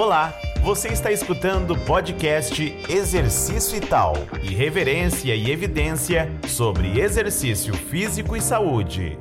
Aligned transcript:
Olá, 0.00 0.32
você 0.62 0.88
está 0.88 1.12
escutando 1.12 1.72
o 1.72 1.78
podcast 1.84 2.74
Exercício 2.88 3.76
e 3.76 3.82
Tal 3.82 4.14
irreverência 4.42 5.34
e 5.36 5.50
evidência 5.50 6.26
sobre 6.48 6.98
exercício 6.98 7.74
físico 7.74 8.34
e 8.34 8.40
saúde. 8.40 9.18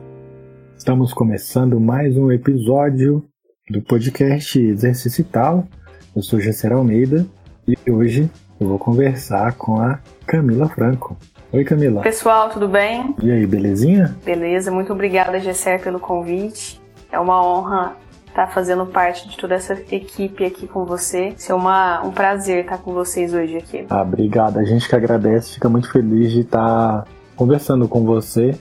Estamos 0.77 1.11
começando 1.11 1.81
mais 1.81 2.15
um 2.15 2.31
episódio 2.31 3.25
do 3.69 3.81
podcast 3.81 4.57
Exercício 4.57 5.21
e 5.21 5.25
Tal. 5.25 5.67
Eu 6.15 6.21
sou 6.21 6.39
Gesser 6.39 6.71
Almeida 6.71 7.27
e 7.67 7.91
hoje 7.91 8.31
eu 8.57 8.69
vou 8.69 8.79
conversar 8.79 9.55
com 9.55 9.81
a 9.81 9.99
Camila 10.25 10.69
Franco. 10.69 11.17
Oi, 11.51 11.65
Camila. 11.65 12.03
Pessoal, 12.03 12.51
tudo 12.51 12.69
bem? 12.69 13.13
E 13.21 13.29
aí, 13.29 13.45
belezinha? 13.45 14.15
Beleza, 14.23 14.71
muito 14.71 14.93
obrigada, 14.93 15.41
Gesser, 15.41 15.83
pelo 15.83 15.99
convite. 15.99 16.79
É 17.11 17.19
uma 17.19 17.45
honra 17.45 17.97
estar 18.39 18.47
fazendo 18.47 18.85
parte 18.85 19.27
de 19.27 19.37
toda 19.37 19.55
essa 19.55 19.73
equipe 19.91 20.45
aqui 20.45 20.67
com 20.67 20.85
você. 20.85 21.35
É 21.47 21.53
uma, 21.53 22.01
um 22.01 22.11
prazer 22.11 22.63
estar 22.63 22.77
com 22.77 22.93
vocês 22.93 23.33
hoje 23.33 23.57
aqui. 23.57 23.85
Ah, 23.89 24.01
obrigado. 24.01 24.59
A 24.59 24.63
gente 24.63 24.87
que 24.87 24.95
agradece, 24.95 25.55
fica 25.55 25.67
muito 25.67 25.91
feliz 25.91 26.31
de 26.31 26.41
estar 26.41 27.05
conversando 27.35 27.87
com 27.87 28.05
você. 28.05 28.57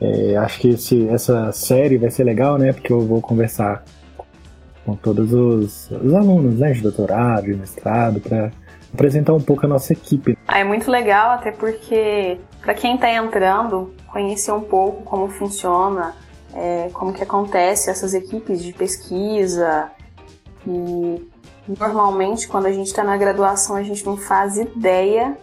É, 0.00 0.36
acho 0.36 0.60
que 0.60 0.70
esse, 0.70 1.08
essa 1.08 1.50
série 1.52 1.96
vai 1.96 2.10
ser 2.10 2.24
legal, 2.24 2.58
né? 2.58 2.72
Porque 2.72 2.92
eu 2.92 3.00
vou 3.00 3.20
conversar 3.20 3.82
com 4.84 4.94
todos 4.94 5.32
os, 5.32 5.90
os 5.90 6.14
alunos 6.14 6.60
né, 6.60 6.72
de 6.72 6.80
doutorado, 6.80 7.46
de 7.46 7.54
mestrado, 7.54 8.20
para 8.20 8.52
apresentar 8.92 9.32
um 9.32 9.40
pouco 9.40 9.66
a 9.66 9.68
nossa 9.68 9.92
equipe. 9.92 10.38
Ah, 10.46 10.60
é 10.60 10.64
muito 10.64 10.88
legal, 10.90 11.30
até 11.30 11.50
porque 11.50 12.38
para 12.60 12.72
quem 12.74 12.94
está 12.94 13.10
entrando, 13.10 13.92
conhecer 14.06 14.52
um 14.52 14.60
pouco 14.60 15.02
como 15.02 15.28
funciona 15.28 16.14
é, 16.56 16.90
como 16.92 17.12
que 17.12 17.22
acontece 17.22 17.90
essas 17.90 18.14
equipes 18.14 18.62
de 18.62 18.72
pesquisa 18.72 19.90
e 20.66 21.28
normalmente 21.78 22.48
quando 22.48 22.66
a 22.66 22.72
gente 22.72 22.86
está 22.86 23.04
na 23.04 23.16
graduação 23.16 23.76
a 23.76 23.82
gente 23.82 24.04
não 24.06 24.16
faz 24.16 24.56
ideia 24.56 25.36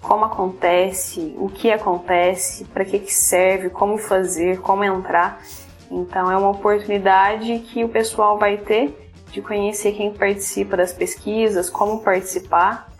como 0.00 0.24
acontece, 0.24 1.34
o 1.36 1.48
que 1.48 1.70
acontece, 1.70 2.64
para 2.64 2.86
que, 2.86 2.98
que 2.98 3.12
serve, 3.12 3.68
como 3.68 3.98
fazer, 3.98 4.58
como 4.60 4.82
entrar. 4.82 5.42
Então 5.90 6.30
é 6.30 6.36
uma 6.38 6.48
oportunidade 6.48 7.58
que 7.58 7.84
o 7.84 7.88
pessoal 7.88 8.38
vai 8.38 8.56
ter 8.56 9.12
de 9.30 9.42
conhecer 9.42 9.92
quem 9.92 10.12
participa 10.12 10.76
das 10.76 10.92
pesquisas, 10.92 11.68
como 11.68 12.00
participar. 12.00 12.90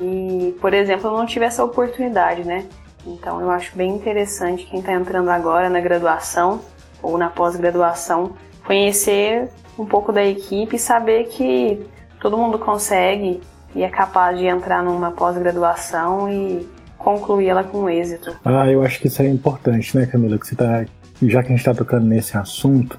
E, 0.00 0.56
por 0.60 0.72
exemplo, 0.72 1.10
eu 1.10 1.16
não 1.16 1.26
tive 1.26 1.44
essa 1.44 1.64
oportunidade, 1.64 2.44
né? 2.44 2.66
Então 3.04 3.40
eu 3.40 3.50
acho 3.50 3.76
bem 3.76 3.90
interessante 3.92 4.64
quem 4.66 4.78
está 4.78 4.92
entrando 4.92 5.30
agora 5.30 5.68
na 5.68 5.80
graduação 5.80 6.60
ou 7.04 7.18
na 7.18 7.28
pós-graduação, 7.28 8.32
conhecer 8.66 9.48
um 9.78 9.84
pouco 9.84 10.12
da 10.12 10.24
equipe 10.24 10.76
e 10.76 10.78
saber 10.78 11.24
que 11.24 11.86
todo 12.20 12.38
mundo 12.38 12.58
consegue 12.58 13.40
e 13.74 13.82
é 13.82 13.88
capaz 13.88 14.38
de 14.38 14.46
entrar 14.46 14.82
numa 14.82 15.10
pós-graduação 15.10 16.30
e 16.30 16.66
concluir 16.96 17.48
ela 17.48 17.64
com 17.64 17.90
êxito. 17.90 18.34
Ah, 18.44 18.70
eu 18.70 18.82
acho 18.82 19.00
que 19.00 19.08
isso 19.08 19.20
é 19.20 19.28
importante, 19.28 19.96
né, 19.96 20.06
Camila? 20.06 20.38
Que 20.38 20.46
você 20.46 20.54
tá, 20.54 20.86
já 21.22 21.42
que 21.42 21.48
a 21.48 21.50
gente 21.50 21.58
está 21.58 21.74
tocando 21.74 22.06
nesse 22.06 22.36
assunto, 22.36 22.98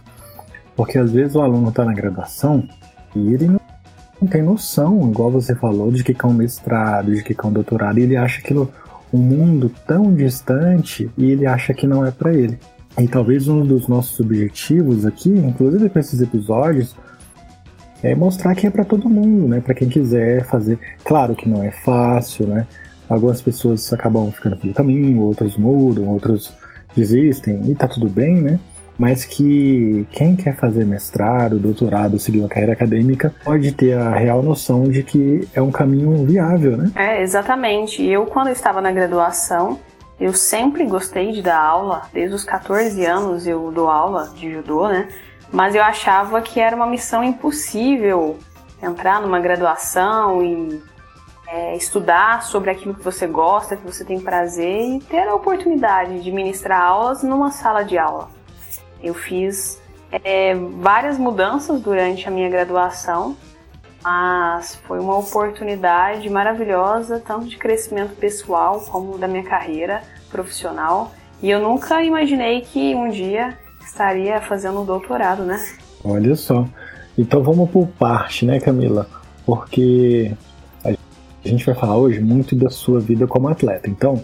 porque 0.75 0.97
às 0.97 1.12
vezes 1.12 1.36
o 1.36 1.42
aluno 1.42 1.69
está 1.69 1.84
na 1.84 1.94
graduação 1.94 2.67
e 3.16 3.34
ele 3.34 3.47
não, 3.47 3.62
não, 4.22 4.28
tem 4.28 4.44
noção, 4.44 5.09
igual 5.09 5.31
você 5.31 5.56
falou, 5.56 5.92
de 5.92 6.03
que 6.03 6.14
é 6.14 6.28
um 6.28 6.34
mestrado, 6.34 7.16
de 7.16 7.23
que 7.23 7.34
é 7.34 7.47
um 7.47 7.52
doutorado, 7.52 7.97
e 7.97 8.03
ele 8.03 8.17
acha 8.17 8.40
aquilo 8.40 8.72
um 9.14 9.17
mundo 9.17 9.72
tão 9.88 10.14
distante 10.14 11.09
e 11.17 11.31
ele 11.31 11.45
acha 11.47 11.73
que 11.73 11.88
não 11.88 12.06
é 12.06 12.12
para 12.12 12.34
ele. 12.34 12.59
E 12.98 13.08
talvez 13.08 13.48
um 13.48 13.66
dos 13.66 13.88
nossos 13.88 14.20
objetivos 14.20 15.06
aqui, 15.06 15.30
inclusive 15.30 15.90
com 15.90 16.00
esses 16.00 16.22
episódios, 16.22 16.96
é 18.02 18.16
mostrar 18.16 18.56
que 18.56 18.68
é 18.68 18.70
para 18.70 18.86
todo 18.86 19.10
mundo, 19.10 19.48
né? 19.48 19.60
Para 19.60 19.74
quem 19.74 19.90
quiser 19.90 20.46
fazer. 20.46 20.80
Claro 21.04 21.36
que 21.36 21.50
não 21.50 21.62
é 21.62 21.72
fácil, 21.72 22.48
né? 22.48 22.66
Algumas 23.10 23.42
pessoas 23.42 23.92
acabam 23.92 24.31
ficando 24.31 24.58
pelo 24.58 24.74
caminho, 24.74 25.22
outras 25.22 25.58
mudam, 25.58 26.08
outros 26.08 26.53
desistem 26.96 27.69
e 27.69 27.75
tá 27.75 27.88
tudo 27.88 28.08
bem, 28.08 28.42
né? 28.42 28.59
Mas 28.98 29.25
que 29.25 30.08
quem 30.12 30.36
quer 30.36 30.56
fazer 30.56 30.86
mestrado, 30.86 31.59
doutorado, 31.59 32.18
seguir 32.18 32.40
uma 32.40 32.48
carreira 32.48 32.72
acadêmica, 32.72 33.34
pode 33.44 33.74
ter 33.74 33.94
a 33.98 34.16
real 34.16 34.42
noção 34.42 34.84
de 34.84 35.03
que 35.03 35.46
é 35.53 35.62
um 35.62 35.69
caminho 35.69 36.25
viável, 36.25 36.78
né? 36.78 36.92
É, 36.96 37.22
exatamente. 37.22 38.02
Eu, 38.02 38.25
quando 38.25 38.50
estava 38.50 38.80
na 38.80 38.92
graduação, 38.92 39.78
eu 40.20 40.34
sempre 40.34 40.86
gostei 40.86 41.31
de 41.31 41.42
dar 41.42 41.59
aula, 41.59 42.03
desde 42.14 42.36
os 42.36 42.44
14 42.44 43.06
anos 43.06 43.46
eu 43.46 43.72
dou 43.72 43.90
aula 43.90 44.30
de 44.36 44.53
judô, 44.53 44.88
né? 44.88 45.09
Mas 45.52 45.76
eu 45.76 45.84
achava 45.84 46.42
que 46.42 46.59
era 46.59 46.76
uma 46.76 46.88
missão 46.88 47.24
impossível 47.24 48.38
entrar 48.81 49.22
numa 49.22 49.40
graduação 49.40 50.44
e 50.44 50.81
é, 51.48 51.75
estudar 51.75 52.44
sobre 52.44 52.72
aquilo 52.72 52.94
que 52.94 53.04
você 53.04 53.28
gosta, 53.28 53.75
que 53.75 53.86
você 53.86 54.04
tem 54.04 54.20
prazer 54.20 54.96
e 54.96 55.00
ter 55.00 55.28
a 55.28 55.36
oportunidade 55.36 56.24
de 56.24 56.31
ministrar 56.31 56.81
aulas 56.81 57.22
numa 57.22 57.52
sala 57.52 57.84
de 57.84 57.98
aula. 57.98 58.30
Eu 59.02 59.14
fiz 59.14 59.81
é, 60.12 60.56
várias 60.56 61.18
mudanças 61.18 61.81
durante 61.81 62.28
a 62.28 62.31
minha 62.31 62.50
graduação, 62.50 63.36
mas 64.06 64.76
foi 64.88 65.00
uma 65.00 65.18
oportunidade 65.18 66.30
maravilhosa, 66.30 67.20
tanto 67.20 67.48
de 67.48 67.58
crescimento 67.58 68.16
pessoal 68.16 68.80
como 68.82 69.18
da 69.18 69.28
minha 69.28 69.44
carreira 69.44 70.04
profissional. 70.30 71.12
E 71.42 71.50
eu 71.50 71.60
nunca 71.60 72.04
imaginei 72.04 72.62
que 72.62 72.94
um 72.94 73.10
dia 73.10 73.58
estaria 73.84 74.40
fazendo 74.42 74.82
um 74.82 74.86
doutorado, 74.86 75.44
né? 75.44 75.60
Olha 76.04 76.36
só. 76.36 76.68
Então 77.18 77.42
vamos 77.42 77.68
por 77.72 77.88
parte, 77.88 78.46
né, 78.46 78.60
Camila? 78.60 79.10
Porque 79.44 80.32
a 80.84 81.48
gente 81.48 81.66
vai 81.66 81.74
falar 81.74 81.98
hoje 81.98 82.20
muito 82.20 82.56
da 82.56 82.70
sua 82.70 83.00
vida 83.00 83.26
como 83.26 83.48
atleta. 83.48 83.90
Então, 83.90 84.24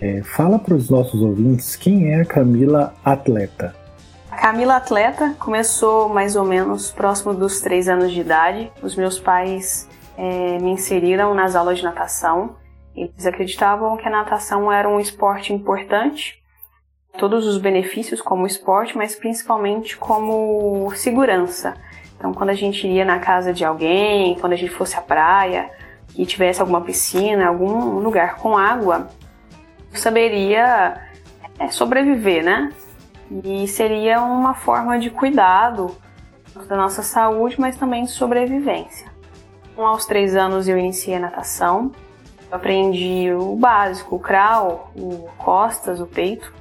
é, 0.00 0.22
fala 0.22 0.58
para 0.58 0.74
os 0.74 0.88
nossos 0.88 1.20
ouvintes 1.20 1.76
quem 1.76 2.12
é 2.12 2.22
a 2.22 2.24
Camila 2.24 2.94
atleta. 3.04 3.74
Camila 4.36 4.76
Atleta 4.76 5.34
começou 5.38 6.08
mais 6.08 6.36
ou 6.36 6.44
menos 6.44 6.90
próximo 6.90 7.34
dos 7.34 7.60
três 7.60 7.88
anos 7.88 8.12
de 8.12 8.20
idade. 8.20 8.70
Os 8.82 8.94
meus 8.94 9.18
pais 9.18 9.88
é, 10.16 10.58
me 10.58 10.70
inseriram 10.70 11.34
nas 11.34 11.56
aulas 11.56 11.78
de 11.78 11.84
natação. 11.84 12.56
Eles 12.94 13.26
acreditavam 13.26 13.96
que 13.96 14.06
a 14.06 14.10
natação 14.10 14.70
era 14.70 14.88
um 14.88 15.00
esporte 15.00 15.52
importante, 15.52 16.42
todos 17.18 17.46
os 17.46 17.58
benefícios 17.58 18.20
como 18.20 18.46
esporte, 18.46 18.96
mas 18.96 19.14
principalmente 19.14 19.96
como 19.96 20.90
segurança. 20.94 21.74
Então, 22.16 22.32
quando 22.32 22.50
a 22.50 22.54
gente 22.54 22.86
ia 22.86 23.04
na 23.04 23.18
casa 23.18 23.52
de 23.52 23.64
alguém, 23.64 24.38
quando 24.38 24.52
a 24.52 24.56
gente 24.56 24.72
fosse 24.72 24.96
à 24.96 25.00
praia 25.02 25.70
e 26.16 26.24
tivesse 26.24 26.60
alguma 26.60 26.80
piscina, 26.80 27.48
algum 27.48 27.98
lugar 27.98 28.36
com 28.36 28.56
água, 28.56 29.08
eu 29.92 29.98
saberia 29.98 31.00
é, 31.58 31.68
sobreviver, 31.68 32.44
né? 32.44 32.72
E 33.30 33.66
seria 33.66 34.20
uma 34.20 34.54
forma 34.54 34.98
de 34.98 35.10
cuidado 35.10 35.96
da 36.68 36.76
nossa 36.76 37.02
saúde, 37.02 37.60
mas 37.60 37.76
também 37.76 38.04
de 38.04 38.10
sobrevivência. 38.10 39.06
Então, 39.72 39.86
aos 39.86 40.06
três 40.06 40.34
anos 40.34 40.68
eu 40.68 40.78
iniciei 40.78 41.16
a 41.16 41.20
natação. 41.20 41.92
Eu 42.50 42.56
aprendi 42.56 43.30
o 43.32 43.56
básico, 43.56 44.16
o 44.16 44.18
crawl, 44.18 44.90
o 44.94 45.28
costas, 45.36 46.00
o 46.00 46.06
peito. 46.06 46.52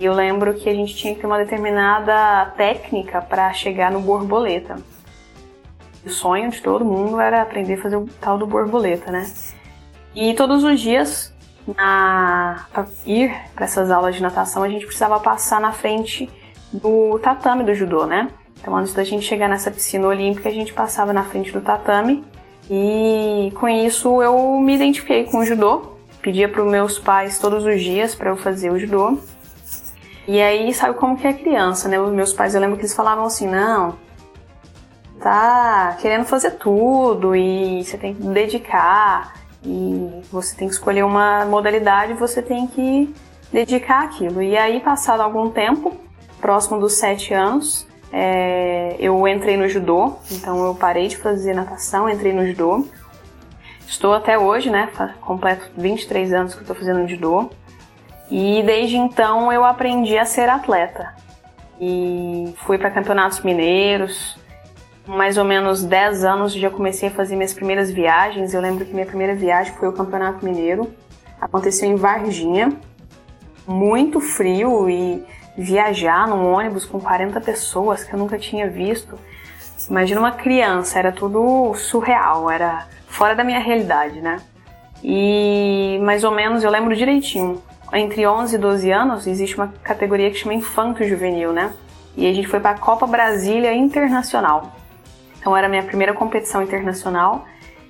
E 0.00 0.04
eu 0.04 0.14
lembro 0.14 0.54
que 0.54 0.68
a 0.68 0.74
gente 0.74 0.94
tinha 0.94 1.14
que 1.14 1.20
ter 1.20 1.26
uma 1.26 1.38
determinada 1.38 2.46
técnica 2.56 3.20
para 3.20 3.52
chegar 3.52 3.90
no 3.90 4.00
borboleta. 4.00 4.76
O 6.06 6.08
sonho 6.08 6.50
de 6.50 6.62
todo 6.62 6.84
mundo 6.84 7.20
era 7.20 7.42
aprender 7.42 7.74
a 7.74 7.82
fazer 7.82 7.96
o 7.96 8.08
tal 8.20 8.38
do 8.38 8.46
borboleta, 8.46 9.10
né? 9.10 9.30
E 10.14 10.32
todos 10.34 10.62
os 10.62 10.80
dias 10.80 11.34
para 11.74 12.86
ir 13.06 13.34
para 13.54 13.64
essas 13.64 13.90
aulas 13.90 14.14
de 14.14 14.22
natação, 14.22 14.62
a 14.62 14.68
gente 14.68 14.84
precisava 14.84 15.20
passar 15.20 15.60
na 15.60 15.72
frente 15.72 16.28
do 16.72 17.18
tatame 17.18 17.64
do 17.64 17.74
judô, 17.74 18.06
né? 18.06 18.28
Então, 18.60 18.76
antes 18.76 18.92
da 18.92 19.04
gente 19.04 19.24
chegar 19.24 19.48
nessa 19.48 19.70
piscina 19.70 20.06
olímpica, 20.06 20.48
a 20.48 20.52
gente 20.52 20.72
passava 20.72 21.12
na 21.12 21.24
frente 21.24 21.52
do 21.52 21.60
tatame 21.60 22.24
e 22.70 23.52
com 23.54 23.68
isso 23.68 24.22
eu 24.22 24.60
me 24.60 24.74
identifiquei 24.74 25.24
com 25.24 25.38
o 25.38 25.44
judô. 25.44 25.96
Pedia 26.20 26.48
para 26.48 26.62
os 26.62 26.70
meus 26.70 26.98
pais 26.98 27.38
todos 27.38 27.64
os 27.64 27.80
dias 27.80 28.14
para 28.14 28.30
eu 28.30 28.36
fazer 28.36 28.70
o 28.70 28.78
judô. 28.78 29.18
E 30.26 30.42
aí, 30.42 30.74
sabe 30.74 30.94
como 30.98 31.16
que 31.16 31.26
é 31.26 31.32
criança, 31.32 31.88
né? 31.88 31.98
Os 31.98 32.12
meus 32.12 32.32
pais, 32.32 32.54
eu 32.54 32.60
lembro 32.60 32.76
que 32.76 32.82
eles 32.82 32.94
falavam 32.94 33.24
assim: 33.24 33.48
não, 33.48 33.96
tá 35.20 35.96
querendo 36.00 36.24
fazer 36.24 36.52
tudo 36.52 37.34
e 37.34 37.82
você 37.84 37.96
tem 37.96 38.14
que 38.14 38.22
dedicar 38.22 39.34
e 39.62 40.22
você 40.30 40.56
tem 40.56 40.68
que 40.68 40.74
escolher 40.74 41.04
uma 41.04 41.44
modalidade, 41.44 42.14
você 42.14 42.40
tem 42.40 42.66
que 42.66 43.14
dedicar 43.52 44.04
aquilo. 44.04 44.42
E 44.42 44.56
aí, 44.56 44.80
passado 44.80 45.20
algum 45.20 45.50
tempo, 45.50 45.96
próximo 46.40 46.78
dos 46.78 46.94
sete 46.94 47.34
anos, 47.34 47.86
é, 48.12 48.96
eu 48.98 49.26
entrei 49.26 49.56
no 49.56 49.68
judô, 49.68 50.16
então 50.30 50.64
eu 50.64 50.74
parei 50.74 51.08
de 51.08 51.16
fazer 51.16 51.54
natação, 51.54 52.08
entrei 52.08 52.32
no 52.32 52.46
judô. 52.46 52.86
Estou 53.86 54.14
até 54.14 54.38
hoje, 54.38 54.70
né? 54.70 54.88
Completo 55.20 55.70
23 55.76 56.32
anos 56.32 56.54
que 56.54 56.60
estou 56.60 56.76
fazendo 56.76 57.08
judô. 57.08 57.50
E 58.30 58.62
desde 58.62 58.96
então 58.96 59.50
eu 59.50 59.64
aprendi 59.64 60.18
a 60.18 60.26
ser 60.26 60.48
atleta. 60.48 61.14
E 61.80 62.54
fui 62.58 62.76
para 62.76 62.90
campeonatos 62.90 63.40
mineiros, 63.40 64.38
mais 65.08 65.38
ou 65.38 65.44
menos 65.44 65.82
10 65.82 66.22
anos 66.22 66.52
já 66.52 66.68
comecei 66.68 67.08
a 67.08 67.10
fazer 67.10 67.34
minhas 67.34 67.54
primeiras 67.54 67.90
viagens. 67.90 68.52
Eu 68.52 68.60
lembro 68.60 68.84
que 68.84 68.92
minha 68.92 69.06
primeira 69.06 69.34
viagem 69.34 69.72
foi 69.72 69.88
o 69.88 69.92
Campeonato 69.92 70.44
Mineiro. 70.44 70.92
Aconteceu 71.40 71.88
em 71.88 71.96
Varginha. 71.96 72.76
Muito 73.66 74.20
frio 74.20 74.88
e 74.88 75.24
viajar 75.56 76.28
num 76.28 76.52
ônibus 76.52 76.84
com 76.84 77.00
40 77.00 77.40
pessoas 77.40 78.04
que 78.04 78.12
eu 78.12 78.18
nunca 78.18 78.38
tinha 78.38 78.68
visto. 78.68 79.18
Imagina 79.88 80.20
uma 80.20 80.32
criança, 80.32 80.98
era 80.98 81.10
tudo 81.10 81.72
surreal, 81.74 82.50
era 82.50 82.86
fora 83.06 83.34
da 83.34 83.42
minha 83.42 83.58
realidade, 83.58 84.20
né? 84.20 84.38
E 85.02 85.98
mais 86.02 86.22
ou 86.22 86.30
menos 86.30 86.62
eu 86.62 86.70
lembro 86.70 86.94
direitinho. 86.94 87.62
Entre 87.94 88.26
11 88.26 88.54
e 88.54 88.58
12 88.58 88.90
anos 88.90 89.26
existe 89.26 89.56
uma 89.56 89.72
categoria 89.82 90.30
que 90.30 90.36
chama 90.36 90.52
Infanto 90.52 91.02
Juvenil, 91.02 91.52
né? 91.52 91.72
E 92.14 92.28
a 92.28 92.32
gente 92.32 92.48
foi 92.48 92.60
para 92.60 92.72
a 92.72 92.78
Copa 92.78 93.06
Brasília 93.06 93.72
Internacional. 93.74 94.77
Então 95.48 95.56
era 95.56 95.66
a 95.66 95.70
minha 95.70 95.82
primeira 95.82 96.12
competição 96.12 96.62
internacional. 96.62 97.46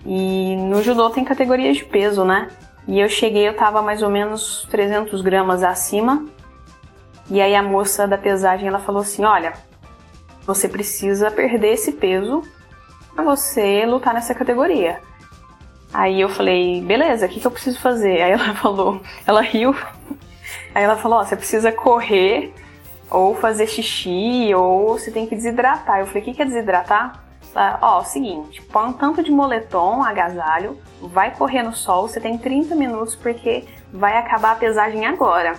E 0.06 0.54
no 0.54 0.80
judô 0.80 1.10
tem 1.10 1.24
categorias 1.24 1.76
de 1.76 1.84
peso, 1.84 2.24
né? 2.24 2.46
E 2.86 3.00
eu 3.00 3.08
cheguei, 3.08 3.48
eu 3.48 3.56
tava 3.56 3.82
mais 3.82 4.00
ou 4.00 4.08
menos 4.08 4.64
300 4.70 5.20
gramas 5.22 5.64
acima. 5.64 6.24
E 7.28 7.40
aí 7.40 7.56
a 7.56 7.62
moça 7.62 8.06
da 8.06 8.16
pesagem, 8.16 8.68
ela 8.68 8.78
falou 8.78 9.02
assim, 9.02 9.24
olha, 9.24 9.54
você 10.46 10.68
precisa 10.68 11.32
perder 11.32 11.72
esse 11.72 11.90
peso 11.90 12.42
para 13.12 13.24
você 13.24 13.84
lutar 13.84 14.14
nessa 14.14 14.36
categoria. 14.36 15.00
Aí 15.92 16.20
eu 16.20 16.28
falei, 16.28 16.80
beleza, 16.80 17.26
o 17.26 17.28
que, 17.28 17.40
que 17.40 17.46
eu 17.46 17.50
preciso 17.50 17.80
fazer? 17.80 18.22
Aí 18.22 18.30
ela 18.30 18.54
falou, 18.62 19.02
ela 19.26 19.40
riu. 19.40 19.74
Aí 20.72 20.84
ela 20.84 20.96
falou, 20.96 21.18
ó, 21.18 21.24
você 21.24 21.34
precisa 21.34 21.72
correr 21.72 22.54
ou 23.10 23.34
fazer 23.34 23.66
xixi 23.66 24.54
ou 24.54 24.96
você 24.96 25.10
tem 25.10 25.26
que 25.26 25.34
desidratar. 25.34 25.98
Eu 25.98 26.06
falei, 26.06 26.22
o 26.22 26.24
que, 26.24 26.34
que 26.34 26.42
é 26.42 26.44
desidratar? 26.44 27.26
Ó, 27.80 28.00
o 28.00 28.04
seguinte, 28.04 28.62
põe 28.62 28.88
um 28.88 28.92
tanto 28.92 29.22
de 29.22 29.30
moletom, 29.30 30.02
agasalho, 30.02 30.78
vai 31.00 31.34
correr 31.34 31.62
no 31.62 31.74
sol, 31.74 32.06
você 32.06 32.20
tem 32.20 32.38
30 32.38 32.74
minutos 32.74 33.16
porque 33.16 33.64
vai 33.92 34.16
acabar 34.16 34.52
a 34.52 34.56
pesagem 34.56 35.06
agora. 35.06 35.54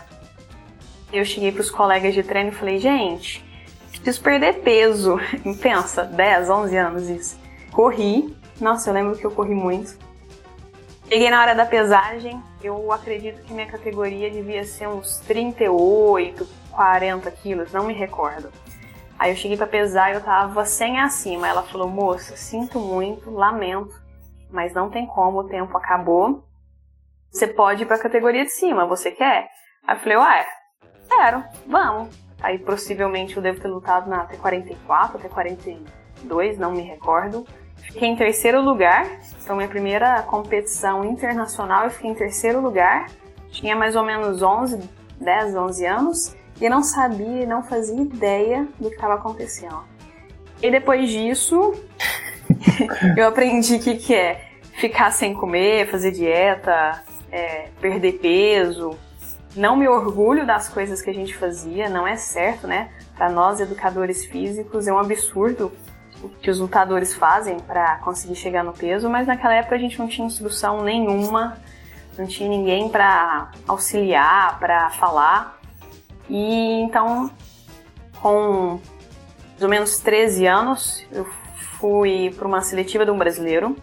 Eu 1.11 1.25
cheguei 1.25 1.51
pros 1.51 1.71
colegas 1.71 2.13
de 2.13 2.23
treino 2.23 2.49
e 2.49 2.53
falei, 2.53 2.77
gente, 2.77 3.43
preciso 3.89 4.21
perder 4.21 4.61
peso. 4.61 5.19
Pensa, 5.61 6.03
10, 6.03 6.49
11 6.49 6.77
anos 6.77 7.09
isso. 7.09 7.39
Corri, 7.71 8.35
nossa, 8.59 8.89
eu 8.89 8.93
lembro 8.93 9.17
que 9.17 9.25
eu 9.25 9.31
corri 9.31 9.55
muito. 9.55 9.97
Cheguei 11.07 11.29
na 11.31 11.41
hora 11.41 11.55
da 11.55 11.65
pesagem, 11.65 12.41
eu 12.63 12.91
acredito 12.91 13.41
que 13.41 13.51
minha 13.51 13.65
categoria 13.65 14.29
devia 14.29 14.63
ser 14.63 14.87
uns 14.87 15.17
38, 15.21 16.47
40 16.71 17.31
quilos, 17.31 17.71
não 17.71 17.87
me 17.87 17.93
recordo. 17.93 18.51
Aí 19.19 19.31
eu 19.31 19.35
cheguei 19.35 19.57
para 19.57 19.67
pesar 19.67 20.11
e 20.11 20.15
eu 20.15 20.23
tava 20.23 20.63
100 20.63 21.01
acima. 21.01 21.47
Ela 21.47 21.61
falou: 21.61 21.89
Moça, 21.89 22.37
sinto 22.37 22.79
muito, 22.79 23.29
lamento, 23.29 23.93
mas 24.49 24.73
não 24.73 24.89
tem 24.89 25.05
como, 25.05 25.39
o 25.39 25.49
tempo 25.49 25.77
acabou. 25.77 26.45
Você 27.29 27.45
pode 27.45 27.83
ir 27.83 27.85
pra 27.85 27.99
categoria 27.99 28.45
de 28.45 28.51
cima, 28.51 28.87
você 28.87 29.11
quer? 29.11 29.49
Aí 29.85 29.95
eu 29.97 29.99
falei: 29.99 30.17
Ué, 30.17 30.45
quero, 31.09 31.43
vamos. 31.67 32.17
Aí 32.41 32.57
possivelmente 32.57 33.35
eu 33.35 33.43
devo 33.43 33.59
ter 33.59 33.67
lutado 33.67 34.09
na 34.09 34.25
T44, 34.25 35.19
T42, 35.19 36.57
não 36.57 36.71
me 36.71 36.81
recordo. 36.81 37.45
Fiquei 37.75 38.07
em 38.07 38.15
terceiro 38.15 38.61
lugar, 38.61 39.05
então 39.41 39.55
minha 39.57 39.67
primeira 39.67 40.21
competição 40.23 41.03
internacional 41.03 41.85
eu 41.85 41.89
fiquei 41.89 42.09
em 42.09 42.15
terceiro 42.15 42.61
lugar. 42.61 43.07
Tinha 43.51 43.75
mais 43.75 43.95
ou 43.95 44.03
menos 44.03 44.41
11, 44.41 44.89
10, 45.19 45.55
11 45.55 45.85
anos. 45.85 46.38
E 46.59 46.67
não 46.69 46.83
sabia, 46.83 47.45
não 47.45 47.63
fazia 47.63 48.01
ideia 48.01 48.67
do 48.79 48.89
que 48.89 48.95
estava 48.95 49.15
acontecendo. 49.15 49.81
E 50.61 50.69
depois 50.69 51.09
disso, 51.09 51.73
eu 53.15 53.27
aprendi 53.27 53.75
o 53.75 53.79
que, 53.79 53.95
que 53.95 54.13
é 54.13 54.49
ficar 54.73 55.11
sem 55.11 55.33
comer, 55.33 55.89
fazer 55.89 56.11
dieta, 56.11 57.01
é, 57.31 57.69
perder 57.79 58.19
peso. 58.19 58.97
Não 59.55 59.75
me 59.75 59.87
orgulho 59.87 60.45
das 60.45 60.69
coisas 60.69 61.01
que 61.01 61.09
a 61.09 61.13
gente 61.13 61.35
fazia, 61.35 61.89
não 61.89 62.05
é 62.05 62.15
certo, 62.15 62.67
né? 62.67 62.89
Para 63.15 63.29
nós, 63.29 63.59
educadores 63.59 64.25
físicos, 64.25 64.87
é 64.87 64.93
um 64.93 64.99
absurdo 64.99 65.71
o 66.21 66.29
que 66.29 66.49
os 66.49 66.59
lutadores 66.59 67.13
fazem 67.13 67.59
para 67.59 67.97
conseguir 67.97 68.35
chegar 68.35 68.63
no 68.63 68.73
peso, 68.73 69.09
mas 69.09 69.27
naquela 69.27 69.53
época 69.53 69.75
a 69.75 69.79
gente 69.79 69.97
não 69.97 70.07
tinha 70.07 70.27
instrução 70.27 70.83
nenhuma, 70.83 71.57
não 72.17 72.27
tinha 72.27 72.49
ninguém 72.49 72.89
para 72.89 73.51
auxiliar, 73.67 74.59
para 74.59 74.89
falar. 74.91 75.58
E 76.29 76.81
então, 76.81 77.31
com 78.21 78.79
mais 79.51 79.61
ou 79.61 79.69
menos 79.69 79.97
13 79.97 80.45
anos, 80.45 81.05
eu 81.11 81.25
fui 81.79 82.33
para 82.37 82.47
uma 82.47 82.61
seletiva 82.61 83.03
de 83.03 83.11
um 83.11 83.17
brasileiro. 83.17 83.75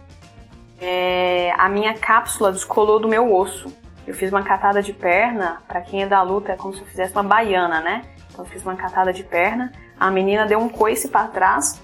É, 0.79 1.53
a 1.57 1.67
minha 1.69 1.93
cápsula 1.95 2.51
descolou 2.51 2.99
do 2.99 3.07
meu 3.07 3.33
osso. 3.33 3.71
Eu 4.05 4.13
fiz 4.13 4.31
uma 4.31 4.41
catada 4.41 4.81
de 4.81 4.93
perna, 4.93 5.61
para 5.67 5.81
quem 5.81 6.03
é 6.03 6.07
da 6.07 6.21
luta 6.21 6.53
é 6.53 6.55
como 6.55 6.73
se 6.73 6.79
eu 6.79 6.87
fizesse 6.87 7.11
uma 7.13 7.23
baiana, 7.23 7.81
né? 7.81 8.03
Então 8.31 8.45
eu 8.45 8.49
fiz 8.49 8.63
uma 8.63 8.75
catada 8.75 9.11
de 9.11 9.23
perna, 9.23 9.71
a 9.99 10.09
menina 10.09 10.45
deu 10.45 10.59
um 10.59 10.69
coice 10.69 11.09
para 11.09 11.27
trás, 11.27 11.81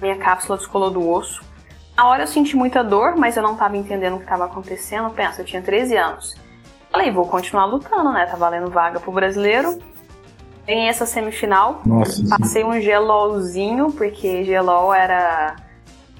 minha 0.00 0.16
cápsula 0.16 0.56
descolou 0.56 0.90
do 0.90 1.06
osso. 1.06 1.44
Na 1.96 2.08
hora 2.08 2.22
eu 2.22 2.26
senti 2.26 2.56
muita 2.56 2.82
dor, 2.82 3.14
mas 3.16 3.36
eu 3.36 3.42
não 3.42 3.52
estava 3.52 3.76
entendendo 3.76 4.14
o 4.14 4.18
que 4.18 4.24
estava 4.24 4.46
acontecendo. 4.46 5.10
Pensa, 5.10 5.42
eu 5.42 5.44
tinha 5.44 5.62
13 5.62 5.96
anos. 5.96 6.34
Falei, 6.94 7.10
vou 7.10 7.26
continuar 7.26 7.64
lutando, 7.64 8.12
né? 8.12 8.24
Tá 8.24 8.36
valendo 8.36 8.70
vaga 8.70 9.00
pro 9.00 9.10
brasileiro. 9.10 9.80
Ganhei 10.64 10.86
essa 10.88 11.04
semifinal. 11.04 11.80
Nossa. 11.84 12.22
Passei 12.38 12.62
um 12.62 12.80
gelolzinho, 12.80 13.90
porque 13.90 14.44
gelol 14.44 14.94
era. 14.94 15.56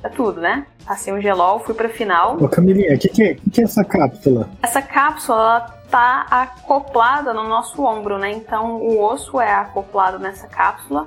É 0.03 0.09
tudo, 0.09 0.41
né? 0.41 0.67
Passei 0.85 1.15
um 1.15 1.21
gelol, 1.21 1.61
fui 1.61 1.75
pra 1.75 1.89
final. 1.89 2.37
Ô 2.43 2.49
Camilinha, 2.49 2.97
o 2.97 2.99
que, 2.99 3.09
que, 3.09 3.23
é, 3.23 3.35
que, 3.35 3.51
que 3.51 3.61
é 3.61 3.65
essa 3.65 3.85
cápsula? 3.85 4.49
Essa 4.61 4.83
cápsula, 4.83 5.39
ela 5.39 5.61
tá 5.89 6.27
acoplada 6.29 7.33
no 7.33 7.45
nosso 7.49 7.81
ombro, 7.85 8.19
né? 8.19 8.33
Então 8.33 8.79
o 8.79 9.01
osso 9.01 9.41
é 9.41 9.55
acoplado 9.55 10.19
nessa 10.19 10.49
cápsula. 10.49 11.07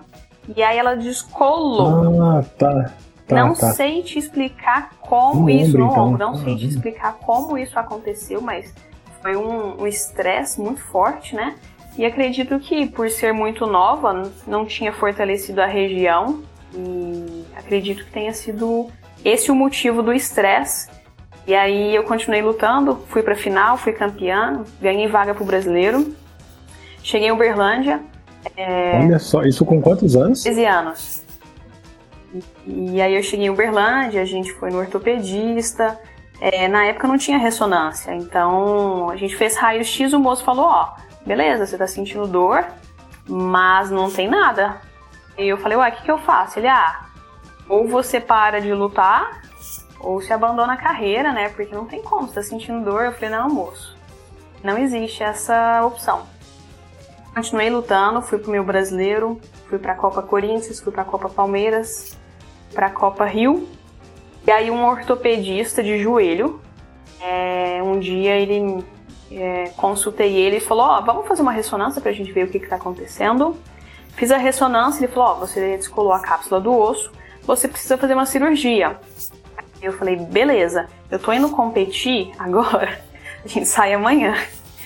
E 0.56 0.64
aí 0.64 0.78
ela 0.78 0.96
descolou. 0.96 2.22
Ah, 2.24 2.42
tá. 2.58 2.92
Tá, 3.28 3.36
não 3.36 3.54
tá. 3.54 3.74
sei 3.74 4.02
te 4.02 4.18
explicar 4.18 4.92
como 5.02 5.42
No 5.42 5.50
isso 5.50 5.72
ombro, 5.76 5.84
no 5.84 5.92
então. 5.92 6.06
ombro, 6.08 6.18
não 6.26 6.36
sei 6.36 6.56
te 6.56 6.64
Uhum. 6.64 6.70
explicar 6.70 7.14
como 7.18 7.58
isso 7.58 7.78
aconteceu, 7.78 8.40
mas 8.42 8.74
foi 9.28 9.36
um 9.36 9.82
um 9.82 9.88
estresse 9.88 10.60
muito 10.62 10.82
forte, 10.82 11.36
né? 11.36 11.56
E 11.98 12.06
acredito 12.06 12.58
que 12.60 12.88
por 12.88 13.10
ser 13.10 13.34
muito 13.34 13.66
nova, 13.66 14.32
não 14.46 14.66
tinha 14.66 14.94
fortalecido 14.94 15.62
a 15.62 15.66
região 15.66 16.44
e 16.74 17.44
acredito 17.56 18.06
que 18.06 18.12
tenha 18.12 18.34
sido 18.34 18.90
esse 19.26 19.52
o 19.52 19.56
motivo 19.56 20.02
do 20.02 20.14
estresse. 20.14 20.90
E 21.46 21.56
aí 21.56 21.96
eu 21.96 22.04
continuei 22.04 22.42
lutando, 22.42 22.98
fui 23.08 23.24
pra 23.24 23.36
final, 23.36 23.78
fui 23.78 23.94
campeã, 23.94 24.64
ganhei 24.80 25.08
vaga 25.08 25.34
pro 25.34 25.44
brasileiro. 25.44 26.16
Cheguei 27.04 27.28
em 27.30 27.32
Uberlândia, 27.32 28.00
É. 28.56 29.00
Olha 29.04 29.20
só, 29.20 29.44
isso 29.44 29.66
com 29.66 29.82
quantos 29.82 30.16
anos? 30.16 30.44
13 30.44 30.66
anos. 30.66 31.24
E, 32.66 32.96
e 32.96 33.02
aí 33.02 33.16
eu 33.16 33.24
cheguei 33.24 33.48
em 33.48 33.50
Uberlândia, 33.50 34.22
a 34.22 34.26
gente 34.26 34.54
foi 34.54 34.70
no 34.70 34.78
ortopedista. 34.78 36.00
É, 36.40 36.68
na 36.68 36.86
época 36.86 37.08
não 37.08 37.18
tinha 37.18 37.38
ressonância, 37.38 38.14
então 38.14 39.10
a 39.10 39.16
gente 39.16 39.36
fez 39.36 39.56
raio-x, 39.56 40.14
o 40.14 40.20
moço 40.20 40.44
falou, 40.44 40.66
ó, 40.66 40.94
beleza, 41.26 41.66
você 41.66 41.78
tá 41.78 41.88
sentindo 41.88 42.28
dor, 42.28 42.66
mas 43.28 43.90
não 43.90 44.12
tem 44.12 44.28
nada. 44.28 44.80
E 45.38 45.48
eu 45.48 45.58
falei, 45.58 45.78
ué, 45.78 45.90
o 45.90 45.92
que, 45.94 46.04
que 46.04 46.12
eu 46.12 46.20
faço? 46.20 46.60
Ele, 46.60 46.68
ah, 46.68 47.06
ou 47.68 47.88
você 47.88 48.20
para 48.20 48.62
de 48.62 48.72
lutar, 48.74 49.42
ou 50.00 50.22
se 50.22 50.32
abandona 50.32 50.74
a 50.74 50.78
carreira, 50.78 51.32
né? 51.32 51.50
Porque 51.50 51.74
não 51.74 51.86
tem 51.86 52.02
como, 52.02 52.28
você 52.28 52.36
tá 52.36 52.44
sentindo 52.44 52.84
dor. 52.84 53.06
Eu 53.06 53.12
falei, 53.14 53.30
não, 53.30 53.50
moço, 53.50 53.98
não 54.64 54.78
existe 54.78 55.24
essa 55.24 55.84
opção. 55.84 56.24
Continuei 57.34 57.70
lutando, 57.70 58.22
fui 58.22 58.40
pro 58.40 58.52
meu 58.52 58.64
brasileiro, 58.64 59.40
fui 59.70 59.78
pra 59.78 59.96
Copa 59.96 60.22
Corinthians, 60.22 60.80
fui 60.80 60.92
pra 60.92 61.04
Copa 61.04 61.30
Palmeiras, 61.30 62.18
pra 62.74 62.90
Copa 62.90 63.26
Rio. 63.26 63.68
E 64.48 64.52
aí 64.52 64.72
um 64.72 64.86
ortopedista 64.86 65.84
de 65.84 66.02
joelho, 66.02 66.62
é, 67.20 67.84
um 67.84 68.00
dia 68.00 68.34
ele 68.38 68.82
é, 69.30 69.74
consultei 69.76 70.34
ele 70.34 70.56
e 70.56 70.62
falou, 70.62 70.86
ó, 70.86 71.02
vamos 71.02 71.28
fazer 71.28 71.42
uma 71.42 71.52
ressonância 71.52 72.00
pra 72.00 72.14
gente 72.14 72.32
ver 72.32 72.46
o 72.46 72.48
que, 72.48 72.58
que 72.58 72.68
tá 72.68 72.78
acontecendo. 72.78 73.58
Fiz 74.16 74.32
a 74.32 74.38
ressonância, 74.38 75.04
ele 75.04 75.12
falou, 75.12 75.32
ó, 75.32 75.34
você 75.34 75.76
descolou 75.76 76.14
a 76.14 76.22
cápsula 76.22 76.62
do 76.62 76.74
osso, 76.74 77.12
você 77.44 77.68
precisa 77.68 77.98
fazer 77.98 78.14
uma 78.14 78.26
cirurgia. 78.26 78.98
Eu 79.82 79.92
falei, 79.92 80.16
beleza, 80.16 80.88
eu 81.12 81.20
tô 81.20 81.34
indo 81.34 81.50
competir 81.50 82.32
agora, 82.40 83.02
a 83.44 83.48
gente 83.50 83.66
sai 83.66 83.94
amanhã. 83.94 84.34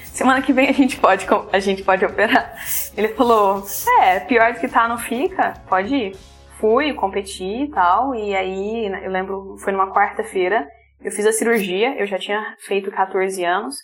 Semana 0.05 0.41
que 0.41 0.51
vem 0.51 0.69
a 0.69 0.73
gente 0.73 0.97
pode, 0.97 1.27
a 1.53 1.59
gente 1.59 1.83
pode 1.83 2.03
operar. 2.03 2.55
Ele 2.97 3.09
falou, 3.09 3.63
é, 4.01 4.19
pior 4.21 4.55
que 4.55 4.67
tá 4.67 4.87
não 4.87 4.97
fica, 4.97 5.53
pode 5.69 5.95
ir. 5.95 6.30
Fui, 6.61 6.93
competi 6.93 7.63
e 7.63 7.67
tal, 7.69 8.13
e 8.13 8.35
aí, 8.35 8.87
né, 8.87 9.01
eu 9.03 9.09
lembro, 9.11 9.57
foi 9.57 9.73
numa 9.73 9.91
quarta-feira, 9.91 10.69
eu 11.03 11.11
fiz 11.11 11.25
a 11.25 11.31
cirurgia, 11.31 11.99
eu 11.99 12.05
já 12.05 12.19
tinha 12.19 12.55
feito 12.59 12.91
14 12.91 13.43
anos, 13.43 13.77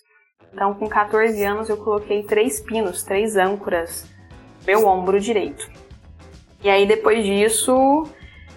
então 0.53 0.75
com 0.75 0.87
14 0.87 1.43
anos 1.43 1.69
eu 1.69 1.77
coloquei 1.77 2.21
três 2.21 2.61
pinos, 2.61 3.01
três 3.01 3.35
âncoras 3.35 4.07
no 4.59 4.67
meu 4.67 4.87
ombro 4.87 5.19
direito. 5.19 5.67
E 6.63 6.69
aí 6.69 6.85
depois 6.85 7.25
disso, 7.25 8.03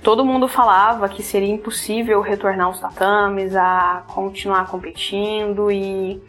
todo 0.03 0.23
mundo 0.23 0.47
falava 0.47 1.09
que 1.09 1.23
seria 1.23 1.55
impossível 1.55 2.21
retornar 2.21 2.67
aos 2.67 2.79
tatames, 2.79 3.57
a 3.57 4.05
continuar 4.09 4.67
competindo 4.69 5.73
e 5.73 6.23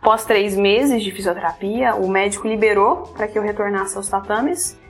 após 0.00 0.24
três 0.24 0.56
meses 0.56 1.02
de 1.02 1.10
fisioterapia, 1.12 1.94
o 1.94 2.08
médico 2.08 2.48
liberou 2.48 3.02
para 3.14 3.28
que 3.28 3.38
eu 3.38 3.42
retornasse 3.42 3.98
aos 3.98 4.08
tatames, 4.08 4.80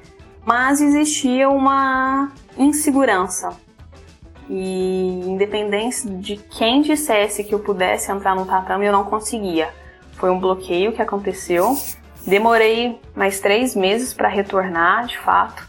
mas 0.47 0.81
existia 0.81 1.51
uma 1.51 2.31
insegurança. 2.57 3.51
E 4.49 5.23
independente 5.27 6.09
de 6.09 6.37
quem 6.37 6.83
dissesse 6.83 7.43
que 7.43 7.53
eu 7.53 7.59
pudesse 7.59 8.13
entrar 8.13 8.37
no 8.37 8.47
tatame, 8.47 8.87
eu 8.87 8.93
não 8.93 9.03
conseguia. 9.03 9.75
Foi 10.13 10.31
um 10.31 10.39
bloqueio 10.39 10.93
que 10.93 11.03
aconteceu. 11.03 11.77
Demorei 12.25 13.01
mais 13.13 13.41
três 13.41 13.75
meses 13.75 14.15
para 14.15 14.29
retornar, 14.29 15.07
de 15.07 15.19
fato. 15.19 15.69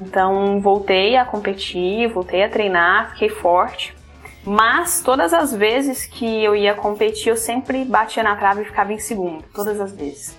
Então 0.00 0.60
voltei 0.60 1.16
a 1.16 1.24
competir, 1.24 2.08
voltei 2.08 2.42
a 2.42 2.48
treinar, 2.48 3.12
fiquei 3.12 3.28
forte. 3.28 3.96
Mas 4.44 5.00
todas 5.00 5.32
as 5.32 5.54
vezes 5.54 6.06
que 6.06 6.42
eu 6.42 6.56
ia 6.56 6.74
competir, 6.74 7.28
eu 7.28 7.36
sempre 7.36 7.84
batia 7.84 8.24
na 8.24 8.34
trave 8.34 8.62
e 8.62 8.64
ficava 8.64 8.92
em 8.92 8.98
segundo, 8.98 9.44
todas 9.54 9.80
as 9.80 9.92
vezes. 9.92 10.36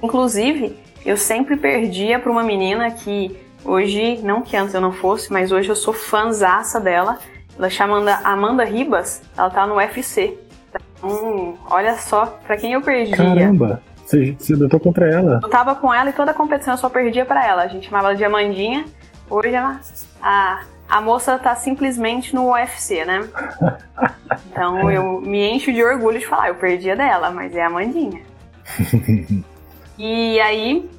Inclusive, 0.00 0.85
eu 1.06 1.16
sempre 1.16 1.56
perdia 1.56 2.18
para 2.18 2.30
uma 2.30 2.42
menina 2.42 2.90
que 2.90 3.34
hoje, 3.64 4.20
não 4.22 4.42
que 4.42 4.56
antes 4.56 4.74
eu 4.74 4.80
não 4.80 4.92
fosse, 4.92 5.32
mas 5.32 5.52
hoje 5.52 5.68
eu 5.68 5.76
sou 5.76 5.94
fãzaça 5.94 6.80
dela. 6.80 7.18
Ela 7.56 7.70
chama 7.70 8.20
Amanda 8.24 8.64
Ribas, 8.64 9.22
ela 9.38 9.48
tá 9.48 9.66
no 9.66 9.76
UFC. 9.76 10.36
Então, 10.68 11.54
olha 11.70 11.96
só 11.96 12.26
para 12.44 12.56
quem 12.56 12.72
eu 12.72 12.82
perdia. 12.82 13.16
Caramba! 13.16 13.80
Você, 14.04 14.36
você 14.38 14.54
lutou 14.54 14.78
contra 14.78 15.08
ela? 15.08 15.40
Eu 15.42 15.48
tava 15.48 15.74
com 15.76 15.92
ela 15.94 16.10
e 16.10 16.12
toda 16.12 16.32
a 16.32 16.34
competição 16.34 16.74
eu 16.74 16.78
só 16.78 16.88
perdia 16.88 17.24
para 17.24 17.46
ela. 17.46 17.62
A 17.62 17.68
gente 17.68 17.86
chamava 17.86 18.08
ela 18.08 18.16
de 18.16 18.24
Amandinha. 18.24 18.84
Hoje 19.30 19.54
ela, 19.54 19.80
a, 20.20 20.60
a 20.88 21.00
moça 21.00 21.38
tá 21.38 21.54
simplesmente 21.54 22.34
no 22.34 22.52
UFC, 22.52 23.04
né? 23.04 23.28
Então 24.50 24.90
eu 24.90 25.20
me 25.20 25.46
encho 25.50 25.72
de 25.72 25.84
orgulho 25.84 26.18
de 26.18 26.26
falar, 26.26 26.48
eu 26.48 26.54
perdia 26.54 26.96
dela, 26.96 27.30
mas 27.30 27.54
é 27.54 27.62
a 27.62 27.66
Amandinha. 27.66 28.22
e 29.98 30.40
aí 30.40 30.90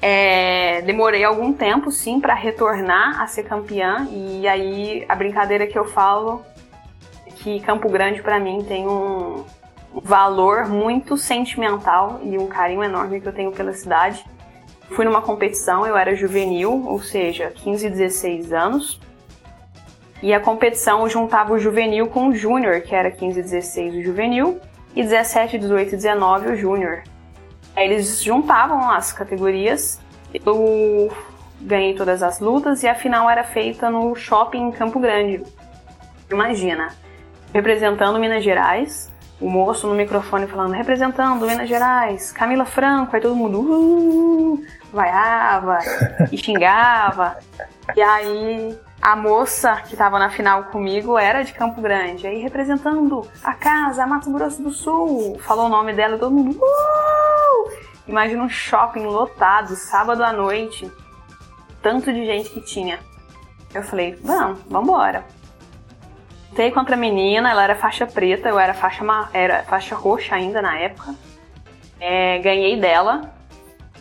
é, 0.00 0.82
demorei 0.82 1.24
algum 1.24 1.52
tempo, 1.52 1.90
sim, 1.90 2.20
para 2.20 2.34
retornar 2.34 3.20
a 3.20 3.26
ser 3.26 3.44
campeã. 3.44 4.06
E 4.10 4.46
aí 4.46 5.04
a 5.08 5.14
brincadeira 5.14 5.66
que 5.66 5.78
eu 5.78 5.84
falo 5.84 6.44
é 7.26 7.30
que 7.30 7.60
Campo 7.60 7.88
Grande 7.88 8.22
para 8.22 8.38
mim 8.38 8.64
tem 8.64 8.86
um, 8.86 9.44
valor 10.02 10.68
muito 10.68 11.16
sentimental 11.16 12.20
e 12.22 12.36
um 12.38 12.46
carinho 12.46 12.82
enorme 12.82 13.20
que 13.20 13.28
eu 13.28 13.32
tenho 13.32 13.52
pela 13.52 13.72
cidade. 13.72 14.24
Fui 14.90 15.04
numa 15.04 15.22
competição, 15.22 15.86
eu 15.86 15.96
era 15.96 16.14
juvenil, 16.14 16.84
ou 16.86 17.00
seja, 17.00 17.50
15, 17.50 17.90
16 17.90 18.52
anos. 18.52 19.00
E 20.22 20.32
a 20.32 20.40
competição 20.40 21.08
juntava 21.08 21.52
o 21.52 21.58
juvenil 21.58 22.06
com 22.06 22.28
o 22.28 22.34
júnior, 22.34 22.80
que 22.82 22.94
era 22.94 23.10
15, 23.10 23.42
16 23.42 23.96
o 23.96 24.02
juvenil, 24.02 24.60
e 24.94 25.02
17, 25.02 25.58
18 25.58 25.88
e 25.88 25.96
19 25.96 26.52
o 26.52 26.56
júnior. 26.56 27.02
Aí 27.76 27.84
eles 27.84 28.22
juntavam 28.22 28.90
as 28.90 29.12
categorias, 29.12 30.00
eu 30.32 31.12
ganhei 31.60 31.94
todas 31.94 32.22
as 32.22 32.40
lutas 32.40 32.82
e 32.82 32.88
a 32.88 32.94
final 32.94 33.28
era 33.28 33.44
feita 33.44 33.90
no 33.90 34.14
shopping 34.14 34.68
em 34.68 34.72
Campo 34.72 34.98
Grande. 34.98 35.42
Imagina, 36.30 36.94
representando 37.52 38.18
Minas 38.18 38.42
Gerais, 38.42 39.12
o 39.40 39.48
moço 39.50 39.86
no 39.86 39.94
microfone 39.94 40.46
falando, 40.46 40.72
representando 40.72 41.46
Minas 41.46 41.68
Gerais, 41.68 42.32
Camila 42.32 42.64
Franco, 42.64 43.14
aí 43.14 43.20
todo 43.20 43.36
mundo 43.36 43.60
uh, 43.60 44.64
vaiava 44.92 45.78
e 46.32 46.38
xingava. 46.38 47.36
E 47.94 48.00
aí 48.00 48.76
a 49.06 49.14
moça 49.14 49.82
que 49.82 49.92
estava 49.92 50.18
na 50.18 50.30
final 50.30 50.64
comigo 50.64 51.16
era 51.16 51.44
de 51.44 51.52
Campo 51.52 51.80
Grande, 51.80 52.26
aí 52.26 52.42
representando 52.42 53.24
a 53.40 53.54
casa, 53.54 54.04
Mato 54.04 54.32
Grosso 54.32 54.60
do 54.60 54.72
Sul, 54.72 55.38
falou 55.38 55.66
o 55.66 55.68
nome 55.68 55.92
dela 55.92 56.18
todo 56.18 56.34
mundo! 56.34 56.58
Imagina 58.08 58.42
um 58.42 58.48
shopping 58.48 59.04
lotado, 59.04 59.76
sábado 59.76 60.24
à 60.24 60.32
noite, 60.32 60.90
tanto 61.80 62.12
de 62.12 62.26
gente 62.26 62.50
que 62.50 62.60
tinha. 62.60 62.98
Eu 63.72 63.84
falei, 63.84 64.18
vamos, 64.24 64.58
embora. 64.68 65.24
Lutei 66.50 66.72
contra 66.72 66.96
a 66.96 66.98
menina, 66.98 67.48
ela 67.48 67.62
era 67.62 67.76
faixa 67.76 68.08
preta, 68.08 68.48
eu 68.48 68.58
era 68.58 68.74
faixa, 68.74 69.04
era 69.32 69.62
faixa 69.62 69.94
roxa 69.94 70.34
ainda 70.34 70.60
na 70.60 70.76
época. 70.80 71.14
É, 72.00 72.38
ganhei 72.40 72.80
dela. 72.80 73.35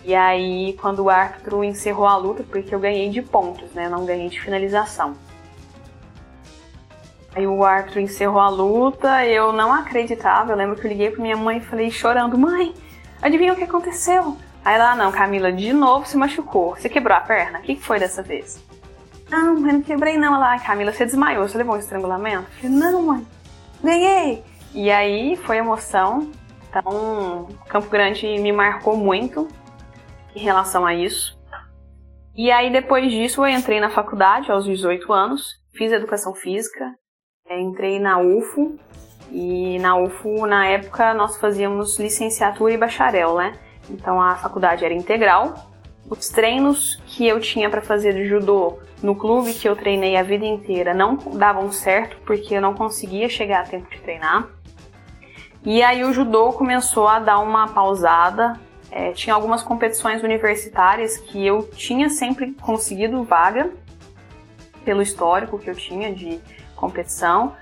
E 0.05 0.13
aí, 0.13 0.77
quando 0.79 0.99
o 0.99 1.09
árbitro 1.09 1.63
encerrou 1.63 2.05
a 2.05 2.15
luta, 2.15 2.43
porque 2.43 2.75
eu 2.75 2.79
ganhei 2.79 3.09
de 3.09 3.23
pontos, 3.23 3.71
né? 3.73 3.89
Não 3.89 4.05
ganhei 4.05 4.29
de 4.29 4.39
finalização. 4.39 5.15
Aí 7.35 7.47
o 7.47 7.65
árbitro 7.65 7.99
encerrou 7.99 8.39
a 8.39 8.47
luta, 8.47 9.25
eu 9.25 9.51
não 9.51 9.73
acreditava. 9.73 10.51
Eu 10.51 10.57
lembro 10.57 10.75
que 10.75 10.85
eu 10.85 10.89
liguei 10.89 11.09
pra 11.09 11.23
minha 11.23 11.35
mãe 11.35 11.57
e 11.57 11.61
falei 11.61 11.89
chorando: 11.89 12.37
Mãe, 12.37 12.71
adivinha 13.19 13.53
o 13.53 13.55
que 13.55 13.63
aconteceu? 13.63 14.37
Aí 14.63 14.77
lá, 14.77 14.95
não, 14.95 15.11
Camila, 15.11 15.51
de 15.51 15.73
novo 15.73 16.07
se 16.07 16.15
machucou. 16.15 16.75
Você 16.75 16.87
quebrou 16.87 17.17
a 17.17 17.21
perna? 17.21 17.57
O 17.57 17.61
que 17.63 17.75
foi 17.75 17.99
dessa 17.99 18.21
vez? 18.21 18.63
Não, 19.27 19.55
eu 19.55 19.73
não 19.73 19.81
quebrei 19.81 20.19
não. 20.19 20.35
Ela, 20.35 20.59
Camila, 20.59 20.93
você 20.93 21.03
desmaiou, 21.03 21.47
você 21.47 21.57
levou 21.57 21.75
um 21.75 21.79
estrangulamento? 21.79 22.45
Eu 22.61 22.69
falei, 22.69 22.77
não, 22.77 23.01
mãe, 23.01 23.27
ganhei. 23.83 24.43
E 24.71 24.91
aí 24.91 25.35
foi 25.35 25.57
emoção. 25.57 26.29
Então, 26.69 27.47
Campo 27.67 27.89
Grande 27.89 28.27
me 28.37 28.51
marcou 28.51 28.95
muito 28.95 29.47
em 30.35 30.39
relação 30.39 30.85
a 30.85 30.93
isso. 30.93 31.39
E 32.35 32.51
aí 32.51 32.71
depois 32.71 33.11
disso 33.11 33.45
eu 33.45 33.49
entrei 33.49 33.79
na 33.79 33.89
faculdade 33.89 34.51
aos 34.51 34.65
18 34.65 35.11
anos, 35.13 35.55
fiz 35.73 35.91
educação 35.91 36.33
física, 36.33 36.93
é, 37.47 37.59
entrei 37.59 37.99
na 37.99 38.19
UFO 38.19 38.77
e 39.31 39.79
na 39.79 39.95
UFO 39.95 40.45
na 40.45 40.67
época 40.67 41.13
nós 41.13 41.37
fazíamos 41.37 41.97
licenciatura 41.97 42.73
e 42.73 42.77
bacharel, 42.77 43.35
né? 43.37 43.53
Então 43.89 44.21
a 44.21 44.35
faculdade 44.35 44.83
era 44.83 44.93
integral. 44.93 45.53
Os 46.09 46.29
treinos 46.29 47.01
que 47.07 47.25
eu 47.25 47.39
tinha 47.39 47.69
para 47.69 47.81
fazer 47.81 48.13
de 48.13 48.25
judô 48.25 48.79
no 49.01 49.15
clube 49.15 49.53
que 49.53 49.67
eu 49.67 49.75
treinei 49.75 50.17
a 50.17 50.23
vida 50.23 50.45
inteira 50.45 50.93
não 50.93 51.15
davam 51.15 51.71
certo 51.71 52.17
porque 52.25 52.55
eu 52.55 52.61
não 52.61 52.73
conseguia 52.73 53.29
chegar 53.29 53.61
a 53.61 53.67
tempo 53.67 53.89
de 53.89 53.99
treinar. 54.01 54.49
E 55.63 55.81
aí 55.81 56.03
o 56.03 56.13
judô 56.13 56.53
começou 56.53 57.07
a 57.07 57.19
dar 57.19 57.39
uma 57.39 57.67
pausada. 57.67 58.59
É, 58.95 59.11
tinha 59.11 59.35
algumas 59.35 59.61
competições 59.61 60.23
universitárias 60.23 61.17
que 61.17 61.45
eu 61.45 61.63
tinha 61.63 62.09
sempre 62.09 62.53
conseguido 62.53 63.25
vaga 63.25 63.69
pelo 64.85 65.01
histórico 65.01 65.59
que 65.59 65.69
eu 65.69 65.75
tinha 65.75 66.15
de 66.15 66.39
competição, 66.77 67.53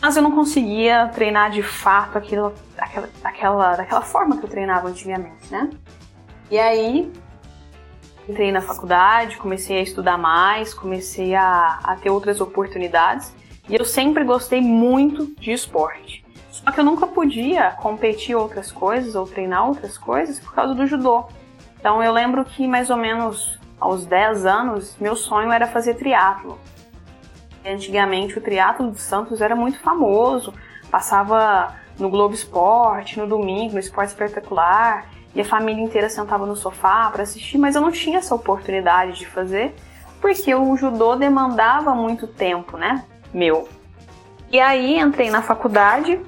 mas 0.00 0.16
eu 0.16 0.22
não 0.22 0.32
conseguia 0.32 1.08
treinar 1.08 1.50
de 1.50 1.62
fato 1.62 2.16
aquilo, 2.16 2.54
aquela, 2.78 3.08
aquela, 3.22 3.76
daquela 3.76 4.00
forma 4.00 4.38
que 4.38 4.44
eu 4.44 4.48
treinava 4.48 4.88
antigamente, 4.88 5.52
né? 5.52 5.68
E 6.50 6.58
aí 6.58 7.12
entrei 8.26 8.50
na 8.50 8.62
faculdade, 8.62 9.36
comecei 9.36 9.76
a 9.76 9.82
estudar 9.82 10.16
mais, 10.16 10.72
comecei 10.72 11.34
a, 11.34 11.80
a 11.84 11.96
ter 11.96 12.08
outras 12.08 12.40
oportunidades 12.40 13.30
e 13.68 13.74
eu 13.74 13.84
sempre 13.84 14.24
gostei 14.24 14.62
muito 14.62 15.34
de 15.38 15.52
esporte. 15.52 16.25
Só 16.66 16.72
que 16.72 16.80
eu 16.80 16.84
nunca 16.84 17.06
podia 17.06 17.70
competir 17.70 18.34
outras 18.34 18.72
coisas 18.72 19.14
ou 19.14 19.24
treinar 19.24 19.68
outras 19.68 19.96
coisas 19.96 20.40
por 20.40 20.52
causa 20.52 20.74
do 20.74 20.84
judô. 20.84 21.26
Então 21.78 22.02
eu 22.02 22.12
lembro 22.12 22.44
que 22.44 22.66
mais 22.66 22.90
ou 22.90 22.96
menos 22.96 23.56
aos 23.78 24.04
10 24.04 24.44
anos, 24.44 24.96
meu 24.98 25.14
sonho 25.14 25.52
era 25.52 25.68
fazer 25.68 25.94
triatlo. 25.94 26.58
Antigamente 27.64 28.36
o 28.36 28.40
triatlo 28.40 28.90
de 28.90 29.00
Santos 29.00 29.40
era 29.40 29.54
muito 29.54 29.78
famoso, 29.78 30.52
passava 30.90 31.72
no 32.00 32.10
Globo 32.10 32.34
Esporte, 32.34 33.16
no 33.16 33.28
domingo, 33.28 33.74
no 33.74 33.78
Esporte 33.78 34.08
Espetacular 34.08 35.06
e 35.36 35.40
a 35.40 35.44
família 35.44 35.84
inteira 35.84 36.08
sentava 36.08 36.46
no 36.46 36.56
sofá 36.56 37.08
para 37.12 37.22
assistir, 37.22 37.58
mas 37.58 37.76
eu 37.76 37.80
não 37.80 37.92
tinha 37.92 38.18
essa 38.18 38.34
oportunidade 38.34 39.12
de 39.12 39.26
fazer 39.26 39.72
porque 40.20 40.52
o 40.52 40.76
judô 40.76 41.14
demandava 41.14 41.94
muito 41.94 42.26
tempo, 42.26 42.76
né? 42.76 43.04
Meu. 43.32 43.68
E 44.50 44.58
aí 44.58 44.98
entrei 44.98 45.30
na 45.30 45.42
faculdade. 45.42 46.20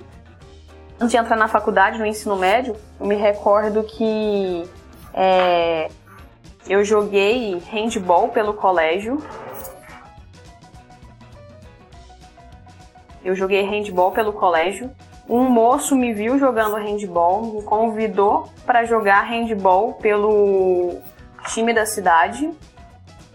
Antes 1.01 1.11
de 1.11 1.17
entrar 1.17 1.37
na 1.37 1.49
faculdade, 1.49 1.99
no 1.99 2.07
ensino 2.07 2.37
médio, 2.37 2.77
eu 2.99 3.07
me 3.07 3.15
recordo 3.15 3.85
que 3.85 4.69
é, 5.15 5.89
eu 6.69 6.85
joguei 6.85 7.63
handball 7.71 8.29
pelo 8.29 8.55
colégio. 8.55 9.23
Eu 13.25 13.35
joguei 13.35 13.63
handball 13.63 14.11
pelo 14.11 14.33
colégio 14.33 14.91
um 15.29 15.47
moço 15.51 15.95
me 15.95 16.15
viu 16.15 16.39
jogando 16.39 16.77
handball, 16.77 17.43
me 17.43 17.63
convidou 17.63 18.49
para 18.65 18.85
jogar 18.85 19.21
handball 19.25 19.93
pelo 19.95 20.99
time 21.49 21.75
da 21.75 21.85
cidade. 21.85 22.51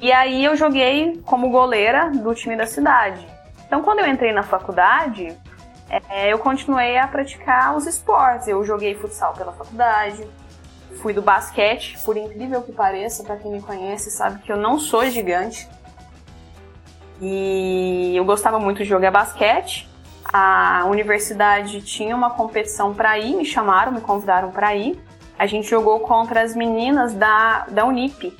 E 0.02 0.12
aí 0.12 0.44
eu 0.44 0.56
joguei 0.56 1.22
como 1.24 1.52
goleira 1.52 2.10
do 2.10 2.34
time 2.34 2.58
da 2.58 2.66
cidade. 2.66 3.24
Então 3.68 3.84
quando 3.84 4.00
eu 4.00 4.08
entrei 4.08 4.34
na 4.34 4.42
faculdade, 4.42 5.38
é, 6.10 6.34
eu 6.34 6.40
continuei 6.40 6.98
a 6.98 7.08
praticar 7.08 7.76
os 7.76 7.86
esportes. 7.86 8.48
Eu 8.48 8.64
joguei 8.64 8.96
futsal 8.96 9.34
pela 9.34 9.52
faculdade, 9.52 10.28
fui 11.02 11.14
do 11.14 11.22
basquete, 11.22 11.98
por 12.04 12.18
incrível 12.18 12.62
que 12.62 12.72
pareça, 12.72 13.24
para 13.24 13.38
quem 13.38 13.52
me 13.52 13.62
conhece 13.62 14.10
sabe 14.10 14.42
que 14.42 14.52
eu 14.52 14.58
não 14.58 14.80
sou 14.80 15.06
gigante. 15.10 15.68
E 17.22 18.14
eu 18.16 18.26
gostava 18.26 18.60
muito 18.60 18.78
de 18.80 18.86
jogar 18.86 19.12
basquete. 19.12 19.90
A 20.32 20.86
universidade 20.86 21.82
tinha 21.82 22.16
uma 22.16 22.32
competição 22.32 22.94
para 22.94 23.20
ir, 23.20 23.36
me 23.36 23.46
chamaram, 23.46 23.92
me 23.92 24.02
convidaram 24.02 24.52
para 24.52 24.76
ir. 24.76 25.00
A 25.38 25.46
gente 25.46 25.70
jogou 25.70 26.00
contra 26.02 26.42
as 26.42 26.56
meninas 26.56 27.14
da, 27.14 27.66
da 27.70 27.86
Unip. 27.86 28.36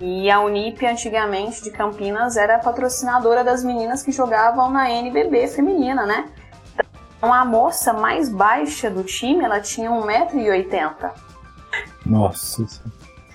E 0.00 0.30
a 0.30 0.40
Unip, 0.40 0.84
antigamente, 0.86 1.62
de 1.62 1.70
Campinas, 1.70 2.36
era 2.36 2.58
patrocinadora 2.58 3.42
das 3.42 3.64
meninas 3.64 4.02
que 4.02 4.12
jogavam 4.12 4.70
na 4.70 4.90
NBB 4.90 5.48
feminina, 5.48 6.06
né? 6.06 6.28
Então, 7.18 7.34
a 7.34 7.44
moça 7.44 7.92
mais 7.92 8.28
baixa 8.28 8.88
do 8.88 9.02
time, 9.02 9.44
ela 9.44 9.60
tinha 9.60 9.90
1,80m. 9.90 11.10
Nossa. 12.06 12.64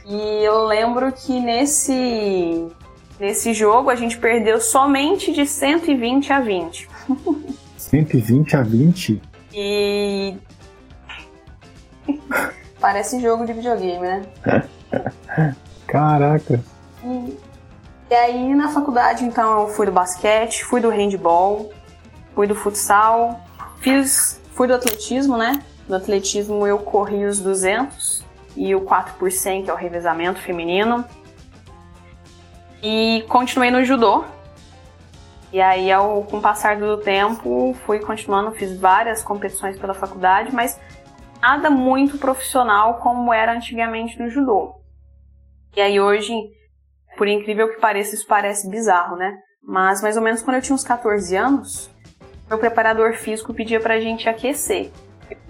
E 0.06 0.16
eu 0.44 0.66
lembro 0.66 1.12
que 1.12 1.38
nesse, 1.40 2.66
nesse 3.20 3.54
jogo 3.54 3.90
a 3.90 3.96
gente 3.96 4.18
perdeu 4.18 4.60
somente 4.62 5.34
de 5.34 5.46
120 5.46 6.32
a 6.32 6.40
20. 6.40 6.90
120 7.78 8.56
a 8.56 8.63
20? 8.63 9.22
E. 9.54 10.38
Parece 12.80 13.20
jogo 13.22 13.46
de 13.46 13.54
videogame, 13.54 14.00
né? 14.00 14.22
Caraca. 15.88 16.63
E, 17.04 17.38
e 18.10 18.16
aí 18.16 18.56
na 18.56 18.70
faculdade, 18.70 19.25
então, 19.25 19.62
eu 19.62 19.68
fui 19.68 19.86
do 19.86 19.92
basquete, 19.92 20.63
fui 20.63 20.80
do 20.80 20.90
handball, 20.90 21.72
fui 22.34 22.48
do 22.48 22.56
futsal, 22.56 23.40
fiz, 23.84 24.42
fui 24.54 24.68
do 24.68 24.74
atletismo, 24.74 25.38
né? 25.38 25.62
No 25.88 25.98
atletismo 25.98 26.66
eu 26.66 26.80
corri 26.80 27.25
os 27.25 27.40
200 27.40 28.24
e 28.56 28.74
o 28.74 28.82
4 28.82 29.16
por 29.16 29.30
100, 29.30 29.63
que 29.63 29.70
é 29.70 29.74
o 29.74 29.78
revezamento 29.78 30.40
feminino. 30.40 31.06
E 32.82 33.25
continuei 33.28 33.70
no 33.70 33.84
judô. 33.84 34.24
E 35.52 35.62
aí, 35.62 35.92
ao, 35.92 36.24
com 36.24 36.38
o 36.38 36.42
passar 36.42 36.78
do 36.78 36.98
tempo, 36.98 37.75
fui 37.86 38.00
continuando, 38.00 38.54
fiz 38.54 38.75
várias 38.80 39.22
competições 39.22 39.78
pela 39.78 39.94
faculdade, 39.94 40.54
mas 40.54 40.80
nada 41.42 41.70
muito 41.70 42.18
profissional 42.18 42.96
como 42.96 43.32
era 43.32 43.54
antigamente 43.54 44.18
no 44.20 44.30
judô. 44.30 44.75
E 45.75 45.82
aí 45.82 46.00
hoje, 46.00 46.34
por 47.18 47.28
incrível 47.28 47.70
que 47.70 47.80
pareça, 47.80 48.16
isso 48.16 48.25
parece 48.25 48.68
bizarro, 48.70 49.16
né? 49.16 49.38
Mas 49.62 50.02
mais 50.02 50.18
ou 50.18 50.24
menos 50.24 50.42
quando 50.42 50.56
eu 50.56 50.62
tinha 50.62 50.75
uns 50.75 50.84
14 50.84 51.36
anos, 51.36 51.93
meu 52.53 52.60
preparador 52.60 53.13
físico 53.13 53.51
pedia 53.51 53.79
pra 53.79 54.00
gente 54.00 54.29
aquecer. 54.29 54.91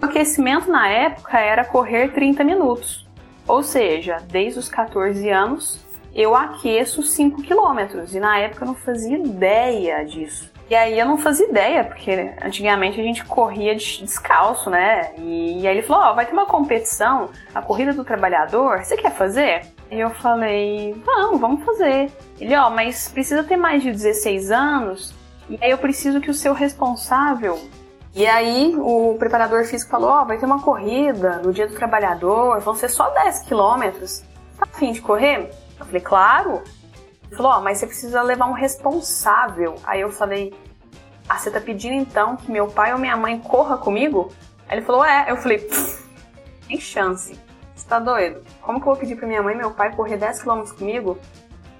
O 0.02 0.06
aquecimento 0.06 0.72
na 0.72 0.88
época 0.88 1.38
era 1.38 1.66
correr 1.66 2.14
30 2.14 2.46
minutos. 2.46 3.06
Ou 3.46 3.62
seja, 3.62 4.18
desde 4.32 4.60
os 4.60 4.70
14 4.70 5.30
anos 5.30 5.84
eu 6.16 6.34
aqueço 6.34 7.04
5 7.04 7.42
quilômetros. 7.42 8.16
E 8.16 8.22
na 8.22 8.40
época 8.40 8.64
eu 8.64 8.68
não 8.68 8.76
fazia 8.76 9.18
ideia 9.18 10.06
disso. 10.06 10.50
E 10.70 10.76
aí 10.76 10.98
eu 10.98 11.06
não 11.06 11.18
fazia 11.18 11.46
ideia, 11.46 11.84
porque 11.84 12.34
antigamente 12.42 13.02
a 13.02 13.04
gente 13.04 13.26
corria 13.26 13.76
descalço, 13.76 14.70
né? 14.70 15.12
E, 15.18 15.68
aí 15.68 15.78
ele 15.78 15.86
falou: 15.86 16.04
Ó, 16.04 16.12
oh, 16.12 16.16
vai 16.16 16.26
ter 16.26 16.32
uma 16.32 16.46
competição, 16.46 17.30
a 17.54 17.62
corrida 17.62 17.92
do 17.92 18.06
trabalhador, 18.06 18.80
você 18.80 18.96
quer 18.96 19.12
fazer? 19.12 19.66
E 19.92 20.00
eu 20.00 20.10
falei: 20.10 20.96
Vamos, 21.06 21.42
vamos 21.42 21.66
fazer. 21.66 22.10
Ele: 22.40 22.56
Ó, 22.56 22.68
oh, 22.68 22.70
mas 22.70 23.10
precisa 23.10 23.44
ter 23.44 23.58
mais 23.58 23.84
de 23.84 23.92
16 23.92 24.52
anos. 24.52 25.23
E 25.50 25.58
aí 25.62 25.72
eu 25.72 25.78
preciso 25.78 26.22
que 26.22 26.32
o 26.32 26.34
seu 26.34 26.54
responsável. 26.54 27.60
E 28.16 28.28
aí 28.28 28.76
o 28.78 29.16
preparador 29.18 29.66
físico 29.66 29.92
falou: 29.92 30.10
Ó, 30.10 30.22
oh, 30.22 30.26
vai 30.26 30.38
ter 30.38 30.46
uma 30.46 30.62
corrida 30.62 31.40
no 31.40 31.52
dia 31.52 31.68
do 31.68 31.76
trabalhador, 31.76 32.60
vão 32.60 32.76
ser 32.76 32.90
só 32.90 33.10
10 33.10 33.42
quilômetros. 33.42 34.24
Tá 34.58 34.66
afim 34.72 34.92
de 34.92 35.02
correr? 35.02 35.52
Eu 35.80 35.86
falei, 35.86 36.02
claro. 36.02 36.62
Ele 37.24 37.36
falou, 37.36 37.52
ó, 37.52 37.58
oh, 37.58 37.62
mas 37.62 37.80
você 37.80 37.88
precisa 37.88 38.22
levar 38.22 38.46
um 38.46 38.54
responsável. 38.54 39.76
Aí 39.84 40.02
eu 40.02 40.12
falei, 40.12 40.54
ah, 41.28 41.38
você 41.38 41.50
tá 41.50 41.60
pedindo 41.60 41.96
então 41.96 42.36
que 42.36 42.52
meu 42.52 42.68
pai 42.68 42.94
ou 42.94 43.00
minha 43.00 43.18
mãe 43.18 43.40
corra 43.40 43.78
comigo? 43.78 44.32
Aí 44.68 44.78
ele 44.78 44.86
falou, 44.86 45.04
é. 45.04 45.26
Eu 45.30 45.38
falei, 45.38 45.68
tem 46.68 46.80
chance. 46.80 47.40
Você 47.76 47.88
tá 47.88 48.00
doido? 48.00 48.44
Como 48.62 48.80
que 48.80 48.88
eu 48.88 48.94
vou 48.94 48.96
pedir 48.96 49.16
pra 49.16 49.28
minha 49.28 49.42
mãe 49.42 49.56
e 49.56 49.58
meu 49.58 49.72
pai 49.72 49.96
correr 49.96 50.18
10km 50.18 50.78
comigo? 50.78 51.18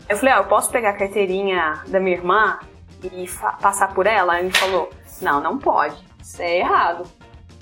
Eu 0.10 0.18
falei, 0.18 0.34
ó, 0.34 0.38
ah, 0.38 0.40
eu 0.42 0.46
posso 0.46 0.72
pegar 0.72 0.90
a 0.90 0.98
carteirinha 0.98 1.84
da 1.88 2.00
minha 2.00 2.18
irmã 2.18 2.60
e 3.08 3.30
passar 3.62 3.94
por 3.94 4.06
ela? 4.06 4.40
Ele 4.40 4.52
falou, 4.52 4.90
não, 5.22 5.42
não 5.42 5.58
pode. 5.58 5.96
Isso 6.22 6.42
é 6.42 6.60
errado. 6.60 7.06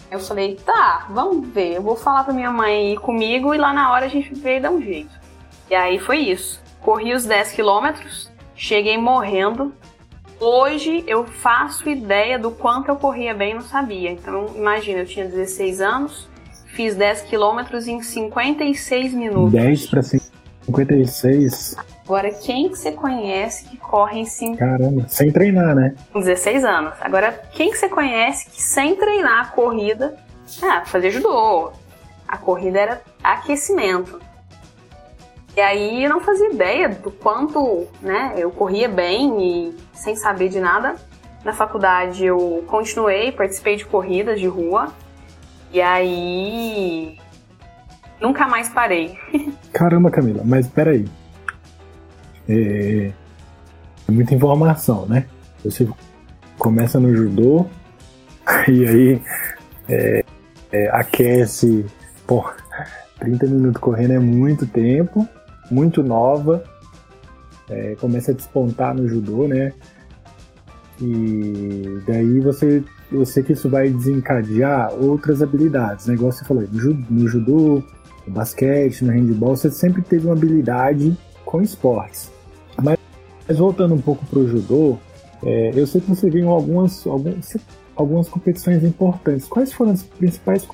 Eu 0.09 0.19
falei, 0.19 0.55
tá, 0.55 1.07
vamos 1.09 1.47
ver. 1.47 1.75
Eu 1.75 1.81
vou 1.81 1.95
falar 1.95 2.23
pra 2.23 2.33
minha 2.33 2.51
mãe 2.51 2.93
ir 2.93 2.99
comigo 2.99 3.53
e 3.53 3.57
lá 3.57 3.73
na 3.73 3.91
hora 3.91 4.05
a 4.05 4.09
gente 4.09 4.33
vê 4.35 4.57
e 4.57 4.59
dá 4.59 4.69
um 4.69 4.81
jeito. 4.81 5.11
E 5.69 5.75
aí 5.75 5.99
foi 5.99 6.17
isso. 6.17 6.61
Corri 6.81 7.13
os 7.13 7.25
10 7.25 7.53
quilômetros, 7.53 8.29
cheguei 8.55 8.97
morrendo. 8.97 9.73
Hoje 10.39 11.03
eu 11.07 11.25
faço 11.25 11.87
ideia 11.87 12.37
do 12.37 12.51
quanto 12.51 12.89
eu 12.89 12.95
corria 12.95 13.33
bem 13.33 13.53
não 13.53 13.61
sabia. 13.61 14.11
Então 14.11 14.47
imagina, 14.55 14.99
eu 14.99 15.05
tinha 15.05 15.25
16 15.25 15.79
anos, 15.79 16.27
fiz 16.65 16.95
10 16.95 17.21
quilômetros 17.21 17.87
em 17.87 18.01
56 18.01 19.13
minutos. 19.13 19.51
10 19.53 19.87
para 19.87 20.01
56? 20.01 21.77
Agora, 22.11 22.29
quem 22.29 22.67
que 22.67 22.75
você 22.75 22.91
conhece 22.91 23.69
que 23.69 23.77
corre 23.77 24.19
em 24.19 24.25
5... 24.25 24.57
Caramba, 24.57 25.05
sem 25.07 25.31
treinar, 25.31 25.73
né? 25.73 25.95
Com 26.11 26.19
16 26.19 26.65
anos. 26.65 26.93
Agora, 26.99 27.31
quem 27.53 27.71
que 27.71 27.77
você 27.77 27.87
conhece 27.87 28.49
que 28.49 28.61
sem 28.61 28.97
treinar 28.97 29.39
a 29.39 29.45
corrida... 29.45 30.17
Ah, 30.61 30.83
fazer 30.83 31.11
judô. 31.11 31.71
A 32.27 32.35
corrida 32.35 32.79
era 32.79 33.01
aquecimento. 33.23 34.19
E 35.55 35.61
aí 35.61 36.03
eu 36.03 36.09
não 36.09 36.19
fazia 36.19 36.49
ideia 36.51 36.89
do 36.89 37.11
quanto, 37.11 37.87
né, 38.01 38.33
eu 38.35 38.51
corria 38.51 38.89
bem 38.89 39.69
e 39.69 39.77
sem 39.93 40.13
saber 40.17 40.49
de 40.49 40.59
nada. 40.59 40.95
Na 41.45 41.53
faculdade 41.53 42.25
eu 42.25 42.61
continuei, 42.67 43.31
participei 43.31 43.77
de 43.77 43.85
corridas 43.85 44.37
de 44.37 44.47
rua. 44.47 44.91
E 45.71 45.81
aí 45.81 47.17
nunca 48.19 48.49
mais 48.49 48.67
parei. 48.67 49.17
Caramba, 49.71 50.11
Camila, 50.11 50.41
mas 50.43 50.67
peraí. 50.67 51.05
É, 52.51 53.11
é 54.07 54.11
muita 54.11 54.33
informação, 54.33 55.05
né? 55.05 55.25
Você 55.63 55.87
começa 56.57 56.99
no 56.99 57.15
judô 57.15 57.65
e 58.67 58.87
aí 58.87 59.21
é, 59.87 60.25
é, 60.71 60.89
aquece, 60.89 61.85
pô, 62.27 62.49
30 63.19 63.45
minutos 63.47 63.81
correndo 63.81 64.13
é 64.13 64.19
muito 64.19 64.65
tempo 64.65 65.27
muito 65.71 66.03
nova, 66.03 66.63
é, 67.69 67.95
começa 67.95 68.31
a 68.31 68.33
despontar 68.33 68.93
no 68.93 69.07
judô, 69.07 69.47
né? 69.47 69.71
E 71.01 72.01
daí 72.05 72.39
você, 72.41 72.83
sei 73.25 73.41
que 73.41 73.53
isso 73.53 73.69
vai 73.69 73.89
desencadear 73.89 74.93
outras 74.93 75.41
habilidades, 75.41 76.05
né? 76.05 76.13
Igual 76.13 76.31
você 76.31 76.45
falou, 76.45 76.63
no, 77.09 77.27
judô, 77.27 77.81
no 78.27 78.33
basquete, 78.33 79.03
no 79.03 79.11
handball, 79.11 79.55
você 79.55 79.71
sempre 79.71 80.01
teve 80.01 80.27
uma 80.27 80.35
habilidade 80.35 81.17
com 81.45 81.61
esportes. 81.61 82.30
Mas, 83.47 83.57
voltando 83.57 83.93
um 83.93 84.01
pouco 84.01 84.25
para 84.25 84.39
o 84.39 84.47
judô, 84.47 84.97
é, 85.43 85.71
eu 85.75 85.87
sei 85.87 86.01
que 86.01 86.09
você 86.09 86.29
viu 86.29 86.49
algumas, 86.49 87.05
algumas, 87.05 87.57
algumas 87.95 88.29
competições 88.29 88.83
importantes. 88.83 89.47
Quais 89.47 89.73
foram 89.73 89.91
as 89.91 90.03
principais 90.03 90.67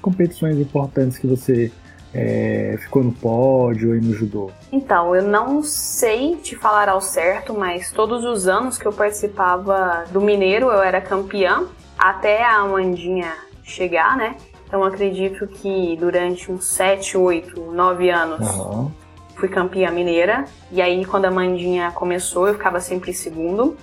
competições 0.00 0.58
importantes 0.58 1.18
que 1.18 1.26
você 1.26 1.70
é, 2.14 2.76
ficou 2.80 3.02
no 3.02 3.12
pódio 3.12 3.96
e 3.96 4.00
no 4.00 4.12
judô? 4.14 4.50
Então, 4.70 5.14
eu 5.14 5.22
não 5.22 5.62
sei 5.62 6.36
te 6.36 6.54
falar 6.56 6.88
ao 6.88 7.00
certo, 7.00 7.54
mas 7.54 7.90
todos 7.90 8.24
os 8.24 8.46
anos 8.46 8.78
que 8.78 8.86
eu 8.86 8.92
participava 8.92 10.04
do 10.12 10.20
Mineiro 10.20 10.66
eu 10.66 10.82
era 10.82 11.00
campeã, 11.00 11.64
até 11.98 12.44
a 12.44 12.56
Amandinha 12.56 13.32
chegar, 13.62 14.16
né? 14.16 14.36
Então 14.66 14.82
acredito 14.84 15.46
que 15.46 15.96
durante 16.00 16.50
uns 16.50 16.64
7, 16.64 17.16
8, 17.18 17.60
9 17.72 18.10
anos 18.10 18.48
uhum. 18.56 18.90
Fui 19.36 19.48
campeã 19.48 19.90
mineira. 19.90 20.44
E 20.70 20.80
aí 20.80 21.04
quando 21.04 21.24
a 21.24 21.28
Amandinha 21.28 21.90
começou, 21.92 22.48
eu 22.48 22.54
ficava 22.54 22.80
sempre 22.80 23.10
em 23.10 23.14
segundo. 23.14 23.76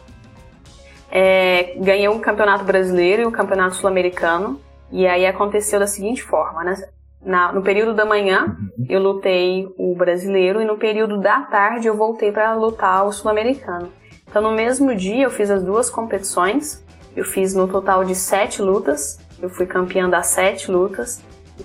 É, 1.11 1.75
ganhei 1.77 2.07
um 2.07 2.19
campeonato 2.19 2.63
brasileiro 2.63 3.23
e 3.23 3.25
um 3.25 3.31
campeonato 3.31 3.75
sul-americano. 3.75 4.59
E 4.91 5.07
aí 5.07 5.25
aconteceu 5.25 5.79
da 5.79 5.87
seguinte 5.87 6.23
forma, 6.23 6.63
né? 6.63 6.75
Na, 7.21 7.51
no 7.51 7.61
período 7.61 7.93
da 7.93 8.05
manhã 8.05 8.57
uhum. 8.57 8.85
eu 8.87 9.01
lutei 9.01 9.67
o 9.77 9.93
brasileiro 9.93 10.61
e 10.61 10.65
no 10.65 10.77
período 10.77 11.19
da 11.19 11.41
tarde 11.41 11.85
eu 11.85 11.95
voltei 11.95 12.31
para 12.31 12.53
lutar 12.55 13.05
o 13.05 13.11
sul-americano. 13.11 13.91
Então 14.27 14.41
no 14.41 14.51
mesmo 14.51 14.95
dia 14.95 15.25
eu 15.25 15.29
fiz 15.29 15.49
as 15.51 15.63
duas 15.63 15.89
competições. 15.89 16.83
Eu 17.15 17.25
fiz 17.25 17.53
no 17.53 17.67
total 17.67 18.05
de 18.05 18.15
sete 18.15 18.61
lutas. 18.61 19.19
Eu 19.41 19.49
fui 19.49 19.65
campeã 19.65 20.09
das 20.09 20.27
sete 20.27 20.71
lutas. 20.71 21.21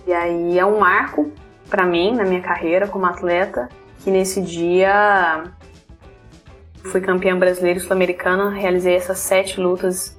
E 0.07 0.13
aí 0.13 0.59
é 0.59 0.67
um 0.67 0.81
marco 0.81 1.31
para 1.75 1.85
mim 1.85 2.15
na 2.15 2.23
minha 2.23 2.41
carreira 2.41 2.87
como 2.87 3.05
atleta 3.05 3.69
que 4.05 4.09
nesse 4.09 4.41
dia 4.41 5.43
fui 6.85 7.01
campeã 7.01 7.37
brasileira 7.37 7.81
e 7.81 7.83
sul-americana. 7.83 8.51
Realizei 8.51 8.95
essas 8.95 9.19
sete 9.19 9.61
lutas 9.61 10.17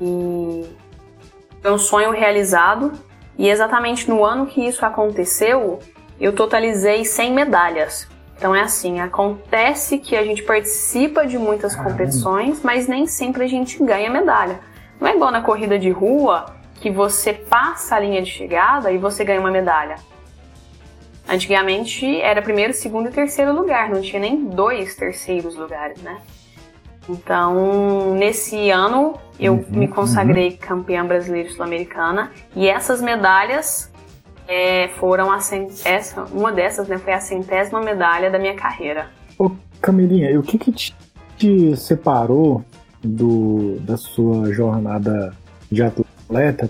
e 0.00 0.64
foi 1.60 1.72
um 1.72 1.78
sonho 1.78 2.12
realizado 2.12 2.92
e 3.36 3.48
exatamente 3.48 4.08
no 4.08 4.24
ano 4.24 4.46
que 4.46 4.64
isso 4.64 4.86
aconteceu, 4.86 5.80
eu 6.20 6.32
totalizei 6.32 7.04
100 7.04 7.32
medalhas. 7.32 8.06
Então 8.38 8.54
é 8.54 8.60
assim, 8.60 9.00
acontece 9.00 9.98
que 9.98 10.14
a 10.14 10.22
gente 10.22 10.44
participa 10.44 11.26
de 11.26 11.36
muitas 11.36 11.74
competições, 11.74 12.62
mas 12.62 12.86
nem 12.86 13.08
sempre 13.08 13.42
a 13.42 13.48
gente 13.48 13.82
ganha 13.82 14.08
medalha. 14.08 14.60
Não 15.00 15.08
é 15.08 15.16
igual 15.16 15.32
na 15.32 15.42
corrida 15.42 15.80
de 15.80 15.90
rua 15.90 16.46
que 16.76 16.92
você 16.92 17.32
passa 17.32 17.96
a 17.96 17.98
linha 17.98 18.22
de 18.22 18.30
chegada 18.30 18.92
e 18.92 18.98
você 18.98 19.24
ganha 19.24 19.40
uma 19.40 19.50
medalha. 19.50 19.96
Antigamente 21.28 22.20
era 22.20 22.40
primeiro, 22.40 22.72
segundo 22.72 23.08
e 23.08 23.12
terceiro 23.12 23.52
lugar, 23.52 23.90
não 23.90 24.00
tinha 24.00 24.20
nem 24.20 24.44
dois 24.44 24.94
terceiros 24.94 25.56
lugares, 25.56 26.00
né? 26.00 26.18
Então, 27.08 28.14
nesse 28.14 28.70
ano, 28.70 29.14
eu 29.38 29.54
uhum, 29.54 29.64
me 29.70 29.88
consagrei 29.88 30.50
uhum. 30.50 30.56
campeã 30.60 31.04
brasileira 31.06 31.48
sul-americana 31.50 32.32
e 32.54 32.68
essas 32.68 33.00
medalhas 33.00 33.92
é, 34.48 34.88
foram 34.88 35.30
a 35.30 35.38
essa, 35.84 36.24
uma 36.32 36.52
dessas 36.52 36.88
né, 36.88 36.98
foi 36.98 37.12
a 37.12 37.20
centésima 37.20 37.80
medalha 37.80 38.30
da 38.30 38.38
minha 38.38 38.54
carreira. 38.54 39.08
Ô, 39.38 39.50
Camilinha, 39.80 40.30
e 40.30 40.38
o 40.38 40.42
que, 40.42 40.58
que 40.58 40.72
te, 40.72 40.96
te 41.36 41.76
separou 41.76 42.64
do, 43.02 43.78
da 43.80 43.96
sua 43.96 44.52
jornada 44.52 45.34
de 45.70 45.82
atleta, 45.82 46.08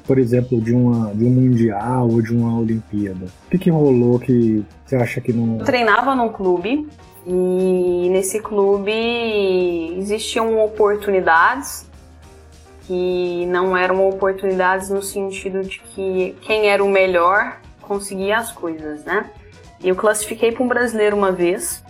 por 0.05 0.19
exemplo, 0.19 0.61
de, 0.61 0.73
uma, 0.73 1.14
de 1.14 1.25
um 1.25 1.31
mundial 1.31 2.09
ou 2.09 2.21
de 2.21 2.35
uma 2.35 2.59
Olimpíada? 2.59 3.27
O 3.47 3.51
que, 3.51 3.59
que 3.59 3.71
rolou 3.71 4.19
que 4.19 4.64
você 4.85 4.97
acha 4.97 5.21
que 5.21 5.33
não. 5.33 5.59
Eu 5.59 5.64
treinava 5.64 6.14
num 6.14 6.29
clube 6.29 6.87
e 7.27 8.09
nesse 8.11 8.40
clube 8.40 8.92
existiam 9.99 10.59
oportunidades 10.64 11.87
que 12.87 13.47
não 13.47 13.77
eram 13.77 14.09
oportunidades 14.09 14.90
no 14.90 15.03
sentido 15.03 15.62
de 15.62 15.81
que 15.81 16.37
quem 16.42 16.69
era 16.69 16.85
o 16.85 16.88
melhor 16.88 17.61
conseguia 17.83 18.38
as 18.38 18.53
coisas, 18.53 19.05
né? 19.05 19.31
Eu 19.83 19.97
classifiquei 19.97 20.53
para 20.53 20.62
um 20.62 20.69
brasileiro 20.69 21.16
uma 21.16 21.33
vez 21.33 21.83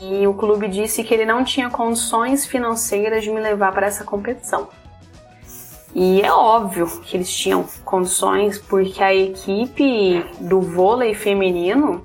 e 0.00 0.26
o 0.26 0.34
clube 0.34 0.66
disse 0.68 1.04
que 1.04 1.12
ele 1.12 1.26
não 1.26 1.44
tinha 1.44 1.68
condições 1.70 2.46
financeiras 2.46 3.22
de 3.22 3.30
me 3.30 3.40
levar 3.40 3.72
para 3.72 3.86
essa 3.86 4.04
competição. 4.04 4.68
E 5.94 6.20
é 6.22 6.32
óbvio 6.32 6.86
que 7.02 7.16
eles 7.16 7.32
tinham 7.32 7.64
condições, 7.84 8.58
porque 8.58 9.02
a 9.02 9.14
equipe 9.14 10.26
do 10.40 10.60
vôlei 10.60 11.14
feminino 11.14 12.02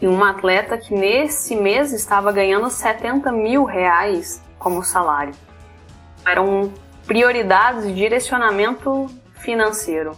e 0.00 0.06
uma 0.06 0.30
atleta 0.30 0.78
que 0.78 0.94
nesse 0.94 1.54
mês 1.54 1.92
estava 1.92 2.32
ganhando 2.32 2.70
70 2.70 3.30
mil 3.30 3.64
reais 3.64 4.42
como 4.58 4.82
salário. 4.82 5.34
Eram 6.24 6.72
prioridades 7.06 7.84
de 7.84 7.94
direcionamento 7.94 9.06
financeiro. 9.34 10.12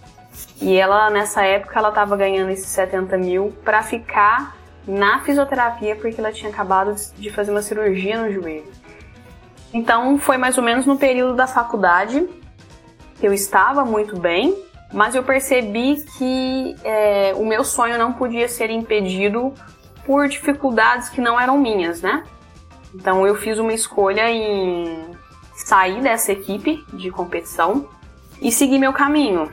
E 0.61 0.77
ela, 0.77 1.11
nessa 1.11 1.42
época, 1.42 1.79
ela 1.79 1.88
estava 1.88 2.16
ganhando 2.16 2.51
esses 2.51 2.66
70 2.66 3.18
mil 3.18 3.53
para 3.64 3.83
ficar 3.83 4.57
na 4.87 5.20
fisioterapia 5.20 5.96
porque 5.96 6.20
ela 6.20 6.33
tinha 6.33 6.51
acabado 6.51 6.94
de 7.16 7.31
fazer 7.31 7.51
uma 7.51 7.62
cirurgia 7.62 8.20
no 8.20 8.33
joelho. 8.33 8.72
Então 9.72 10.18
foi 10.18 10.37
mais 10.37 10.57
ou 10.57 10.64
menos 10.64 10.87
no 10.87 10.96
período 10.96 11.35
da 11.35 11.46
faculdade 11.46 12.26
que 13.18 13.26
eu 13.26 13.33
estava 13.33 13.85
muito 13.85 14.18
bem, 14.18 14.57
mas 14.92 15.14
eu 15.14 15.22
percebi 15.22 15.96
que 16.16 16.76
é, 16.85 17.35
o 17.37 17.44
meu 17.44 17.64
sonho 17.64 17.98
não 17.98 18.12
podia 18.12 18.48
ser 18.48 18.70
impedido 18.70 19.52
por 20.07 20.28
dificuldades 20.28 21.09
que 21.09 21.20
não 21.20 21.38
eram 21.38 21.59
minhas, 21.59 22.00
né? 22.00 22.22
Então 22.94 23.26
eu 23.26 23.35
fiz 23.35 23.59
uma 23.59 23.72
escolha 23.72 24.31
em 24.31 25.11
sair 25.54 26.00
dessa 26.00 26.33
equipe 26.33 26.83
de 26.94 27.11
competição 27.11 27.88
e 28.40 28.50
seguir 28.50 28.78
meu 28.78 28.92
caminho. 28.92 29.52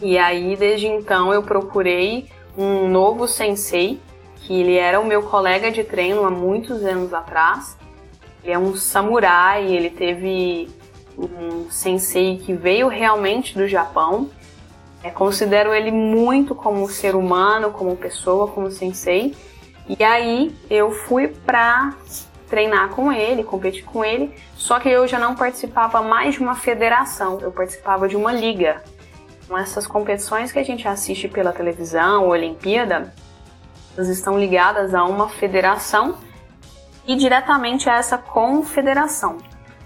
E 0.00 0.18
aí 0.18 0.56
desde 0.56 0.86
então 0.86 1.32
eu 1.32 1.42
procurei 1.42 2.28
um 2.56 2.88
novo 2.88 3.28
sensei, 3.28 4.00
que 4.36 4.60
ele 4.60 4.76
era 4.76 4.98
o 4.98 5.06
meu 5.06 5.22
colega 5.22 5.70
de 5.70 5.84
treino 5.84 6.24
há 6.24 6.30
muitos 6.30 6.82
anos 6.84 7.12
atrás. 7.12 7.76
Ele 8.46 8.52
é 8.52 8.58
um 8.60 8.76
samurai, 8.76 9.66
ele 9.66 9.90
teve 9.90 10.68
um 11.18 11.68
sensei 11.68 12.38
que 12.38 12.52
veio 12.52 12.86
realmente 12.86 13.58
do 13.58 13.66
Japão. 13.66 14.30
É, 15.02 15.10
considero 15.10 15.74
ele 15.74 15.90
muito 15.90 16.54
como 16.54 16.88
ser 16.88 17.16
humano, 17.16 17.72
como 17.72 17.96
pessoa, 17.96 18.46
como 18.46 18.70
sensei. 18.70 19.34
E 19.88 20.04
aí 20.04 20.54
eu 20.70 20.92
fui 20.92 21.26
pra 21.26 21.96
treinar 22.48 22.90
com 22.90 23.10
ele, 23.10 23.42
competir 23.42 23.82
com 23.82 24.04
ele, 24.04 24.32
só 24.54 24.78
que 24.78 24.88
eu 24.88 25.08
já 25.08 25.18
não 25.18 25.34
participava 25.34 26.00
mais 26.00 26.34
de 26.36 26.40
uma 26.40 26.54
federação, 26.54 27.40
eu 27.40 27.50
participava 27.50 28.06
de 28.06 28.14
uma 28.14 28.32
liga. 28.32 28.80
Com 29.48 29.58
essas 29.58 29.88
competições 29.88 30.52
que 30.52 30.58
a 30.60 30.64
gente 30.64 30.86
assiste 30.86 31.26
pela 31.26 31.52
televisão, 31.52 32.28
Olimpíada, 32.28 33.12
elas 33.96 34.08
estão 34.08 34.38
ligadas 34.38 34.94
a 34.94 35.02
uma 35.02 35.28
federação 35.28 36.16
e 37.06 37.16
diretamente 37.16 37.88
a 37.88 37.96
essa 37.96 38.18
confederação. 38.18 39.38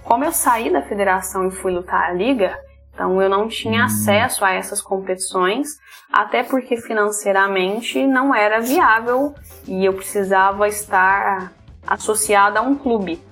Como 0.03 0.25
eu 0.25 0.33
saí 0.33 0.73
da 0.73 0.83
federação 0.83 1.47
e 1.47 1.51
fui 1.51 1.73
lutar 1.73 2.11
a 2.11 2.13
liga, 2.13 2.59
então 2.93 3.21
eu 3.23 3.29
não 3.29 3.49
tinha 3.49 3.83
hum. 3.83 3.87
acesso 3.87 4.45
a 4.45 4.53
essas 4.53 4.81
competições, 4.81 5.79
até 6.13 6.43
porque 6.43 6.77
financeiramente 6.77 8.07
não 8.07 8.35
era 8.35 8.61
viável 8.61 9.35
e 9.67 9.85
eu 9.85 9.93
precisava 9.93 10.67
estar 10.69 11.53
associada 11.87 12.61
a 12.61 12.63
um 12.63 12.75
clube. 12.75 13.23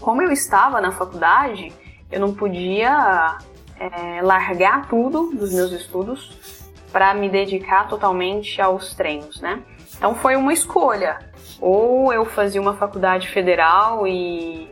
Como 0.00 0.22
eu 0.22 0.30
estava 0.30 0.80
na 0.80 0.92
faculdade, 0.92 1.72
eu 2.10 2.20
não 2.20 2.34
podia 2.34 3.38
é, 3.78 4.22
largar 4.22 4.88
tudo 4.88 5.30
dos 5.34 5.52
meus 5.52 5.72
estudos 5.72 6.60
para 6.92 7.14
me 7.14 7.28
dedicar 7.28 7.88
totalmente 7.88 8.60
aos 8.60 8.94
treinos, 8.94 9.40
né? 9.40 9.62
Então 10.00 10.14
foi 10.14 10.34
uma 10.34 10.50
escolha. 10.50 11.18
Ou 11.60 12.10
eu 12.10 12.24
fazia 12.24 12.58
uma 12.58 12.72
faculdade 12.72 13.28
federal 13.28 14.06
e 14.06 14.66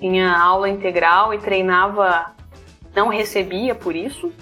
tinha 0.00 0.34
aula 0.34 0.66
integral 0.66 1.34
e 1.34 1.38
treinava, 1.38 2.32
não 2.96 3.08
recebia 3.08 3.74
por 3.74 3.94
isso. 3.94 4.32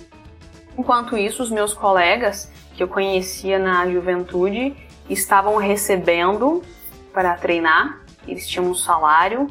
Enquanto 0.79 1.19
isso, 1.19 1.43
os 1.43 1.51
meus 1.51 1.75
colegas 1.75 2.49
que 2.77 2.83
eu 2.85 2.87
conhecia 2.87 3.59
na 3.59 3.91
juventude 3.91 4.73
estavam 5.11 5.57
recebendo 5.57 6.63
para 7.13 7.35
treinar, 7.35 8.03
eles 8.27 8.49
tinham 8.49 8.71
um 8.71 8.75
salário, 8.77 9.49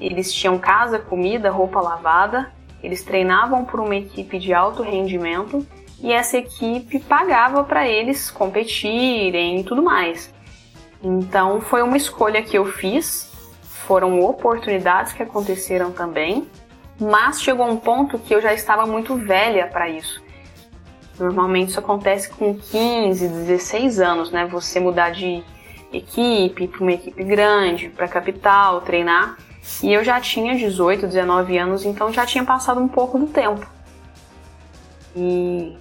eles 0.00 0.32
tinham 0.32 0.58
casa, 0.58 0.98
comida, 0.98 1.50
roupa 1.50 1.78
lavada, 1.78 2.50
eles 2.82 3.04
treinavam 3.04 3.66
por 3.66 3.80
uma 3.80 3.96
equipe 3.96 4.38
de 4.38 4.54
alto 4.54 4.82
rendimento 4.82 5.64
e 6.04 6.12
essa 6.12 6.36
equipe 6.36 7.00
pagava 7.00 7.64
para 7.64 7.88
eles 7.88 8.30
competirem 8.30 9.60
e 9.60 9.64
tudo 9.64 9.82
mais. 9.82 10.32
Então 11.02 11.62
foi 11.62 11.82
uma 11.82 11.96
escolha 11.96 12.42
que 12.42 12.56
eu 12.58 12.66
fiz 12.66 13.32
foram 13.86 14.20
oportunidades 14.20 15.12
que 15.12 15.22
aconteceram 15.22 15.92
também, 15.92 16.46
mas 17.00 17.40
chegou 17.40 17.66
um 17.66 17.76
ponto 17.76 18.18
que 18.18 18.34
eu 18.34 18.40
já 18.40 18.52
estava 18.52 18.86
muito 18.86 19.16
velha 19.16 19.66
para 19.66 19.88
isso. 19.88 20.22
Normalmente 21.18 21.70
isso 21.70 21.78
acontece 21.78 22.30
com 22.30 22.54
15, 22.54 23.28
16 23.28 24.00
anos, 24.00 24.30
né? 24.30 24.46
Você 24.46 24.80
mudar 24.80 25.10
de 25.10 25.42
equipe 25.92 26.66
para 26.66 26.80
uma 26.80 26.92
equipe 26.92 27.22
grande, 27.22 27.88
para 27.88 28.08
capital, 28.08 28.80
treinar. 28.80 29.38
E 29.82 29.92
eu 29.92 30.02
já 30.02 30.20
tinha 30.20 30.54
18, 30.56 31.06
19 31.06 31.56
anos, 31.56 31.84
então 31.84 32.12
já 32.12 32.26
tinha 32.26 32.44
passado 32.44 32.80
um 32.80 32.88
pouco 32.88 33.18
do 33.18 33.26
tempo. 33.26 33.66
E 35.14 35.76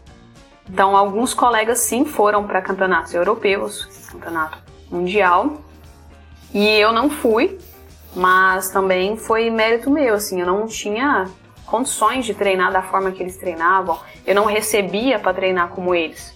então 0.69 0.95
alguns 0.95 1.33
colegas 1.33 1.79
sim 1.79 2.05
foram 2.05 2.45
para 2.45 2.61
campeonatos 2.61 3.13
europeus, 3.13 4.07
campeonato 4.11 4.57
mundial, 4.89 5.61
e 6.53 6.67
eu 6.67 6.91
não 6.91 7.09
fui 7.09 7.59
mas 8.15 8.69
também 8.69 9.17
foi 9.17 9.49
mérito 9.49 9.89
meu, 9.89 10.13
assim, 10.13 10.39
eu 10.39 10.45
não 10.45 10.67
tinha 10.67 11.27
condições 11.65 12.25
de 12.25 12.33
treinar 12.33 12.71
da 12.71 12.81
forma 12.81 13.11
que 13.11 13.23
eles 13.23 13.37
treinavam, 13.37 13.99
eu 14.25 14.35
não 14.35 14.45
recebia 14.45 15.17
para 15.17 15.33
treinar 15.33 15.69
como 15.69 15.95
eles. 15.95 16.33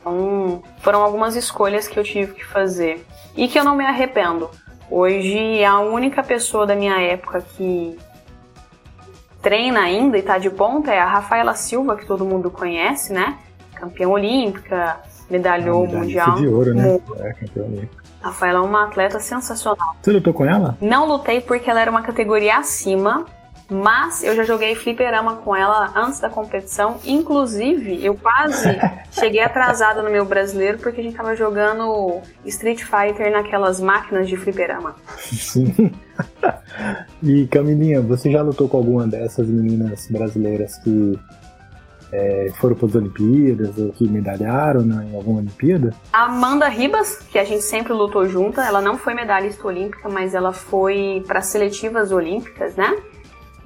Então, 0.00 0.62
foram 0.78 1.02
algumas 1.02 1.36
escolhas 1.36 1.86
que 1.86 1.98
eu 1.98 2.04
tive 2.04 2.32
que 2.32 2.44
fazer 2.44 3.04
e 3.36 3.48
que 3.48 3.58
eu 3.58 3.64
não 3.64 3.74
me 3.74 3.84
arrependo. 3.84 4.50
Hoje, 4.90 5.62
a 5.64 5.80
única 5.80 6.22
pessoa 6.22 6.64
da 6.64 6.76
minha 6.76 6.98
época 7.02 7.42
que 7.56 7.98
treina 9.46 9.78
ainda 9.78 10.16
e 10.16 10.20
está 10.20 10.38
de 10.38 10.50
ponta 10.50 10.92
é 10.92 10.98
a 10.98 11.06
Rafaela 11.06 11.54
Silva, 11.54 11.94
que 11.94 12.04
todo 12.04 12.24
mundo 12.24 12.50
conhece, 12.50 13.12
né? 13.12 13.38
Campeã 13.76 14.08
olímpica, 14.08 14.98
medalhou 15.30 15.84
ah, 15.84 15.98
mundial. 15.98 16.34
De 16.34 16.48
ouro, 16.48 16.74
né? 16.74 16.98
É, 17.20 17.32
campeã 17.32 17.62
olímpica. 17.62 18.02
Rafaela 18.20 18.58
é 18.58 18.62
uma 18.62 18.86
atleta 18.86 19.20
sensacional. 19.20 19.94
Você 20.02 20.10
lutou 20.10 20.34
com 20.34 20.44
ela? 20.44 20.76
Não 20.80 21.06
lutei 21.06 21.40
porque 21.40 21.70
ela 21.70 21.80
era 21.80 21.88
uma 21.88 22.02
categoria 22.02 22.56
acima, 22.56 23.24
mas 23.68 24.22
eu 24.22 24.34
já 24.34 24.44
joguei 24.44 24.74
fliperama 24.74 25.36
com 25.36 25.54
ela 25.54 25.92
antes 25.96 26.20
da 26.20 26.30
competição. 26.30 26.98
Inclusive, 27.04 28.04
eu 28.04 28.14
quase 28.14 28.68
cheguei 29.10 29.40
atrasada 29.40 30.02
no 30.02 30.10
meu 30.10 30.24
brasileiro 30.24 30.78
porque 30.78 31.00
a 31.00 31.04
gente 31.04 31.16
tava 31.16 31.34
jogando 31.34 32.20
Street 32.44 32.82
Fighter 32.82 33.30
naquelas 33.32 33.80
máquinas 33.80 34.28
de 34.28 34.36
fliperama. 34.36 34.94
Sim. 35.18 35.92
e 37.22 37.46
Camilinha, 37.48 38.00
você 38.00 38.30
já 38.30 38.42
lutou 38.42 38.68
com 38.68 38.76
alguma 38.76 39.06
dessas 39.06 39.48
meninas 39.48 40.06
brasileiras 40.10 40.76
que 40.78 41.18
é, 42.12 42.50
foram 42.54 42.76
para 42.76 42.86
as 42.86 42.94
Olimpíadas 42.94 43.76
ou 43.78 43.90
que 43.92 44.08
medalharam 44.08 44.82
né, 44.82 45.08
em 45.10 45.16
alguma 45.16 45.40
Olimpíada? 45.40 45.92
A 46.12 46.26
Amanda 46.26 46.68
Ribas, 46.68 47.18
que 47.30 47.38
a 47.38 47.44
gente 47.44 47.62
sempre 47.62 47.92
lutou 47.92 48.28
junta, 48.28 48.64
ela 48.64 48.80
não 48.80 48.96
foi 48.96 49.12
medalhista 49.14 49.66
olímpica, 49.66 50.08
mas 50.08 50.34
ela 50.34 50.52
foi 50.52 51.24
para 51.26 51.40
seletivas 51.40 52.12
olímpicas, 52.12 52.76
né? 52.76 52.96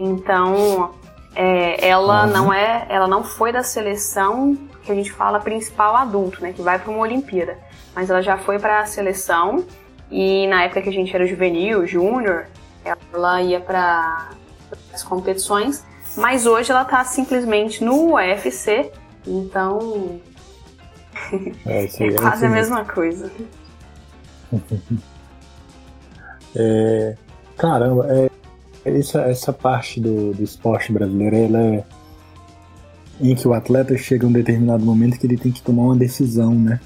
Então, 0.00 0.94
é, 1.36 1.86
ela 1.86 2.24
uhum. 2.24 2.32
não 2.32 2.52
é, 2.52 2.86
ela 2.88 3.06
não 3.06 3.22
foi 3.22 3.52
da 3.52 3.62
seleção 3.62 4.56
que 4.82 4.90
a 4.90 4.94
gente 4.94 5.12
fala 5.12 5.38
principal 5.38 5.94
adulto, 5.94 6.42
né, 6.42 6.54
que 6.54 6.62
vai 6.62 6.78
para 6.78 6.90
uma 6.90 7.00
Olimpíada, 7.00 7.58
mas 7.94 8.08
ela 8.08 8.22
já 8.22 8.38
foi 8.38 8.58
para 8.58 8.80
a 8.80 8.86
seleção 8.86 9.62
e 10.10 10.46
na 10.46 10.64
época 10.64 10.80
que 10.80 10.88
a 10.88 10.92
gente 10.92 11.14
era 11.14 11.26
juvenil, 11.26 11.86
júnior, 11.86 12.46
ela 13.12 13.42
ia 13.42 13.60
para 13.60 14.30
as 14.92 15.02
competições, 15.02 15.84
mas 16.16 16.46
hoje 16.46 16.70
ela 16.70 16.82
está 16.82 17.04
simplesmente 17.04 17.84
no 17.84 18.14
UFC, 18.14 18.90
então 19.26 20.18
é, 21.66 21.84
é 22.02 22.12
quase 22.12 22.46
a 22.46 22.48
mesma 22.48 22.84
coisa. 22.86 23.30
É, 26.56 27.14
caramba, 27.56 28.06
é, 28.10 28.29
essa, 28.84 29.22
essa 29.22 29.52
parte 29.52 30.00
do, 30.00 30.32
do 30.32 30.42
esporte 30.42 30.92
brasileiro, 30.92 31.36
ela 31.36 31.58
é 31.58 31.84
em 33.20 33.34
que 33.34 33.46
o 33.46 33.52
atleta 33.52 33.96
chega 33.98 34.24
a 34.24 34.28
um 34.28 34.32
determinado 34.32 34.84
momento 34.84 35.18
que 35.18 35.26
ele 35.26 35.36
tem 35.36 35.52
que 35.52 35.62
tomar 35.62 35.82
uma 35.82 35.96
decisão, 35.96 36.54
né? 36.54 36.80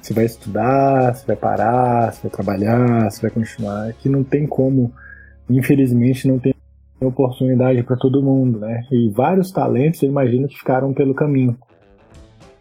Você 0.00 0.12
vai 0.12 0.26
estudar, 0.26 1.14
você 1.14 1.26
vai 1.26 1.36
parar, 1.36 2.12
você 2.12 2.22
vai 2.22 2.30
trabalhar, 2.30 3.10
você 3.10 3.22
vai 3.22 3.30
continuar. 3.30 3.92
Que 3.94 4.08
não 4.08 4.22
tem 4.22 4.46
como, 4.46 4.92
infelizmente, 5.48 6.28
não 6.28 6.38
tem 6.38 6.54
oportunidade 7.00 7.82
para 7.82 7.96
todo 7.96 8.22
mundo, 8.22 8.58
né? 8.58 8.84
E 8.92 9.08
vários 9.08 9.50
talentos, 9.50 10.02
eu 10.02 10.10
imagino 10.10 10.46
que 10.46 10.58
ficaram 10.58 10.92
pelo 10.92 11.14
caminho. 11.14 11.56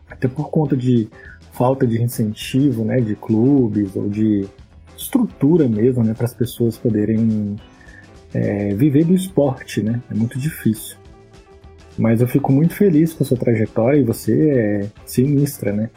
Até 0.09 0.29
por 0.29 0.49
conta 0.49 0.77
de 0.77 1.09
falta 1.51 1.85
de 1.85 2.01
incentivo, 2.01 2.83
né, 2.83 2.99
de 2.99 3.15
clubes 3.15 3.95
ou 3.95 4.09
de 4.09 4.47
estrutura 4.97 5.67
mesmo, 5.67 6.03
né, 6.03 6.13
para 6.13 6.25
as 6.25 6.33
pessoas 6.33 6.77
poderem 6.77 7.57
é, 8.33 8.73
viver 8.73 9.05
do 9.05 9.13
esporte, 9.13 9.81
né? 9.81 10.01
É 10.09 10.13
muito 10.13 10.39
difícil. 10.39 10.97
Mas 11.97 12.21
eu 12.21 12.27
fico 12.27 12.51
muito 12.51 12.73
feliz 12.73 13.13
com 13.13 13.23
a 13.23 13.27
sua 13.27 13.37
trajetória 13.37 13.99
e 13.99 14.03
você 14.03 14.49
é 14.49 14.87
sinistra, 15.05 15.71
né? 15.71 15.89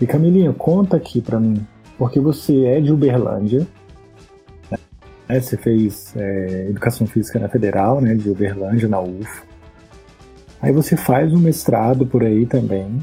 E 0.00 0.06
Camilinha, 0.06 0.52
conta 0.52 0.96
aqui 0.96 1.20
para 1.20 1.38
mim, 1.38 1.64
porque 1.98 2.18
você 2.18 2.64
é 2.64 2.80
de 2.80 2.92
Uberlândia, 2.92 3.66
né? 4.70 4.78
você 5.28 5.56
fez 5.56 6.14
é, 6.16 6.66
Educação 6.70 7.06
Física 7.06 7.38
na 7.38 7.48
Federal, 7.48 8.00
né, 8.00 8.14
de 8.14 8.28
Uberlândia, 8.28 8.88
na 8.88 9.00
UFO. 9.00 9.46
Aí 10.60 10.72
você 10.72 10.96
faz 10.96 11.32
um 11.32 11.38
mestrado 11.38 12.06
por 12.06 12.24
aí 12.24 12.46
também, 12.46 12.98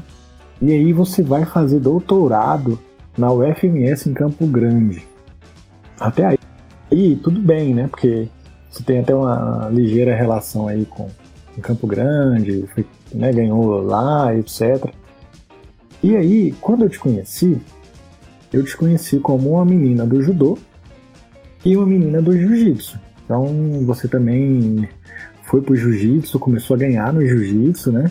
e 0.60 0.72
aí 0.72 0.92
você 0.92 1.22
vai 1.22 1.46
fazer 1.46 1.78
doutorado 1.78 2.78
na 3.16 3.32
UFMS 3.32 4.08
em 4.08 4.12
Campo 4.12 4.46
Grande. 4.46 5.06
Até 5.98 6.26
aí, 6.26 6.38
aí 6.90 7.16
tudo 7.16 7.40
bem, 7.40 7.74
né? 7.74 7.86
Porque 7.88 8.28
você 8.70 8.82
tem 8.84 9.00
até 9.00 9.14
uma 9.14 9.68
ligeira 9.72 10.14
relação 10.14 10.68
aí 10.68 10.84
com, 10.84 11.08
Campo 11.60 11.86
Grande, 11.86 12.64
foi, 12.74 12.86
né, 13.12 13.30
ganhou 13.32 13.82
lá, 13.82 14.34
etc. 14.34 14.86
E 16.02 16.16
aí, 16.16 16.52
quando 16.60 16.84
eu 16.84 16.88
te 16.88 16.98
conheci, 16.98 17.60
eu 18.52 18.64
te 18.64 18.76
conheci 18.76 19.18
como 19.18 19.50
uma 19.50 19.64
menina 19.64 20.06
do 20.06 20.22
judô 20.22 20.56
e 21.64 21.76
uma 21.76 21.86
menina 21.86 22.22
do 22.22 22.32
jiu-jitsu. 22.32 22.98
Então 23.24 23.46
você 23.84 24.08
também 24.08 24.88
foi 25.42 25.60
pro 25.60 25.76
jiu-jitsu, 25.76 26.38
começou 26.38 26.76
a 26.76 26.78
ganhar 26.78 27.12
no 27.12 27.24
jiu-jitsu, 27.26 27.92
né? 27.92 28.10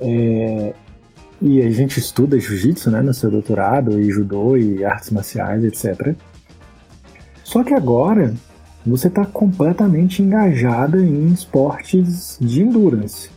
É, 0.00 0.74
e 1.42 1.60
a 1.60 1.70
gente 1.70 1.98
estuda 1.98 2.38
jiu-jitsu, 2.38 2.90
né, 2.90 3.02
no 3.02 3.12
seu 3.12 3.30
doutorado, 3.30 4.00
e 4.00 4.10
judô, 4.10 4.56
e 4.56 4.84
artes 4.84 5.10
marciais, 5.10 5.64
etc. 5.64 6.14
Só 7.42 7.64
que 7.64 7.74
agora 7.74 8.34
você 8.88 9.08
está 9.08 9.24
completamente 9.24 10.22
engajada 10.22 10.98
em 11.00 11.28
esportes 11.28 12.38
de 12.40 12.62
endurance. 12.62 13.30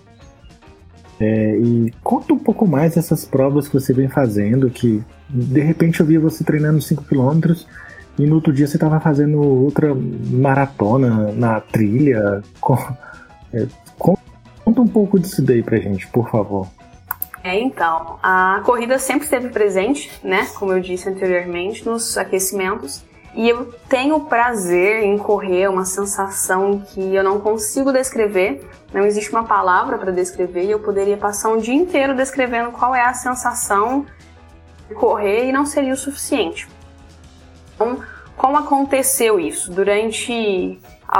É, 1.19 1.55
e 1.57 1.93
conta 2.03 2.33
um 2.33 2.39
pouco 2.39 2.67
mais 2.67 2.95
dessas 2.95 3.25
provas 3.25 3.67
que 3.67 3.73
você 3.73 3.93
vem 3.93 4.09
fazendo, 4.09 4.69
que 4.69 5.03
de 5.29 5.61
repente 5.61 5.99
eu 5.99 6.05
via 6.05 6.19
você 6.19 6.43
treinando 6.43 6.81
5 6.81 7.03
km 7.03 7.53
e 8.17 8.25
no 8.25 8.35
outro 8.35 8.51
dia 8.51 8.67
você 8.67 8.77
estava 8.77 8.99
fazendo 8.99 9.39
outra 9.39 9.95
maratona 9.95 11.31
na 11.31 11.59
trilha. 11.59 12.41
Com, 12.59 12.75
é, 13.53 13.67
conta 13.97 14.81
um 14.81 14.87
pouco 14.87 15.19
disso 15.19 15.43
daí 15.43 15.61
pra 15.61 15.77
gente, 15.77 16.07
por 16.07 16.29
favor. 16.29 16.67
É, 17.43 17.59
então, 17.59 18.19
a 18.21 18.61
corrida 18.63 18.99
sempre 18.99 19.23
esteve 19.23 19.49
presente, 19.49 20.11
né, 20.23 20.47
como 20.55 20.73
eu 20.73 20.79
disse 20.79 21.09
anteriormente, 21.09 21.85
nos 21.85 22.17
aquecimentos. 22.17 23.03
E 23.33 23.47
eu 23.47 23.73
tenho 23.87 24.19
prazer 24.21 25.03
em 25.03 25.17
correr, 25.17 25.69
uma 25.69 25.85
sensação 25.85 26.79
que 26.79 27.15
eu 27.15 27.23
não 27.23 27.39
consigo 27.39 27.91
descrever. 27.91 28.67
Não 28.93 29.05
existe 29.05 29.31
uma 29.31 29.45
palavra 29.45 29.97
para 29.97 30.11
descrever 30.11 30.65
e 30.65 30.71
eu 30.71 30.79
poderia 30.79 31.15
passar 31.15 31.49
um 31.49 31.57
dia 31.57 31.73
inteiro 31.73 32.13
descrevendo 32.13 32.71
qual 32.71 32.93
é 32.93 33.01
a 33.01 33.13
sensação 33.13 34.05
de 34.89 34.95
correr 34.95 35.45
e 35.45 35.51
não 35.51 35.65
seria 35.65 35.93
o 35.93 35.97
suficiente. 35.97 36.67
Então, 37.73 38.03
como 38.35 38.57
aconteceu 38.57 39.39
isso? 39.39 39.71
Durante 39.71 40.79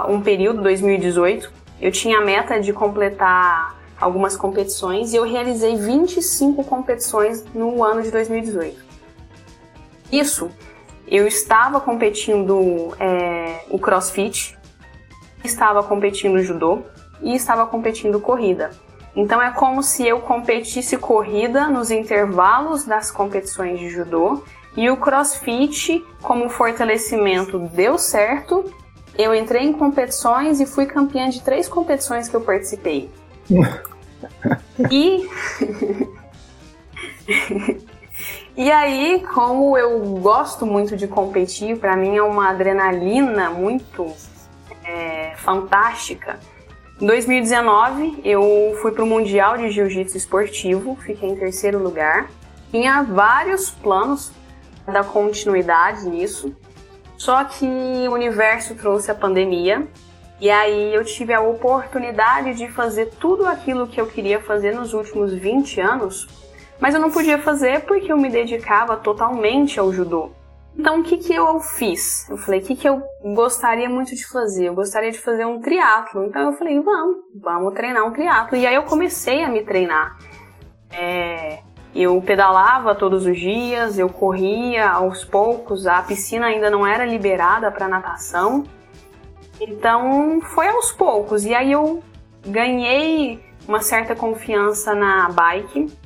um 0.10 0.21
período, 0.21 0.62
2018, 0.62 1.52
eu 1.80 1.91
tinha 1.91 2.17
a 2.17 2.21
meta 2.21 2.60
de 2.60 2.74
completar 2.74 3.80
algumas 4.00 4.36
competições 4.36 5.13
e 5.13 5.15
eu 5.15 5.24
realizei 5.24 5.78
25 5.78 6.63
competições 6.65 7.45
no 7.54 7.84
ano 7.84 8.02
de 8.02 8.12
2018. 8.12 8.84
Isso 10.12 10.52
eu 11.12 11.28
estava 11.28 11.82
competindo 11.82 12.95
é, 12.97 13.65
o 13.69 13.78
crossfit, 13.78 14.58
estava 15.43 15.84
competindo 15.84 16.41
judô 16.41 16.84
e 17.21 17.36
estava 17.36 17.67
competindo 17.67 18.17
corrida. 18.21 18.71
Então 19.13 19.41
é 19.41 19.52
como 19.52 19.84
se 19.84 20.08
eu 20.08 20.21
competisse 20.21 20.95
corrida 20.95 21.67
nos 21.67 21.91
intervalos 21.91 22.86
das 22.86 23.12
competições 23.12 23.78
de 23.78 23.89
judô 23.89 24.41
e 24.78 24.89
o 24.89 24.95
crossfit, 24.95 26.02
como 26.21 26.47
fortalecimento, 26.47 27.60
deu 27.60 27.97
certo. 27.97 28.74
Eu 29.17 29.36
entrei 29.36 29.63
em 29.63 29.74
competições 29.74 30.62
e 30.62 30.65
fui 30.65 30.86
campeã 30.86 31.30
de 31.30 31.41
três 31.41 31.67
competições 31.67 32.30
que 32.30 32.36
eu 32.38 32.41
participei. 32.41 33.12
e 34.89 35.30
E 38.62 38.71
aí, 38.71 39.26
como 39.34 39.76
eu 39.76 40.00
gosto 40.21 40.67
muito 40.67 40.95
de 40.95 41.08
competir, 41.08 41.80
para 41.80 41.95
mim 41.95 42.15
é 42.15 42.21
uma 42.21 42.52
adrenalina 42.52 43.50
muito 43.50 44.13
é, 44.86 45.34
fantástica. 45.38 46.38
Em 47.02 47.08
2019, 47.08 48.21
eu 48.24 48.78
fui 48.80 48.91
para 48.91 49.04
o 49.04 49.08
Mundial 49.08 49.58
de 49.58 49.71
Jiu-Jitsu 49.71 50.15
Esportivo, 50.15 50.95
fiquei 50.95 51.28
em 51.28 51.36
terceiro 51.36 51.80
lugar. 51.80 52.30
Tinha 52.69 53.02
vários 53.02 53.71
planos 53.71 54.32
da 54.86 55.04
continuidade 55.04 56.08
nisso, 56.08 56.56
só 57.17 57.43
que 57.43 57.65
o 57.65 58.13
universo 58.13 58.76
trouxe 58.76 59.10
a 59.10 59.15
pandemia 59.15 59.88
e 60.39 60.52
aí 60.52 60.93
eu 60.93 61.04
tive 61.04 61.34
a 61.34 61.41
oportunidade 61.41 62.54
de 62.54 62.67
fazer 62.67 63.08
tudo 63.19 63.43
aquilo 63.47 63.88
que 63.88 64.00
eu 64.00 64.06
queria 64.06 64.39
fazer 64.39 64.76
nos 64.76 64.93
últimos 64.93 65.34
20 65.34 65.82
anos 65.82 66.50
mas 66.82 66.96
eu 66.96 67.00
não 67.00 67.12
podia 67.12 67.38
fazer 67.38 67.82
porque 67.82 68.12
eu 68.12 68.17
me 68.17 68.28
dedicava 68.28 68.98
totalmente 68.98 69.80
ao 69.80 69.94
judô. 69.94 70.32
Então 70.78 71.02
o 71.02 71.04
que, 71.04 71.17
que 71.17 71.34
eu 71.34 71.60
fiz? 71.60 72.28
Eu 72.28 72.38
falei, 72.38 72.60
o 72.60 72.63
que, 72.63 72.76
que 72.76 72.89
eu 72.89 73.04
gostaria 73.36 73.88
muito 73.88 74.15
de 74.15 74.26
fazer? 74.28 74.65
Eu 74.65 74.74
gostaria 74.74 75.12
de 75.12 75.20
fazer 75.20 75.46
um 75.46 75.62
triatlo. 75.62 76.26
Então 76.26 76.41
eu 76.41 76.54
falei, 76.54 76.80
vamos, 76.80 77.17
vamos 77.36 77.74
treinar 77.76 78.06
um 78.06 78.12
triatlo. 78.12 78.58
E 78.58 78.65
aí 78.65 78.74
eu 78.74 78.84
comecei 78.84 79.44
a 79.44 79.50
me 79.50 79.63
treinar. 79.63 80.17
É, 80.91 81.60
eu 81.94 82.20
pedalava 82.22 82.96
todos 82.96 83.28
os 83.28 83.38
dias, 83.38 84.00
eu 84.00 84.10
corria 84.10 84.89
aos 84.89 85.24
poucos, 85.24 85.86
a 85.86 86.02
piscina 86.02 86.48
ainda 86.48 86.70
não 86.70 86.88
era 86.88 87.06
liberada 87.06 87.70
para 87.70 87.88
natação. 87.88 88.63
Então 89.60 90.41
foi 90.41 90.67
aos 90.67 90.91
poucos. 90.91 91.46
E 91.46 91.54
aí 91.54 91.74
eu 91.74 92.02
ganhei 92.44 93.44
uma 93.67 93.82
certa 93.82 94.15
confiança 94.15 94.96
na 94.96 95.30
bike. 95.30 96.00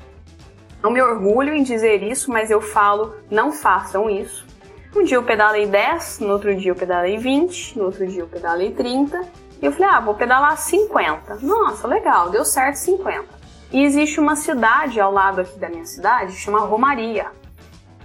Não 0.86 0.92
me 0.92 1.02
orgulho 1.02 1.52
em 1.52 1.64
dizer 1.64 2.00
isso, 2.00 2.30
mas 2.30 2.48
eu 2.48 2.60
falo, 2.60 3.16
não 3.28 3.50
façam 3.50 4.08
isso. 4.08 4.46
Um 4.94 5.02
dia 5.02 5.16
eu 5.16 5.24
pedalei 5.24 5.66
10, 5.66 6.20
no 6.20 6.34
outro 6.34 6.54
dia 6.54 6.70
eu 6.70 6.76
pedalei 6.76 7.18
20, 7.18 7.76
no 7.76 7.86
outro 7.86 8.06
dia 8.06 8.20
eu 8.20 8.28
pedalei 8.28 8.70
30. 8.70 9.20
E 9.60 9.66
eu 9.66 9.72
falei, 9.72 9.88
ah, 9.88 9.98
vou 9.98 10.14
pedalar 10.14 10.56
50. 10.56 11.38
Nossa, 11.42 11.88
legal, 11.88 12.30
deu 12.30 12.44
certo 12.44 12.76
50. 12.76 13.24
E 13.72 13.82
existe 13.82 14.20
uma 14.20 14.36
cidade 14.36 15.00
ao 15.00 15.10
lado 15.10 15.40
aqui 15.40 15.58
da 15.58 15.68
minha 15.68 15.84
cidade, 15.84 16.36
chama 16.36 16.60
Romaria. 16.60 17.32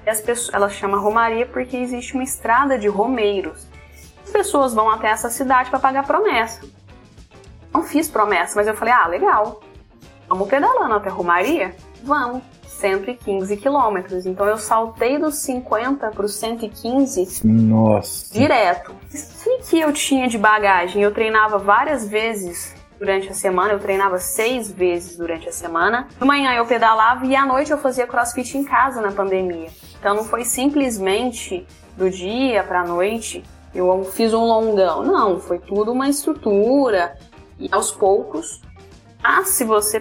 E 0.04 0.10
as 0.10 0.20
pessoas, 0.20 0.52
ela 0.52 0.68
chama 0.68 0.98
Romaria 0.98 1.46
porque 1.46 1.78
existe 1.78 2.16
uma 2.16 2.24
estrada 2.24 2.80
de 2.80 2.88
romeiros. 2.88 3.68
As 4.24 4.32
pessoas 4.32 4.74
vão 4.74 4.90
até 4.90 5.10
essa 5.10 5.30
cidade 5.30 5.70
para 5.70 5.78
pagar 5.78 6.08
promessa. 6.08 6.62
Não 7.72 7.84
fiz 7.84 8.10
promessa, 8.10 8.54
mas 8.56 8.66
eu 8.66 8.74
falei, 8.74 8.92
ah, 8.92 9.06
legal 9.06 9.62
Vamos 10.32 10.48
pedalando 10.48 10.96
até 10.96 11.10
Romaria? 11.10 11.76
Vamos. 12.04 12.42
115 12.82 13.58
quilômetros. 13.58 14.26
Então 14.26 14.46
eu 14.46 14.58
saltei 14.58 15.18
dos 15.18 15.36
50 15.36 16.10
para 16.10 16.26
os 16.26 16.36
115 16.36 17.46
Nossa. 17.46 18.34
direto. 18.34 18.92
O 18.92 19.70
que 19.70 19.80
eu 19.80 19.94
tinha 19.94 20.28
de 20.28 20.38
bagagem? 20.38 21.02
Eu 21.02 21.14
treinava 21.14 21.58
várias 21.58 22.08
vezes 22.08 22.76
durante 23.00 23.30
a 23.30 23.34
semana, 23.34 23.74
eu 23.74 23.80
treinava 23.80 24.20
seis 24.20 24.72
vezes 24.72 25.18
durante 25.18 25.50
a 25.50 25.52
semana. 25.52 26.08
De 26.20 26.26
manhã 26.26 26.54
eu 26.54 26.66
pedalava 26.66 27.26
e 27.26 27.36
à 27.36 27.46
noite 27.46 27.72
eu 27.72 27.78
fazia 27.78 28.06
crossfit 28.06 28.58
em 28.58 28.64
casa 28.64 29.02
na 29.02 29.12
pandemia. 29.12 29.70
Então 30.00 30.16
não 30.16 30.24
foi 30.24 30.44
simplesmente 30.44 31.66
do 31.98 32.10
dia 32.10 32.64
para 32.64 32.82
a 32.82 32.86
noite 32.86 33.44
eu 33.74 34.04
fiz 34.04 34.34
um 34.34 34.46
longão. 34.46 35.04
Não, 35.04 35.40
foi 35.40 35.58
tudo 35.58 35.92
uma 35.92 36.10
estrutura 36.10 37.18
e 37.58 37.70
aos 37.72 37.92
poucos. 37.92 38.62
Ah, 39.24 39.44
se 39.44 39.64
você 39.64 40.00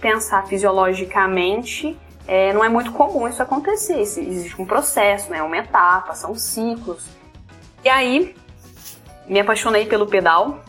pensar 0.00 0.46
fisiologicamente, 0.46 1.96
é, 2.26 2.52
não 2.52 2.64
é 2.64 2.68
muito 2.68 2.92
comum 2.92 3.28
isso 3.28 3.42
acontecer. 3.42 4.00
Existe 4.00 4.60
um 4.60 4.66
processo, 4.66 5.30
né? 5.30 5.42
Uma 5.42 5.58
etapa, 5.58 6.14
são 6.14 6.34
ciclos. 6.34 7.06
E 7.84 7.88
aí, 7.88 8.36
me 9.26 9.40
apaixonei 9.40 9.86
pelo 9.86 10.06
pedal 10.06 10.60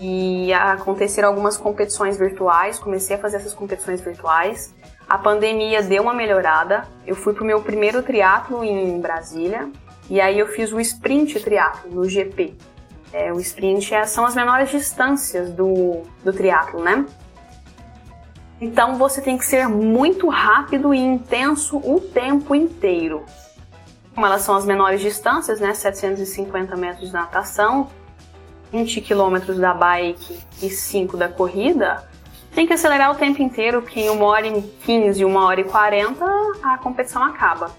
e 0.00 0.52
aconteceram 0.52 1.28
algumas 1.28 1.56
competições 1.56 2.18
virtuais. 2.18 2.78
Comecei 2.78 3.16
a 3.16 3.18
fazer 3.18 3.36
essas 3.36 3.54
competições 3.54 4.00
virtuais. 4.00 4.74
A 5.08 5.18
pandemia 5.18 5.82
deu 5.82 6.02
uma 6.02 6.14
melhorada. 6.14 6.88
Eu 7.06 7.14
fui 7.14 7.34
pro 7.34 7.44
meu 7.44 7.60
primeiro 7.62 8.02
triatlo 8.02 8.64
em 8.64 9.00
Brasília 9.00 9.70
e 10.10 10.20
aí 10.20 10.38
eu 10.38 10.48
fiz 10.48 10.72
o 10.72 10.80
sprint 10.80 11.40
triatlo 11.40 11.90
no 11.90 12.08
GP. 12.08 12.54
É, 13.12 13.32
o 13.32 13.38
sprint 13.38 13.94
é, 13.94 14.04
são 14.04 14.26
as 14.26 14.34
menores 14.34 14.70
distâncias 14.70 15.50
do, 15.50 16.02
do 16.24 16.32
triatlo, 16.32 16.82
né? 16.82 17.06
Então 18.64 18.94
você 18.94 19.20
tem 19.20 19.36
que 19.36 19.44
ser 19.44 19.68
muito 19.68 20.26
rápido 20.30 20.94
e 20.94 20.98
intenso 20.98 21.76
o 21.76 22.00
tempo 22.00 22.54
inteiro. 22.54 23.26
Como 24.14 24.24
elas 24.24 24.40
são 24.40 24.56
as 24.56 24.64
menores 24.64 25.02
distâncias, 25.02 25.60
né? 25.60 25.74
750 25.74 26.74
metros 26.74 27.08
de 27.08 27.12
natação, 27.12 27.90
20 28.72 29.02
quilômetros 29.02 29.58
da 29.58 29.74
bike 29.74 30.40
e 30.62 30.70
5 30.70 31.14
da 31.14 31.28
corrida, 31.28 32.08
tem 32.54 32.66
que 32.66 32.72
acelerar 32.72 33.10
o 33.10 33.16
tempo 33.16 33.42
inteiro, 33.42 33.82
porque 33.82 34.00
em 34.00 34.08
1 34.08 34.22
hora 34.22 34.46
e 34.46 34.62
15, 34.62 35.22
1 35.22 35.36
hora 35.36 35.60
e 35.60 35.64
40 35.64 36.24
a 36.62 36.78
competição 36.78 37.22
acaba. 37.22 37.70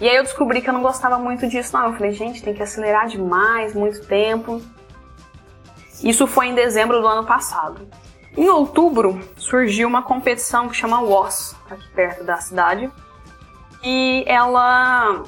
E 0.00 0.08
aí 0.08 0.16
eu 0.16 0.22
descobri 0.22 0.62
que 0.62 0.70
eu 0.70 0.74
não 0.74 0.80
gostava 0.80 1.18
muito 1.18 1.46
disso, 1.48 1.76
não. 1.76 1.88
Eu 1.88 1.92
falei, 1.92 2.12
gente, 2.12 2.42
tem 2.42 2.54
que 2.54 2.62
acelerar 2.62 3.08
demais, 3.08 3.74
muito 3.74 4.06
tempo. 4.06 4.62
Isso 6.02 6.26
foi 6.26 6.46
em 6.46 6.54
dezembro 6.54 6.98
do 7.02 7.06
ano 7.06 7.26
passado. 7.26 7.86
Em 8.36 8.50
outubro 8.50 9.18
surgiu 9.36 9.88
uma 9.88 10.02
competição 10.02 10.68
que 10.68 10.76
chama 10.76 11.00
WOS, 11.00 11.56
aqui 11.70 11.88
perto 11.94 12.22
da 12.22 12.36
cidade, 12.36 12.90
e 13.82 14.24
ela 14.26 15.22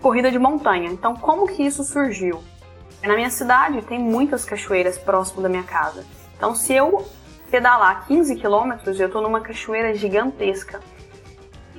corrida 0.00 0.30
de 0.30 0.38
montanha. 0.38 0.90
Então, 0.90 1.16
como 1.16 1.46
que 1.46 1.62
isso 1.62 1.82
surgiu? 1.82 2.42
Na 3.02 3.14
minha 3.14 3.30
cidade 3.30 3.80
tem 3.82 3.98
muitas 3.98 4.44
cachoeiras 4.44 4.98
próximo 4.98 5.40
da 5.40 5.48
minha 5.48 5.62
casa. 5.62 6.04
Então, 6.36 6.54
se 6.54 6.74
eu 6.74 7.06
pedalar 7.50 8.06
15 8.06 8.36
quilômetros, 8.36 9.00
eu 9.00 9.06
estou 9.06 9.22
numa 9.22 9.40
cachoeira 9.40 9.94
gigantesca. 9.94 10.80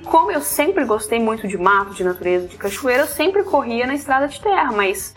Como 0.04 0.32
eu 0.32 0.40
sempre 0.40 0.84
gostei 0.84 1.20
muito 1.20 1.46
de 1.46 1.56
mato, 1.56 1.94
de 1.94 2.02
natureza, 2.02 2.48
de 2.48 2.56
cachoeira, 2.56 3.02
eu 3.02 3.06
sempre 3.06 3.44
corria 3.44 3.86
na 3.86 3.94
estrada 3.94 4.26
de 4.26 4.40
terra, 4.40 4.72
mas 4.72 5.14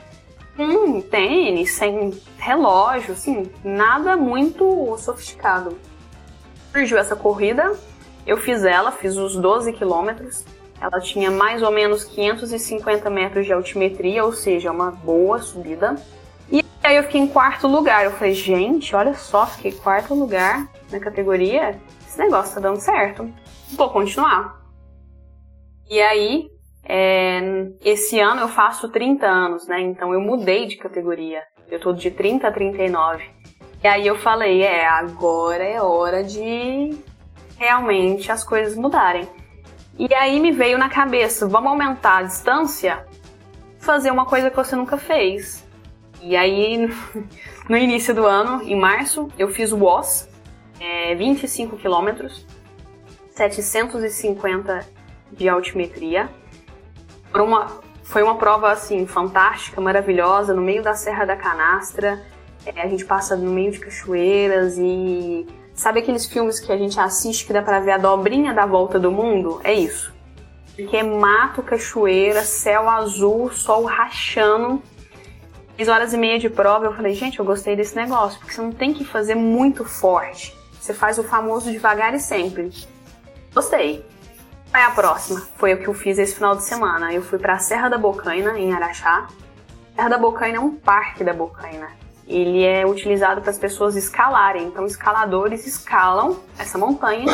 um 0.58 1.02
tênis, 1.02 1.74
sem 1.74 2.12
relógio, 2.38 3.14
assim, 3.14 3.50
nada 3.64 4.16
muito 4.16 4.96
sofisticado. 4.98 5.78
Surgiu 6.72 6.98
essa 6.98 7.16
corrida, 7.16 7.74
eu 8.26 8.38
fiz 8.38 8.64
ela, 8.64 8.92
fiz 8.92 9.18
os 9.18 9.36
12 9.36 9.74
quilômetros. 9.74 10.46
Ela 10.80 11.00
tinha 11.00 11.30
mais 11.30 11.62
ou 11.62 11.72
menos 11.72 12.04
550 12.04 13.10
metros 13.10 13.46
de 13.46 13.54
altimetria, 13.54 14.24
ou 14.24 14.34
seja, 14.34 14.72
uma 14.72 14.92
boa 14.92 15.40
subida. 15.40 15.96
E 16.52 16.64
aí 16.84 16.96
eu 16.96 17.04
fiquei 17.04 17.22
em 17.22 17.28
quarto 17.28 17.68
lugar. 17.68 18.04
Eu 18.04 18.12
falei, 18.12 18.34
gente, 18.34 18.96
olha 18.96 19.14
só, 19.14 19.46
fiquei 19.46 19.72
quarto 19.72 20.14
lugar 20.14 20.68
na 20.92 21.00
categoria. 21.00 21.80
Esse 22.08 22.18
negócio 22.18 22.56
tá 22.56 22.62
dando 22.62 22.80
certo. 22.80 23.32
Vou 23.72 23.90
continuar. 23.90 24.60
E 25.90 26.02
aí, 26.02 26.50
é, 26.84 27.67
esse 27.84 28.20
ano 28.20 28.41
eu 28.41 28.48
faço 28.48 28.89
30 28.89 29.26
anos, 29.26 29.67
né? 29.67 29.82
Então 29.82 30.13
eu 30.13 30.22
mudei 30.22 30.65
de 30.65 30.78
categoria. 30.78 31.44
Eu 31.70 31.80
tô 31.80 31.94
de 31.94 32.12
30 32.12 32.48
a 32.48 32.52
39. 32.52 33.24
E 33.84 33.88
aí 33.88 34.06
eu 34.06 34.15
falei, 34.17 34.62
é, 34.62 34.88
agora 34.88 35.63
é 35.63 35.82
hora 35.82 36.24
de 36.24 36.96
realmente 37.58 38.32
as 38.32 38.44
coisas 38.44 38.76
mudarem. 38.76 39.28
E 39.98 40.13
aí 40.13 40.39
me 40.39 40.52
veio 40.52 40.78
na 40.78 40.89
cabeça, 40.89 41.48
vamos 41.48 41.70
aumentar 41.70 42.17
a 42.17 42.24
distância, 42.24 43.06
fazer 43.80 44.12
uma 44.12 44.26
coisa 44.26 44.50
que 44.50 44.56
você 44.56 44.76
nunca 44.76 44.98
fez. 44.98 45.63
E 46.22 46.36
aí, 46.36 46.88
no 47.67 47.78
início 47.78 48.13
do 48.13 48.26
ano, 48.26 48.62
em 48.63 48.76
março, 48.76 49.28
eu 49.38 49.48
fiz 49.50 49.72
o 49.72 49.78
WOS, 49.78 50.30
é, 50.80 51.15
25 51.15 51.78
quilômetros, 51.78 52.46
750 53.32 54.88
de 55.32 55.50
altimetria. 55.50 56.30
Uma, 57.34 57.67
foi 58.04 58.24
uma 58.24 58.36
prova 58.36 58.72
assim 58.72 59.06
fantástica, 59.08 59.80
maravilhosa, 59.80 60.54
no 60.54 60.62
meio 60.62 60.84
da 60.84 60.94
Serra 60.94 61.26
da 61.26 61.36
Canastra. 61.36 62.22
É, 62.65 62.82
a 62.82 62.88
gente 62.88 63.06
passa 63.06 63.36
no 63.36 63.52
meio 63.52 63.72
de 63.72 63.80
cachoeiras 63.80 64.78
e 64.78 65.48
sabe 65.74 66.00
aqueles 66.00 66.26
filmes 66.26 66.60
que 66.60 66.72
a 66.72 66.78
gente 66.78 67.00
assiste 67.00 67.46
que 67.46 67.54
dá 67.54 67.62
para 67.62 67.80
ver 67.80 67.91
a 67.91 67.98
dobrinha 67.98 68.54
da 68.54 68.65
volta 68.65 69.00
do 69.00 69.12
mundo? 69.12 69.60
É 69.63 69.74
isso. 69.74 70.13
Que 70.76 70.98
é 70.98 71.04
mato, 71.04 71.62
cachoeira, 71.62 72.44
céu 72.44 72.89
azul, 72.89 73.52
sol 73.52 73.86
rachando. 73.86 74.82
Três 75.76 75.88
horas 75.88 76.13
e 76.13 76.17
meia 76.17 76.38
de 76.38 76.50
prova, 76.50 76.86
eu 76.86 76.94
falei, 76.94 77.13
gente, 77.13 77.39
eu 77.39 77.46
gostei 77.46 77.76
desse 77.76 77.96
negócio, 77.96 78.39
porque 78.39 78.54
você 78.54 78.62
não 78.62 78.72
tem 78.72 78.94
que 78.94 79.04
fazer 79.04 79.36
muito 79.36 79.84
forte. 79.84 80.56
Você 80.80 80.94
faz 80.94 81.17
o 81.17 81.24
famoso 81.24 81.72
devagar 81.72 82.13
e 82.13 82.20
sempre. 82.20 82.72
Gostei. 83.54 84.06
Vai 84.71 84.84
a 84.84 84.91
próxima. 84.91 85.41
Foi 85.57 85.73
o 85.73 85.77
que 85.77 85.88
eu 85.88 85.93
fiz 85.93 86.17
esse 86.17 86.36
final 86.36 86.55
de 86.55 86.63
semana. 86.63 87.13
Eu 87.13 87.21
fui 87.21 87.38
para 87.38 87.53
a 87.53 87.60
Serra 87.60 87.89
da 87.89 87.97
Bocaina, 87.97 88.57
em 88.57 88.73
Araxá. 88.73 89.27
Serra 89.95 90.10
da 90.10 90.17
Bocaina 90.17 90.57
é 90.57 90.60
um 90.60 90.71
parque 90.71 91.23
da 91.23 91.34
Bocaina. 91.34 91.89
Ele 92.25 92.63
é 92.63 92.86
utilizado 92.86 93.41
para 93.41 93.51
as 93.51 93.57
pessoas 93.57 93.97
escalarem. 93.97 94.67
Então, 94.67 94.86
escaladores 94.86 95.67
escalam 95.67 96.39
essa 96.57 96.77
montanha 96.77 97.27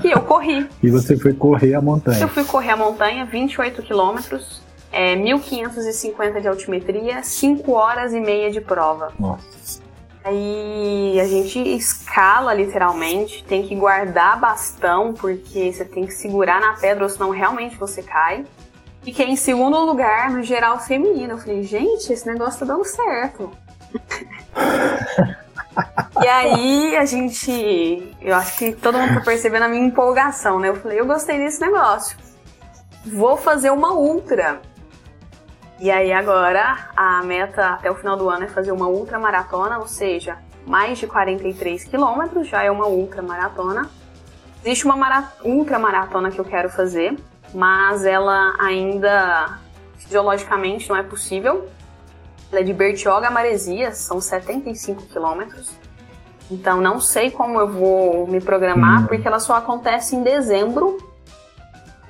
que 0.00 0.10
eu 0.10 0.22
corri. 0.22 0.66
E 0.82 0.90
você 0.90 1.18
foi 1.18 1.34
correr 1.34 1.74
a 1.74 1.82
montanha? 1.82 2.22
Eu 2.22 2.28
fui 2.28 2.44
correr 2.44 2.70
a 2.70 2.76
montanha, 2.76 3.26
28 3.26 3.82
quilômetros, 3.82 4.62
é, 4.90 5.14
1.550 5.14 6.40
de 6.40 6.48
altimetria, 6.48 7.22
5 7.22 7.70
horas 7.72 8.14
e 8.14 8.20
meia 8.20 8.50
de 8.50 8.62
prova. 8.62 9.12
Nossa. 9.18 9.82
Aí 10.22 11.18
a 11.18 11.26
gente 11.26 11.58
escala 11.58 12.52
literalmente, 12.52 13.42
tem 13.44 13.66
que 13.66 13.74
guardar 13.74 14.38
bastão, 14.38 15.14
porque 15.14 15.72
você 15.72 15.84
tem 15.84 16.04
que 16.04 16.12
segurar 16.12 16.60
na 16.60 16.74
pedra, 16.74 17.04
ou 17.04 17.08
senão 17.08 17.30
realmente 17.30 17.76
você 17.76 18.02
cai. 18.02 18.44
Fiquei 19.02 19.26
em 19.26 19.36
segundo 19.36 19.78
lugar 19.78 20.30
no 20.30 20.42
geral 20.42 20.78
feminino. 20.78 21.32
Eu 21.32 21.38
falei, 21.38 21.62
gente, 21.62 22.12
esse 22.12 22.26
negócio 22.26 22.60
tá 22.60 22.66
dando 22.66 22.84
certo. 22.84 23.50
e 26.22 26.28
aí 26.28 26.96
a 26.96 27.06
gente. 27.06 28.14
Eu 28.20 28.36
acho 28.36 28.58
que 28.58 28.72
todo 28.72 28.98
mundo 28.98 29.14
tá 29.14 29.20
percebendo 29.22 29.62
a 29.62 29.68
minha 29.68 29.86
empolgação, 29.86 30.60
né? 30.60 30.68
Eu 30.68 30.76
falei, 30.76 31.00
eu 31.00 31.06
gostei 31.06 31.38
desse 31.38 31.62
negócio. 31.62 32.18
Vou 33.06 33.38
fazer 33.38 33.70
uma 33.70 33.94
ultra. 33.94 34.60
E 35.80 35.90
aí 35.90 36.12
agora 36.12 36.90
a 36.94 37.22
meta 37.22 37.70
até 37.70 37.90
o 37.90 37.94
final 37.94 38.14
do 38.14 38.28
ano 38.28 38.44
é 38.44 38.48
fazer 38.48 38.70
uma 38.70 38.86
ultramaratona, 38.86 39.78
ou 39.78 39.88
seja, 39.88 40.36
mais 40.66 40.98
de 40.98 41.06
43 41.06 41.84
quilômetros, 41.84 42.48
já 42.48 42.62
é 42.62 42.70
uma 42.70 42.86
ultramaratona. 42.86 43.88
Existe 44.62 44.84
uma 44.84 44.94
ultramaratona 45.42 46.30
que 46.30 46.38
eu 46.38 46.44
quero 46.44 46.68
fazer, 46.68 47.16
mas 47.54 48.04
ela 48.04 48.54
ainda 48.60 49.58
fisiologicamente 49.96 50.86
não 50.90 50.96
é 50.96 51.02
possível. 51.02 51.66
Ela 52.52 52.60
é 52.60 52.64
de 52.64 52.74
Bertioga 52.74 53.28
a 53.28 53.30
Maresias, 53.30 53.96
são 53.96 54.20
75 54.20 55.06
quilômetros. 55.06 55.70
Então 56.50 56.78
não 56.78 57.00
sei 57.00 57.30
como 57.30 57.58
eu 57.58 57.68
vou 57.68 58.26
me 58.26 58.40
programar, 58.40 59.04
hum. 59.04 59.06
porque 59.06 59.26
ela 59.26 59.40
só 59.40 59.54
acontece 59.54 60.14
em 60.14 60.22
dezembro 60.22 60.98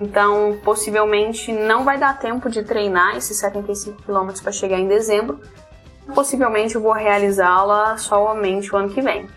então, 0.01 0.59
possivelmente 0.65 1.53
não 1.53 1.85
vai 1.85 1.99
dar 1.99 2.19
tempo 2.19 2.49
de 2.49 2.63
treinar 2.63 3.17
esses 3.17 3.37
75 3.39 4.03
km 4.03 4.33
para 4.43 4.51
chegar 4.51 4.79
em 4.79 4.89
dezembro. 4.89 5.39
Possivelmente 6.15 6.75
eu 6.75 6.81
vou 6.81 6.93
realizá-la 6.93 7.99
somente 7.99 8.75
o 8.75 8.79
ano 8.79 8.89
que 8.89 9.03
vem. 9.03 9.29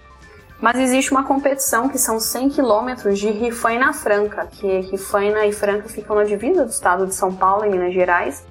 Mas 0.61 0.79
existe 0.79 1.11
uma 1.11 1.25
competição 1.25 1.89
que 1.89 1.97
são 1.97 2.21
100 2.21 2.51
km 2.51 3.11
de 3.13 3.29
Rifaina 3.29 3.91
Franca, 3.91 4.47
que 4.47 4.79
Rifaina 4.79 5.45
e 5.45 5.51
Franca 5.51 5.89
ficam 5.89 6.15
na 6.15 6.23
divisa 6.23 6.63
do 6.63 6.71
estado 6.71 7.05
de 7.05 7.13
São 7.13 7.35
Paulo, 7.35 7.65
em 7.65 7.69
Minas 7.69 7.93
Gerais. 7.93 8.45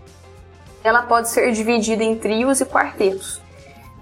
Ela 0.85 1.03
pode 1.03 1.31
ser 1.31 1.51
dividida 1.53 2.05
em 2.05 2.15
trios 2.19 2.61
e 2.61 2.67
quartetos. 2.67 3.41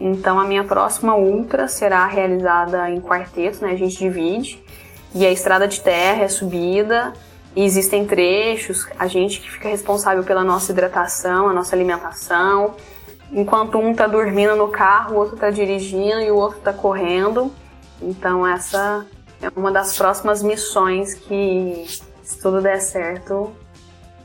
Então 0.01 0.41
a 0.41 0.45
minha 0.45 0.65
próxima 0.65 1.15
ultra 1.15 1.69
será 1.69 2.05
realizada 2.07 2.91
em 2.91 3.01
quarteto, 3.01 3.65
né? 3.65 3.73
A 3.73 3.77
gente 3.77 3.97
divide. 3.97 4.61
E 5.15 5.25
a 5.25 5.31
estrada 5.31 5.69
de 5.69 5.81
terra 5.81 6.25
é 6.25 6.29
subida. 6.29 7.13
E 7.55 7.65
existem 7.65 8.07
trechos, 8.07 8.87
a 8.99 9.07
gente 9.07 9.41
que 9.41 9.51
fica 9.51 9.69
responsável 9.69 10.23
pela 10.23 10.45
nossa 10.45 10.71
hidratação, 10.71 11.49
a 11.49 11.53
nossa 11.53 11.75
alimentação. 11.75 12.77
Enquanto 13.33 13.79
um 13.79 13.95
tá 13.95 14.07
dormindo 14.07 14.55
no 14.57 14.69
carro, 14.69 15.15
o 15.15 15.19
outro 15.19 15.37
tá 15.37 15.51
dirigindo 15.51 16.21
e 16.21 16.31
o 16.31 16.37
outro 16.37 16.61
tá 16.61 16.73
correndo. 16.73 17.53
Então 18.01 18.47
essa 18.47 19.05
é 19.43 19.49
uma 19.57 19.73
das 19.73 19.97
próximas 19.97 20.43
missões 20.43 21.15
que, 21.15 21.87
se 22.23 22.39
tudo 22.41 22.61
der 22.61 22.81
certo, 22.81 23.53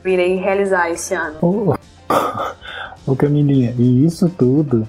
irei 0.04 0.36
realizar 0.36 0.90
esse 0.90 1.14
ano. 1.14 1.38
Ô, 1.42 1.74
oh, 3.06 3.16
Camilinha, 3.16 3.74
e 3.76 4.04
isso 4.04 4.28
tudo, 4.28 4.88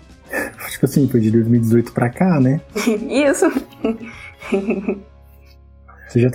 tipo 0.69 0.85
assim, 0.85 1.07
foi 1.07 1.19
de 1.19 1.31
2018 1.31 1.91
pra 1.91 2.09
cá, 2.09 2.39
né? 2.39 2.61
isso. 2.75 3.51
Você 6.07 6.21
já 6.21 6.29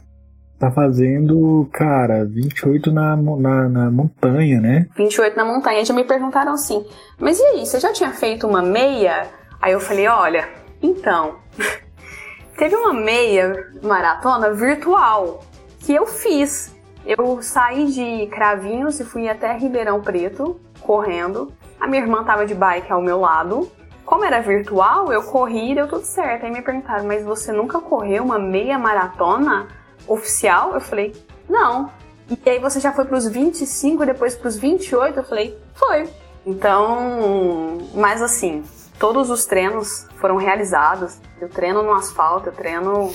tá 0.62 0.70
fazendo, 0.70 1.68
cara, 1.72 2.24
28 2.24 2.92
na, 2.92 3.16
na, 3.16 3.68
na 3.68 3.90
montanha, 3.90 4.60
né? 4.60 4.86
28 4.96 5.36
na 5.36 5.44
montanha. 5.44 5.84
Já 5.84 5.92
me 5.92 6.04
perguntaram 6.04 6.52
assim, 6.52 6.86
mas 7.18 7.40
e 7.40 7.42
aí, 7.42 7.66
você 7.66 7.80
já 7.80 7.92
tinha 7.92 8.12
feito 8.12 8.46
uma 8.46 8.62
meia? 8.62 9.26
Aí 9.60 9.72
eu 9.72 9.80
falei, 9.80 10.06
olha, 10.06 10.48
então, 10.80 11.34
teve 12.56 12.76
uma 12.76 12.92
meia 12.94 13.72
maratona 13.82 14.52
virtual 14.52 15.42
que 15.80 15.92
eu 15.92 16.06
fiz. 16.06 16.72
Eu 17.04 17.42
saí 17.42 17.86
de 17.86 18.28
Cravinhos 18.28 19.00
e 19.00 19.04
fui 19.04 19.28
até 19.28 19.52
Ribeirão 19.56 20.00
Preto, 20.00 20.60
correndo. 20.80 21.52
A 21.80 21.88
minha 21.88 22.02
irmã 22.02 22.22
tava 22.22 22.46
de 22.46 22.54
bike 22.54 22.92
ao 22.92 23.02
meu 23.02 23.18
lado. 23.18 23.68
Como 24.04 24.24
era 24.24 24.40
virtual, 24.40 25.12
eu 25.12 25.24
corri 25.24 25.72
e 25.72 25.74
deu 25.74 25.88
tudo 25.88 26.04
certo. 26.04 26.46
Aí 26.46 26.52
me 26.52 26.62
perguntaram, 26.62 27.04
mas 27.04 27.24
você 27.24 27.50
nunca 27.50 27.80
correu 27.80 28.22
uma 28.22 28.38
meia 28.38 28.78
maratona 28.78 29.66
oficial? 30.06 30.74
Eu 30.74 30.80
falei, 30.80 31.14
não. 31.48 31.90
E 32.28 32.50
aí 32.50 32.58
você 32.58 32.80
já 32.80 32.92
foi 32.92 33.04
pros 33.04 33.26
25 33.26 34.02
e 34.02 34.06
depois 34.06 34.34
pros 34.34 34.56
28? 34.56 35.18
Eu 35.18 35.24
falei, 35.24 35.58
foi. 35.74 36.08
Então, 36.46 37.78
mas 37.94 38.20
assim, 38.22 38.64
todos 38.98 39.30
os 39.30 39.44
treinos 39.44 40.06
foram 40.16 40.36
realizados. 40.36 41.18
Eu 41.40 41.48
treino 41.48 41.82
no 41.82 41.92
asfalto, 41.92 42.48
eu 42.48 42.52
treino 42.52 43.12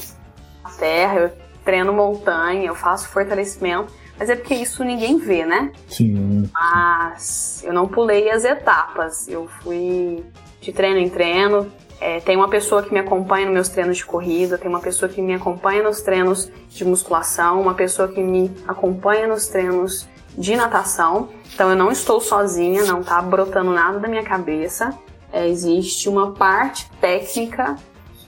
na 0.64 0.70
terra, 0.72 1.20
eu 1.20 1.32
treino 1.64 1.94
montanha, 1.94 2.66
eu 2.66 2.76
faço 2.76 3.10
fortalecimento, 3.10 3.92
mas 4.18 4.30
é 4.30 4.36
porque 4.36 4.54
isso 4.54 4.84
ninguém 4.84 5.18
vê, 5.18 5.46
né? 5.46 5.72
Sim. 5.90 6.50
Mas 6.54 7.62
eu 7.64 7.74
não 7.74 7.88
pulei 7.88 8.30
as 8.32 8.46
etapas, 8.46 9.28
eu 9.28 9.48
fui 9.62 10.26
de 10.62 10.72
treino 10.72 11.00
em 11.00 11.10
treino. 11.10 11.72
É, 12.00 12.20
tem 12.20 12.36
uma 12.36 12.48
pessoa 12.48 12.84
que 12.84 12.94
me 12.94 13.00
acompanha 13.00 13.46
nos 13.46 13.54
meus 13.54 13.70
treinos 13.70 13.98
de 13.98 14.06
corrida, 14.06 14.58
tem 14.58 14.70
uma 14.70 14.80
pessoa 14.80 15.10
que 15.10 15.22
me 15.22 15.34
acompanha 15.34 15.82
nos 15.82 16.02
treinos 16.02 16.52
de 16.70 16.86
musculação, 16.86 17.60
uma 17.60 17.74
pessoa 17.74 18.08
que 18.08 18.22
me 18.22 18.56
acompanha 18.68 19.28
nos 19.28 19.48
treinos 19.48 20.08
de 20.38 20.56
natação. 20.56 21.30
Então 21.54 21.70
eu 21.72 21.76
não 21.76 21.92
estou 21.92 22.22
sozinha, 22.22 22.86
não 22.86 23.02
tá 23.02 23.20
brotando 23.22 23.72
nada 23.72 24.00
da 24.00 24.08
minha 24.08 24.24
cabeça. 24.24 24.96
É, 25.34 25.48
existe 25.48 26.08
uma 26.08 26.34
parte 26.34 26.90
técnica, 27.02 27.76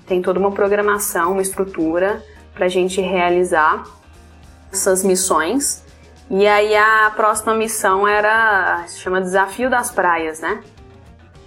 tem 0.08 0.22
toda 0.22 0.40
uma 0.40 0.52
programação, 0.52 1.34
uma 1.34 1.42
estrutura 1.42 2.24
para 2.54 2.66
a 2.66 2.70
gente 2.70 3.00
realizar 3.00 3.84
essas 4.72 5.04
missões. 5.04 5.84
E 6.30 6.48
aí 6.48 6.76
a 6.76 7.12
próxima 7.16 7.54
missão 7.54 8.08
era, 8.08 8.84
se 8.88 9.00
chama 9.00 9.22
Desafio 9.22 9.70
das 9.70 9.92
Praias, 9.92 10.40
né? 10.40 10.64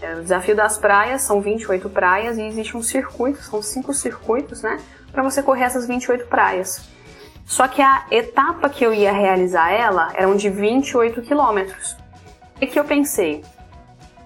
É, 0.02 0.16
o 0.16 0.22
Desafio 0.22 0.56
das 0.56 0.76
Praias 0.76 1.22
são 1.22 1.40
28 1.40 1.88
praias 1.88 2.36
e 2.36 2.42
existe 2.42 2.76
um 2.76 2.82
circuito, 2.82 3.40
são 3.40 3.62
cinco 3.62 3.94
circuitos, 3.94 4.60
né? 4.60 4.78
Para 5.12 5.22
você 5.22 5.40
correr 5.42 5.62
essas 5.62 5.86
28 5.86 6.26
praias. 6.26 6.88
Só 7.46 7.68
que 7.68 7.80
a 7.80 8.04
etapa 8.10 8.68
que 8.68 8.84
eu 8.84 8.92
ia 8.92 9.12
realizar 9.12 9.70
ela 9.70 10.10
eram 10.14 10.34
de 10.34 10.50
28 10.50 11.22
quilômetros. 11.22 11.96
E 12.60 12.66
que 12.66 12.78
eu 12.78 12.84
pensei, 12.84 13.44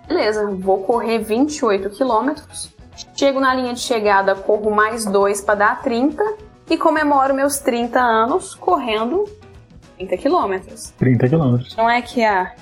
beleza, 0.08 0.46
vou 0.50 0.82
correr 0.82 1.18
28 1.18 1.90
quilômetros, 1.90 2.74
chego 3.14 3.38
na 3.38 3.52
linha 3.54 3.74
de 3.74 3.80
chegada, 3.80 4.34
corro 4.34 4.70
mais 4.70 5.04
dois 5.04 5.42
para 5.42 5.56
dar 5.56 5.82
30 5.82 6.22
e 6.70 6.78
comemoro 6.78 7.34
meus 7.34 7.58
30 7.58 8.00
anos 8.00 8.54
correndo 8.54 9.24
30 9.98 10.16
quilômetros. 10.16 10.90
30 10.98 11.28
quilômetros. 11.28 11.76
Não 11.76 11.88
é 11.88 12.00
que 12.00 12.24
a. 12.24 12.52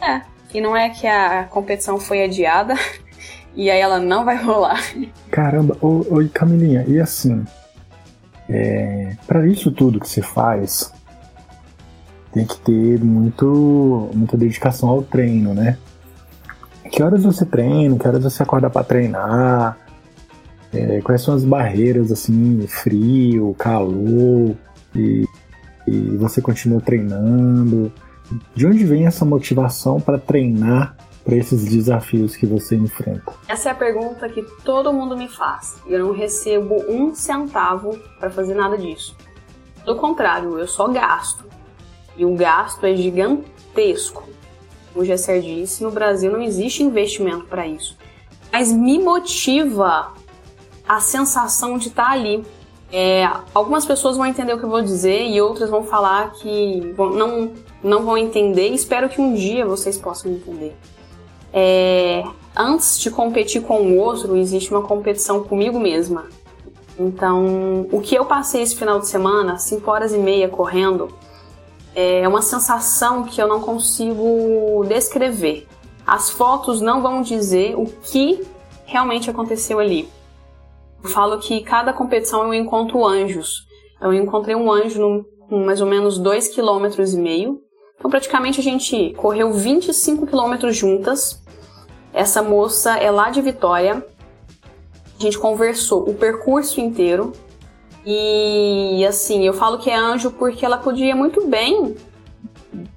É, 0.00 0.22
e 0.54 0.60
não 0.60 0.76
é 0.76 0.90
que 0.90 1.06
a 1.06 1.44
competição 1.44 1.98
foi 1.98 2.22
adiada 2.22 2.74
e 3.54 3.70
aí 3.70 3.80
ela 3.80 3.98
não 3.98 4.24
vai 4.24 4.36
rolar. 4.36 4.82
Caramba, 5.30 5.76
oi 5.80 6.28
Camilinha, 6.28 6.84
e 6.86 7.00
assim, 7.00 7.44
é, 8.48 9.16
para 9.26 9.46
isso 9.46 9.70
tudo 9.70 10.00
que 10.00 10.08
você 10.08 10.22
faz, 10.22 10.92
tem 12.32 12.46
que 12.46 12.58
ter 12.58 13.02
muito, 13.02 14.10
muita 14.14 14.36
dedicação 14.36 14.88
ao 14.88 15.02
treino, 15.02 15.54
né? 15.54 15.76
Que 16.90 17.02
horas 17.02 17.22
você 17.24 17.44
treina? 17.44 17.96
Que 17.98 18.06
horas 18.06 18.22
você 18.22 18.42
acorda 18.42 18.68
para 18.68 18.84
treinar? 18.84 19.78
É, 20.72 21.00
quais 21.02 21.22
são 21.22 21.34
as 21.34 21.44
barreiras, 21.44 22.10
assim, 22.10 22.66
frio, 22.66 23.54
calor, 23.58 24.54
e, 24.94 25.26
e 25.86 26.16
você 26.16 26.40
continua 26.40 26.80
treinando? 26.80 27.92
De 28.54 28.66
onde 28.66 28.84
vem 28.84 29.06
essa 29.06 29.24
motivação 29.24 30.00
para 30.00 30.18
treinar 30.18 30.96
para 31.24 31.36
esses 31.36 31.64
desafios 31.64 32.34
que 32.36 32.46
você 32.46 32.76
enfrenta? 32.76 33.32
Essa 33.48 33.68
é 33.68 33.72
a 33.72 33.74
pergunta 33.74 34.28
que 34.28 34.42
todo 34.64 34.92
mundo 34.92 35.16
me 35.16 35.28
faz. 35.28 35.76
Eu 35.86 36.06
não 36.06 36.12
recebo 36.12 36.82
um 36.88 37.14
centavo 37.14 37.98
para 38.18 38.30
fazer 38.30 38.54
nada 38.54 38.76
disso. 38.76 39.16
Do 39.84 39.96
contrário, 39.96 40.58
eu 40.58 40.66
só 40.66 40.88
gasto. 40.88 41.44
E 42.16 42.24
o 42.24 42.34
gasto 42.34 42.84
é 42.84 42.94
gigantesco. 42.94 44.28
O 44.94 45.04
Gesser 45.04 45.40
disse, 45.40 45.82
no 45.82 45.90
Brasil 45.90 46.30
não 46.30 46.42
existe 46.42 46.82
investimento 46.82 47.44
para 47.46 47.66
isso. 47.66 47.96
Mas 48.52 48.70
me 48.70 48.98
motiva 48.98 50.12
a 50.86 51.00
sensação 51.00 51.78
de 51.78 51.88
estar 51.88 52.04
tá 52.04 52.10
ali. 52.10 52.44
É, 52.92 53.26
algumas 53.54 53.86
pessoas 53.86 54.18
vão 54.18 54.26
entender 54.26 54.52
o 54.52 54.58
que 54.58 54.64
eu 54.64 54.68
vou 54.68 54.82
dizer 54.82 55.26
e 55.26 55.40
outras 55.40 55.70
vão 55.70 55.82
falar 55.82 56.32
que 56.32 56.92
vão, 56.94 57.08
não, 57.10 57.52
não 57.82 58.04
vão 58.04 58.18
entender. 58.18 58.68
Espero 58.68 59.08
que 59.08 59.18
um 59.18 59.32
dia 59.32 59.64
vocês 59.64 59.96
possam 59.96 60.30
entender. 60.30 60.76
É, 61.54 62.22
antes 62.54 62.98
de 62.98 63.10
competir 63.10 63.62
com 63.62 63.80
o 63.80 63.96
outro, 63.96 64.36
existe 64.36 64.70
uma 64.70 64.82
competição 64.82 65.42
comigo 65.42 65.80
mesma. 65.80 66.26
Então, 66.98 67.86
o 67.90 68.00
que 68.02 68.14
eu 68.14 68.26
passei 68.26 68.60
esse 68.60 68.76
final 68.76 69.00
de 69.00 69.08
semana, 69.08 69.56
5 69.56 69.90
horas 69.90 70.12
e 70.12 70.18
meia 70.18 70.48
correndo, 70.48 71.08
é 71.94 72.28
uma 72.28 72.42
sensação 72.42 73.24
que 73.24 73.40
eu 73.40 73.48
não 73.48 73.60
consigo 73.60 74.84
descrever. 74.86 75.66
As 76.06 76.28
fotos 76.28 76.82
não 76.82 77.00
vão 77.00 77.22
dizer 77.22 77.74
o 77.74 77.86
que 77.86 78.42
realmente 78.84 79.30
aconteceu 79.30 79.78
ali. 79.78 80.08
Falo 81.04 81.38
que 81.38 81.62
cada 81.62 81.92
competição 81.92 82.44
eu 82.44 82.54
encontro 82.54 83.04
anjos. 83.04 83.66
Eu 84.00 84.12
encontrei 84.12 84.54
um 84.54 84.70
anjo 84.70 85.00
no, 85.00 85.24
com 85.48 85.64
mais 85.64 85.80
ou 85.80 85.86
menos 85.86 86.20
2,5 86.20 86.54
km. 86.54 87.02
e 87.02 87.16
meio. 87.16 87.60
Então 87.96 88.10
praticamente 88.10 88.60
a 88.60 88.62
gente 88.62 89.14
correu 89.16 89.52
25 89.52 90.26
quilômetros 90.26 90.76
juntas. 90.76 91.42
Essa 92.12 92.42
moça 92.42 92.96
é 92.96 93.10
lá 93.10 93.30
de 93.30 93.40
Vitória. 93.40 94.04
A 95.18 95.22
gente 95.22 95.38
conversou 95.38 96.08
o 96.08 96.14
percurso 96.14 96.80
inteiro. 96.80 97.32
E 98.04 99.04
assim, 99.06 99.46
eu 99.46 99.52
falo 99.52 99.78
que 99.78 99.88
é 99.88 99.96
anjo 99.96 100.32
porque 100.32 100.66
ela 100.66 100.78
podia 100.78 101.14
muito 101.14 101.46
bem, 101.46 101.94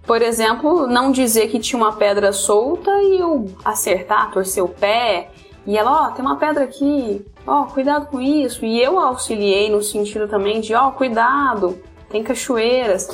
por 0.05 0.21
exemplo, 0.21 0.87
não 0.87 1.11
dizer 1.11 1.47
que 1.49 1.59
tinha 1.59 1.81
uma 1.81 1.93
pedra 1.93 2.31
solta 2.31 2.91
e 3.01 3.19
eu 3.19 3.45
acertar, 3.63 4.31
torcer 4.31 4.63
o 4.63 4.67
pé. 4.67 5.31
E 5.65 5.77
ela, 5.77 5.91
ó, 5.91 6.07
oh, 6.07 6.11
tem 6.11 6.23
uma 6.23 6.37
pedra 6.37 6.63
aqui, 6.63 7.25
ó, 7.45 7.61
oh, 7.61 7.65
cuidado 7.65 8.05
com 8.07 8.21
isso. 8.21 8.65
E 8.65 8.79
eu 8.79 8.99
auxiliei 8.99 9.69
no 9.69 9.81
sentido 9.81 10.27
também 10.27 10.61
de, 10.61 10.75
ó, 10.75 10.89
oh, 10.89 10.91
cuidado, 10.91 11.79
tem 12.09 12.23
cachoeiras. 12.23 13.09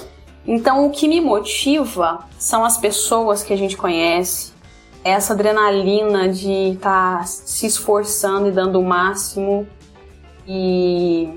Então, 0.46 0.86
o 0.86 0.90
que 0.90 1.08
me 1.08 1.22
motiva 1.22 2.28
são 2.38 2.66
as 2.66 2.78
pessoas 2.78 3.44
que 3.44 3.54
a 3.54 3.56
gente 3.56 3.78
conhece, 3.78 4.52
essa 5.04 5.34
adrenalina 5.34 6.30
de 6.30 6.74
estar 6.74 7.20
tá 7.20 7.24
se 7.24 7.66
esforçando 7.68 8.50
e 8.50 8.52
dando 8.52 8.80
o 8.80 8.84
máximo. 8.84 9.68
E 10.48 11.30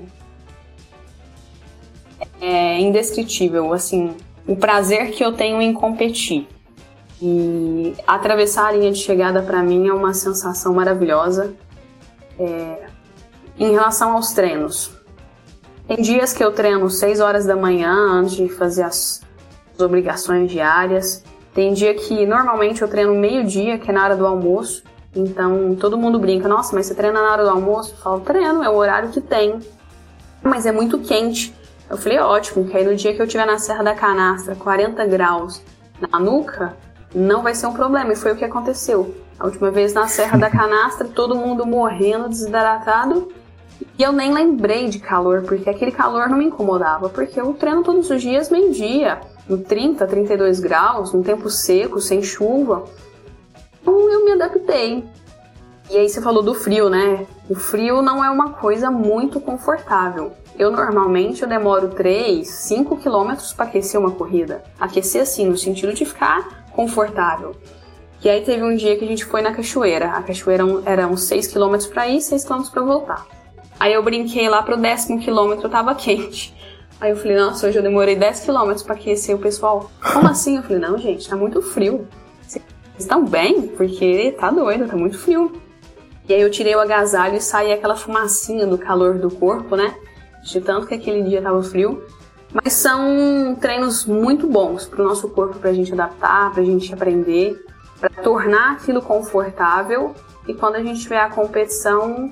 é 2.41 2.79
indescritível, 2.79 3.71
assim, 3.73 4.15
o 4.47 4.55
prazer 4.55 5.11
que 5.11 5.23
eu 5.23 5.31
tenho 5.31 5.61
em 5.61 5.73
competir. 5.73 6.47
E 7.21 7.95
atravessar 8.05 8.67
a 8.67 8.71
linha 8.71 8.91
de 8.91 8.99
chegada 8.99 9.41
para 9.41 9.63
mim 9.63 9.87
é 9.87 9.93
uma 9.93 10.13
sensação 10.13 10.73
maravilhosa. 10.73 11.53
É, 12.37 12.87
em 13.57 13.71
relação 13.71 14.11
aos 14.13 14.33
treinos, 14.33 14.91
tem 15.87 16.01
dias 16.01 16.33
que 16.33 16.43
eu 16.43 16.51
treino 16.51 16.89
6 16.89 17.19
horas 17.19 17.45
da 17.45 17.55
manhã 17.55 17.93
antes 17.93 18.35
de 18.35 18.49
fazer 18.49 18.83
as, 18.83 19.21
as 19.73 19.79
obrigações 19.79 20.51
diárias. 20.51 21.23
Tem 21.53 21.73
dia 21.73 21.93
que 21.93 22.25
normalmente 22.25 22.81
eu 22.81 22.87
treino 22.87 23.15
meio-dia, 23.15 23.77
que 23.77 23.89
é 23.89 23.93
na 23.93 24.03
hora 24.03 24.17
do 24.17 24.25
almoço. 24.25 24.83
Então 25.15 25.75
todo 25.79 25.97
mundo 25.97 26.19
brinca, 26.19 26.47
nossa, 26.47 26.75
mas 26.75 26.87
você 26.87 26.95
treina 26.95 27.21
na 27.21 27.31
hora 27.31 27.43
do 27.43 27.49
almoço? 27.49 27.91
Eu 27.91 27.97
falo, 27.97 28.19
treino, 28.19 28.61
é 28.63 28.69
o 28.69 28.75
horário 28.75 29.09
que 29.09 29.21
tem. 29.21 29.59
Mas 30.43 30.65
é 30.65 30.71
muito 30.71 30.99
quente. 30.99 31.55
Eu 31.89 31.97
falei, 31.97 32.19
ótimo, 32.19 32.65
que 32.65 32.75
aí 32.75 32.83
no 32.83 32.95
dia 32.95 33.13
que 33.13 33.21
eu 33.21 33.25
estiver 33.25 33.45
na 33.45 33.59
Serra 33.59 33.83
da 33.83 33.93
Canastra, 33.93 34.55
40 34.55 35.05
graus 35.05 35.61
na 36.11 36.19
nuca, 36.19 36.75
não 37.15 37.41
vai 37.41 37.55
ser 37.55 37.67
um 37.67 37.73
problema. 37.73 38.11
E 38.11 38.15
foi 38.15 38.33
o 38.33 38.35
que 38.35 38.43
aconteceu. 38.43 39.15
A 39.39 39.45
última 39.45 39.71
vez 39.71 39.93
na 39.93 40.07
Serra 40.07 40.37
da 40.37 40.49
Canastra, 40.49 41.07
todo 41.07 41.35
mundo 41.35 41.65
morrendo, 41.65 42.27
desidratado. 42.27 43.29
E 43.97 44.03
eu 44.03 44.11
nem 44.11 44.33
lembrei 44.33 44.89
de 44.89 44.99
calor, 44.99 45.43
porque 45.43 45.69
aquele 45.69 45.91
calor 45.91 46.29
não 46.29 46.37
me 46.37 46.45
incomodava, 46.45 47.09
porque 47.09 47.39
eu 47.39 47.53
treino 47.53 47.83
todos 47.83 48.09
os 48.09 48.21
dias 48.21 48.49
meio-dia, 48.49 49.19
no 49.47 49.57
30, 49.57 50.05
32 50.05 50.59
graus, 50.59 51.13
num 51.13 51.23
tempo 51.23 51.49
seco, 51.49 51.99
sem 52.01 52.21
chuva. 52.21 52.85
Então 53.81 54.09
eu 54.11 54.25
me 54.25 54.33
adaptei. 54.33 55.05
E 55.89 55.97
aí 55.97 56.09
você 56.09 56.21
falou 56.21 56.41
do 56.41 56.53
frio, 56.53 56.89
né? 56.89 57.25
O 57.49 57.55
frio 57.55 58.01
não 58.01 58.23
é 58.23 58.29
uma 58.29 58.51
coisa 58.51 58.89
muito 58.89 59.39
confortável. 59.39 60.33
Eu 60.57 60.71
normalmente 60.71 61.43
eu 61.43 61.47
demoro 61.47 61.89
3, 61.89 62.47
5 62.47 62.97
quilômetros 62.97 63.53
para 63.53 63.65
aquecer 63.65 63.99
uma 63.99 64.11
corrida. 64.11 64.63
Aquecer 64.79 65.21
assim, 65.21 65.47
no 65.47 65.57
sentido 65.57 65.93
de 65.93 66.05
ficar 66.05 66.64
confortável. 66.75 67.55
E 68.23 68.29
aí 68.29 68.41
teve 68.41 68.63
um 68.63 68.75
dia 68.75 68.97
que 68.97 69.05
a 69.05 69.07
gente 69.07 69.23
foi 69.23 69.41
na 69.41 69.53
cachoeira. 69.53 70.09
A 70.09 70.23
cachoeira 70.23 70.63
era 70.85 71.07
uns 71.07 71.23
6 71.23 71.47
km 71.47 71.77
para 71.93 72.07
ir, 72.07 72.21
6 72.21 72.43
km 72.43 72.63
para 72.71 72.81
voltar. 72.81 73.25
Aí 73.79 73.93
eu 73.93 74.01
brinquei 74.01 74.49
lá 74.49 74.63
pro 74.63 74.77
décimo 74.77 75.19
quilômetro, 75.19 75.69
tava 75.69 75.93
quente. 75.93 76.55
Aí 76.99 77.11
eu 77.11 77.17
falei, 77.17 77.37
nossa, 77.37 77.67
hoje 77.67 77.77
eu 77.77 77.83
demorei 77.83 78.15
10 78.15 78.45
km 78.45 78.73
para 78.83 78.95
aquecer 78.95 79.35
o 79.35 79.39
pessoal. 79.39 79.91
Como 80.13 80.27
assim? 80.27 80.57
Eu 80.57 80.63
falei, 80.63 80.79
não, 80.79 80.97
gente, 80.97 81.29
tá 81.29 81.35
muito 81.35 81.61
frio. 81.61 82.07
Vocês 82.41 82.63
estão 82.97 83.25
bem? 83.25 83.67
Porque 83.67 84.33
tá 84.39 84.49
doido, 84.49 84.87
tá 84.87 84.95
muito 84.95 85.17
frio. 85.17 85.61
E 86.27 86.33
aí 86.33 86.41
eu 86.41 86.49
tirei 86.49 86.73
o 86.75 86.79
agasalho 86.79 87.35
e 87.35 87.41
saí 87.41 87.71
aquela 87.71 87.95
fumacinha 87.95 88.65
do 88.65 88.77
calor 88.77 89.19
do 89.19 89.29
corpo, 89.29 89.75
né? 89.75 89.93
De 90.43 90.61
tanto 90.61 90.87
que 90.87 90.95
aquele 90.95 91.21
dia 91.23 91.41
tava 91.41 91.61
frio. 91.61 92.03
Mas 92.53 92.73
são 92.73 93.55
treinos 93.59 94.05
muito 94.05 94.47
bons 94.47 94.85
pro 94.85 95.03
nosso 95.03 95.27
corpo, 95.29 95.59
pra 95.59 95.73
gente 95.73 95.91
adaptar, 95.93 96.53
pra 96.53 96.63
gente 96.63 96.93
aprender, 96.93 97.63
para 97.99 98.09
tornar 98.23 98.73
aquilo 98.73 99.01
confortável. 99.01 100.13
E 100.47 100.53
quando 100.53 100.75
a 100.75 100.83
gente 100.83 101.01
tiver 101.01 101.19
a 101.19 101.29
competição, 101.29 102.31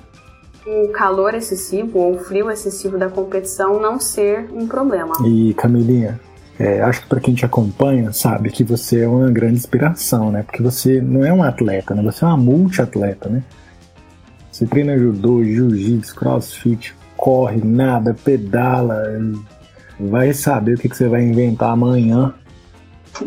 o 0.66 0.88
calor 0.88 1.34
excessivo 1.34 1.98
ou 1.98 2.14
o 2.14 2.18
frio 2.18 2.50
excessivo 2.50 2.96
da 2.96 3.08
competição 3.08 3.80
não 3.80 3.98
ser 3.98 4.48
um 4.52 4.66
problema. 4.66 5.14
E 5.26 5.52
Camilinha, 5.54 6.18
é, 6.58 6.80
acho 6.82 7.02
que 7.02 7.08
para 7.08 7.20
quem 7.20 7.34
te 7.34 7.44
acompanha 7.44 8.12
sabe 8.12 8.50
que 8.50 8.62
você 8.62 9.02
é 9.02 9.08
uma 9.08 9.30
grande 9.30 9.56
inspiração, 9.56 10.30
né? 10.30 10.42
Porque 10.42 10.62
você 10.62 11.00
não 11.00 11.24
é 11.24 11.32
um 11.32 11.42
atleta, 11.42 11.94
né? 11.94 12.02
Você 12.02 12.24
é 12.24 12.28
uma 12.28 12.36
multiatleta, 12.36 13.28
né? 13.28 13.42
Você 14.50 14.64
treina 14.66 14.96
judô, 14.96 15.42
jiu-jitsu, 15.42 16.14
crossfit, 16.14 16.94
corre, 17.16 17.60
nada, 17.64 18.14
pedala, 18.14 19.02
vai 19.98 20.32
saber 20.32 20.74
o 20.74 20.78
que, 20.78 20.88
que 20.88 20.96
você 20.96 21.08
vai 21.08 21.22
inventar 21.22 21.70
amanhã. 21.70 22.34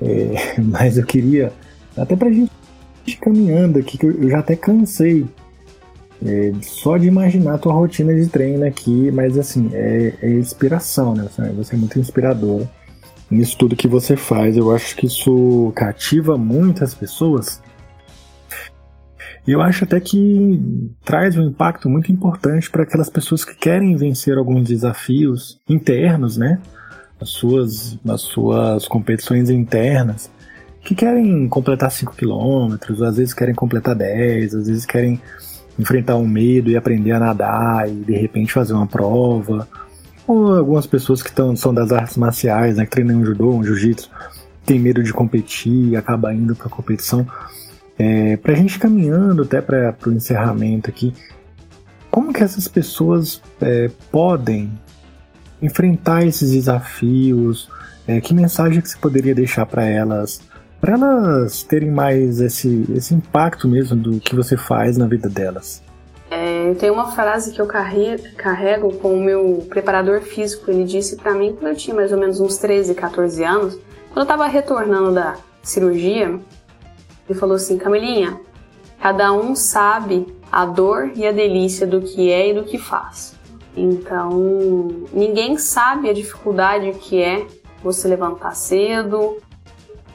é, 0.00 0.60
mas 0.60 0.98
eu 0.98 1.04
queria, 1.04 1.52
até 1.96 2.16
pra 2.16 2.30
gente 2.30 2.50
ir 3.06 3.16
caminhando 3.16 3.78
aqui, 3.78 3.98
que 3.98 4.06
eu 4.06 4.30
já 4.30 4.38
até 4.38 4.56
cansei 4.56 5.26
é, 6.24 6.52
só 6.62 6.96
de 6.96 7.06
imaginar 7.06 7.54
a 7.54 7.58
tua 7.58 7.72
rotina 7.72 8.14
de 8.14 8.28
treino 8.28 8.64
aqui, 8.64 9.10
mas 9.10 9.36
assim, 9.36 9.70
é, 9.72 10.14
é 10.22 10.30
inspiração, 10.30 11.14
né? 11.14 11.28
Você, 11.28 11.42
você 11.50 11.74
é 11.74 11.78
muito 11.78 11.98
inspiradora 11.98 12.70
nisso 13.32 13.56
tudo 13.58 13.74
que 13.74 13.88
você 13.88 14.16
faz. 14.16 14.56
Eu 14.56 14.74
acho 14.74 14.94
que 14.94 15.06
isso 15.06 15.72
cativa 15.74 16.36
muitas 16.36 16.94
pessoas. 16.94 17.60
E 19.46 19.50
eu 19.50 19.60
acho 19.60 19.84
até 19.84 19.98
que 19.98 20.60
traz 21.04 21.36
um 21.36 21.42
impacto 21.42 21.88
muito 21.88 22.12
importante 22.12 22.70
para 22.70 22.84
aquelas 22.84 23.10
pessoas 23.10 23.44
que 23.44 23.56
querem 23.56 23.96
vencer 23.96 24.38
alguns 24.38 24.68
desafios 24.68 25.60
internos, 25.68 26.36
né? 26.36 26.60
Nas 27.20 27.30
suas, 27.30 27.98
nas 28.04 28.20
suas 28.20 28.86
competições 28.86 29.50
internas, 29.50 30.30
que 30.84 30.94
querem 30.94 31.48
completar 31.48 31.90
5 31.90 32.14
km, 32.14 32.76
às 33.04 33.16
vezes 33.16 33.34
querem 33.34 33.54
completar 33.54 33.94
10, 33.94 34.54
às 34.54 34.66
vezes 34.66 34.86
querem 34.86 35.20
enfrentar 35.78 36.16
um 36.16 36.26
medo 36.26 36.70
e 36.70 36.76
aprender 36.76 37.12
a 37.12 37.18
nadar 37.18 37.88
e 37.88 37.94
de 37.94 38.14
repente 38.14 38.52
fazer 38.52 38.74
uma 38.74 38.86
prova. 38.86 39.68
Ou 40.26 40.54
algumas 40.54 40.86
pessoas 40.86 41.22
que 41.22 41.32
tão, 41.32 41.56
são 41.56 41.74
das 41.74 41.90
artes 41.90 42.16
marciais, 42.16 42.76
né, 42.76 42.84
que 42.84 42.90
treinam 42.90 43.18
um 43.18 43.24
judô, 43.24 43.50
um 43.50 43.64
jiu-jitsu, 43.64 44.08
tem 44.64 44.78
medo 44.78 45.02
de 45.02 45.12
competir 45.12 45.88
e 45.88 45.96
acaba 45.96 46.32
indo 46.32 46.54
para 46.54 46.66
a 46.66 46.70
competição. 46.70 47.26
É, 47.98 48.36
para 48.36 48.52
a 48.52 48.56
gente 48.56 48.78
caminhando 48.78 49.42
até 49.42 49.60
para 49.60 49.94
o 50.06 50.12
encerramento 50.12 50.88
aqui, 50.88 51.14
como 52.10 52.32
que 52.32 52.42
essas 52.42 52.68
pessoas 52.68 53.40
é, 53.60 53.90
podem 54.10 54.72
enfrentar 55.60 56.24
esses 56.24 56.52
desafios? 56.52 57.70
É, 58.06 58.20
que 58.20 58.34
mensagem 58.34 58.80
que 58.80 58.88
você 58.88 58.98
poderia 58.98 59.34
deixar 59.34 59.64
para 59.64 59.84
elas 59.84 60.40
para 60.80 60.94
elas 60.94 61.62
terem 61.62 61.92
mais 61.92 62.40
esse, 62.40 62.84
esse 62.92 63.14
impacto 63.14 63.68
mesmo 63.68 63.94
do 63.94 64.18
que 64.18 64.34
você 64.34 64.56
faz 64.56 64.98
na 64.98 65.06
vida 65.06 65.28
delas? 65.28 65.80
É, 66.28 66.74
tenho 66.74 66.94
uma 66.94 67.12
frase 67.12 67.52
que 67.52 67.60
eu 67.60 67.66
carrego 67.66 68.92
com 68.94 69.14
o 69.14 69.20
meu 69.22 69.64
preparador 69.68 70.22
físico. 70.22 70.70
Ele 70.72 70.82
disse 70.82 71.16
para 71.16 71.34
mim 71.34 71.54
quando 71.54 71.68
eu 71.68 71.76
tinha 71.76 71.94
mais 71.94 72.10
ou 72.10 72.18
menos 72.18 72.40
uns 72.40 72.56
13, 72.56 72.96
14 72.96 73.44
anos, 73.44 73.74
quando 74.08 74.16
eu 74.16 74.22
estava 74.22 74.48
retornando 74.48 75.14
da 75.14 75.36
cirurgia, 75.62 76.40
ele 77.32 77.38
falou 77.38 77.56
assim: 77.56 77.78
Camilinha, 77.78 78.40
cada 79.00 79.32
um 79.32 79.56
sabe 79.56 80.26
a 80.50 80.66
dor 80.66 81.12
e 81.16 81.26
a 81.26 81.32
delícia 81.32 81.86
do 81.86 82.02
que 82.02 82.30
é 82.30 82.50
e 82.50 82.54
do 82.54 82.64
que 82.64 82.78
faz. 82.78 83.34
Então, 83.74 84.30
ninguém 85.12 85.56
sabe 85.56 86.10
a 86.10 86.12
dificuldade 86.12 86.92
que 86.92 87.22
é 87.22 87.46
você 87.82 88.06
levantar 88.06 88.54
cedo, 88.54 89.38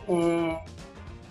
é, 0.07 0.59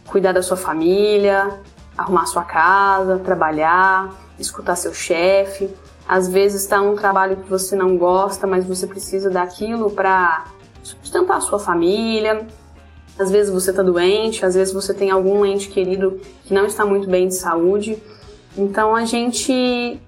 cuidar 0.09 0.33
da 0.33 0.43
sua 0.43 0.57
família, 0.57 1.61
arrumar 1.97 2.27
sua 2.27 2.43
casa, 2.43 3.21
trabalhar, 3.21 4.13
escutar 4.41 4.75
seu 4.75 4.93
chefe. 4.93 5.73
Às 6.09 6.29
vezes 6.29 6.63
está 6.63 6.79
num 6.79 6.97
trabalho 6.97 7.37
que 7.37 7.49
você 7.49 7.77
não 7.77 7.97
gosta, 7.97 8.47
mas 8.47 8.67
você 8.67 8.89
precisa 8.89 9.31
daquilo 9.31 9.91
para 9.91 10.47
sustentar 10.83 11.37
a 11.37 11.41
sua 11.41 11.61
família. 11.61 12.47
Às 13.19 13.31
vezes 13.31 13.53
você 13.53 13.71
está 13.71 13.83
doente, 13.83 14.45
às 14.45 14.55
vezes 14.55 14.75
você 14.75 14.93
tem 14.93 15.11
algum 15.11 15.45
ente 15.45 15.69
querido 15.69 16.21
que 16.45 16.53
não 16.53 16.67
está 16.67 16.85
muito 16.85 17.09
bem 17.09 17.29
de 17.29 17.35
saúde. 17.35 17.99
Então 18.57 18.95
a 18.95 19.05
gente. 19.05 20.01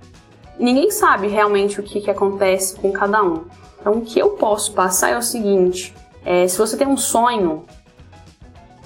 Ninguém 0.59 0.91
sabe 0.91 1.29
realmente 1.29 1.79
o 1.79 1.83
que, 1.83 2.01
que 2.01 2.11
acontece 2.11 2.75
com 2.77 2.91
cada 2.93 3.23
um. 3.23 3.45
Então 3.81 3.95
o 3.95 4.01
que 4.03 4.19
eu 4.19 4.31
posso 4.31 4.73
passar 4.73 5.11
é 5.11 5.19
o 5.19 5.23
seguinte: 5.23 5.95
é, 6.25 6.47
se 6.47 6.59
você 6.59 6.77
tem 6.77 6.87
um 6.87 6.97
sonho, 6.97 7.65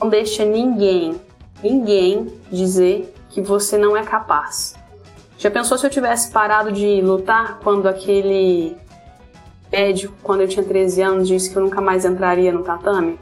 não 0.01 0.09
deixa 0.09 0.45
ninguém, 0.45 1.21
ninguém 1.63 2.33
dizer 2.51 3.13
que 3.31 3.41
você 3.41 3.79
não 3.79 3.97
é 3.97 4.05
capaz. 4.05 4.75
Já 5.39 5.51
pensou 5.51 5.77
se 5.77 5.85
eu 5.85 5.91
tivesse 5.91 6.31
parado 6.31 6.71
de 6.71 7.01
lutar 7.01 7.59
quando 7.65 7.89
aquele 7.89 8.77
médico, 9.73 10.15
quando 10.23 10.43
eu 10.43 10.49
tinha 10.49 10.65
13 10.65 11.03
anos, 11.03 11.27
disse 11.27 11.51
que 11.51 11.57
eu 11.57 11.63
nunca 11.63 11.81
mais 11.81 12.05
entraria 12.05 12.53
no 12.53 12.63
tatame? 12.63 13.19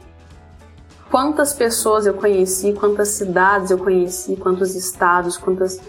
Quantas 1.11 1.53
pessoas 1.53 2.05
eu 2.05 2.13
conheci, 2.13 2.71
quantas 2.71 3.09
cidades 3.09 3.69
eu 3.69 3.77
conheci, 3.77 4.37
quantos 4.37 4.75
estados, 4.75 5.37
quantas 5.37 5.81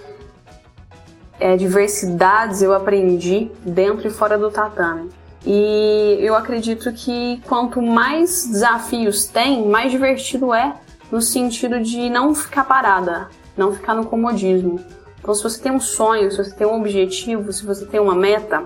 é, 1.38 1.56
diversidades 1.56 2.60
eu 2.60 2.74
aprendi 2.74 3.48
dentro 3.64 4.08
e 4.08 4.10
fora 4.10 4.36
do 4.36 4.50
tatame. 4.50 5.10
E 5.46 6.18
eu 6.20 6.34
acredito 6.34 6.92
que 6.92 7.40
quanto 7.46 7.80
mais 7.80 8.48
desafios 8.48 9.26
tem, 9.26 9.64
mais 9.68 9.92
divertido 9.92 10.52
é, 10.52 10.74
no 11.10 11.22
sentido 11.22 11.80
de 11.80 12.10
não 12.10 12.34
ficar 12.34 12.64
parada, 12.64 13.28
não 13.56 13.72
ficar 13.72 13.94
no 13.94 14.04
comodismo. 14.04 14.80
Então, 15.20 15.32
se 15.32 15.42
você 15.44 15.62
tem 15.62 15.70
um 15.70 15.78
sonho, 15.78 16.32
se 16.32 16.38
você 16.38 16.52
tem 16.52 16.66
um 16.66 16.80
objetivo, 16.80 17.52
se 17.52 17.64
você 17.64 17.86
tem 17.86 18.00
uma 18.00 18.16
meta, 18.16 18.64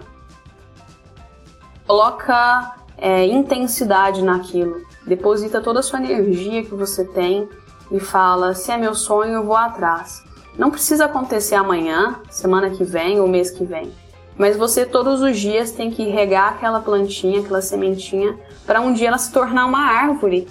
coloca 1.87 2.77
é, 2.99 3.27
intensidade 3.27 4.23
naquilo, 4.23 4.83
deposita 5.07 5.61
toda 5.61 5.81
a 5.81 5.83
sua 5.83 5.99
energia 5.99 6.65
que 6.65 6.75
você 6.75 7.05
tem 7.05 7.49
e 7.91 8.01
fala: 8.01 8.55
se 8.55 8.71
é 8.71 8.77
meu 8.77 8.95
sonho, 8.95 9.35
eu 9.35 9.45
vou 9.45 9.57
atrás. 9.57 10.25
Não 10.59 10.71
precisa 10.71 11.05
acontecer 11.05 11.55
amanhã, 11.55 12.21
semana 12.31 12.71
que 12.71 12.83
vem 12.83 13.21
ou 13.21 13.29
mês 13.29 13.51
que 13.51 13.65
vem 13.65 13.93
mas 14.39 14.57
você 14.57 14.85
todos 14.85 15.23
os 15.23 15.39
dias 15.39 15.73
tem 15.73 15.91
que 15.91 16.05
regar 16.05 16.53
aquela 16.53 16.81
plantinha, 16.81 17.41
aquela 17.41 17.63
sementinha, 17.63 18.39
para 18.67 18.81
um 18.81 18.93
dia 18.93 19.09
ela 19.09 19.19
se 19.19 19.33
tornar 19.33 19.65
uma 19.65 19.81
árvore 19.81 20.47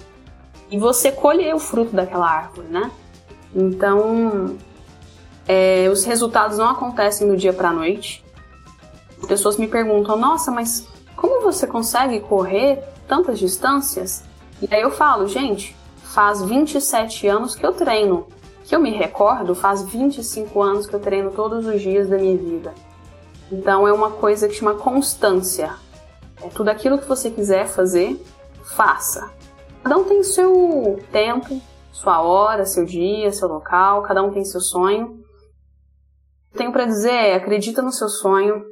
e 0.70 0.78
você 0.78 1.12
colher 1.12 1.54
o 1.54 1.58
fruto 1.58 1.94
daquela 1.94 2.28
árvore, 2.28 2.66
né? 2.68 2.90
Então, 3.54 4.56
é, 5.46 5.88
os 5.90 6.04
resultados 6.04 6.58
não 6.58 6.68
acontecem 6.68 7.28
do 7.28 7.36
dia 7.36 7.52
para 7.52 7.68
a 7.68 7.72
noite. 7.72 8.24
As 9.20 9.28
pessoas 9.28 9.56
me 9.56 9.68
perguntam: 9.68 10.18
Nossa, 10.18 10.50
mas 10.50 10.88
como 11.16 11.42
você 11.42 11.66
consegue 11.66 12.20
correr 12.20 12.82
tantas 13.08 13.38
distâncias? 13.38 14.22
E 14.60 14.72
aí 14.72 14.82
eu 14.82 14.90
falo: 14.90 15.26
Gente, 15.26 15.74
faz 16.02 16.42
27 16.42 17.26
anos 17.26 17.54
que 17.54 17.64
eu 17.64 17.72
treino. 17.72 18.26
que 18.64 18.74
eu 18.74 18.80
me 18.80 18.90
recordo, 18.90 19.54
faz 19.54 19.82
25 19.82 20.60
anos 20.60 20.86
que 20.86 20.94
eu 20.94 20.98
treino 20.98 21.30
todos 21.30 21.66
os 21.66 21.80
dias 21.80 22.08
da 22.08 22.16
minha 22.16 22.36
vida. 22.36 22.74
Então 23.50 23.86
é 23.86 23.92
uma 23.92 24.10
coisa 24.10 24.48
que 24.48 24.54
chama 24.54 24.74
constância. 24.74 25.74
É 26.42 26.48
tudo 26.48 26.68
aquilo 26.68 26.98
que 26.98 27.06
você 27.06 27.30
quiser 27.30 27.68
fazer, 27.68 28.20
faça. 28.64 29.30
Cada 29.82 29.96
um 29.96 30.04
tem 30.04 30.22
seu 30.24 30.98
tempo, 31.12 31.60
sua 31.92 32.20
hora, 32.20 32.66
seu 32.66 32.84
dia, 32.84 33.32
seu 33.32 33.46
local, 33.46 34.02
cada 34.02 34.22
um 34.22 34.32
tem 34.32 34.44
seu 34.44 34.60
sonho. 34.60 35.24
Tenho 36.54 36.72
para 36.72 36.86
dizer 36.86 37.12
é, 37.12 37.34
acredita 37.36 37.82
no 37.82 37.92
seu 37.92 38.08
sonho, 38.08 38.64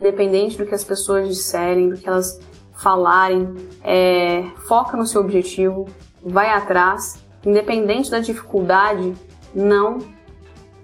independente 0.00 0.56
do 0.56 0.64
que 0.64 0.74
as 0.74 0.82
pessoas 0.82 1.28
disserem, 1.28 1.90
do 1.90 1.96
que 1.96 2.08
elas 2.08 2.40
falarem, 2.72 3.54
é, 3.84 4.44
foca 4.66 4.96
no 4.96 5.06
seu 5.06 5.20
objetivo, 5.20 5.86
vai 6.22 6.48
atrás, 6.48 7.22
independente 7.44 8.10
da 8.10 8.18
dificuldade, 8.18 9.14
não 9.54 9.98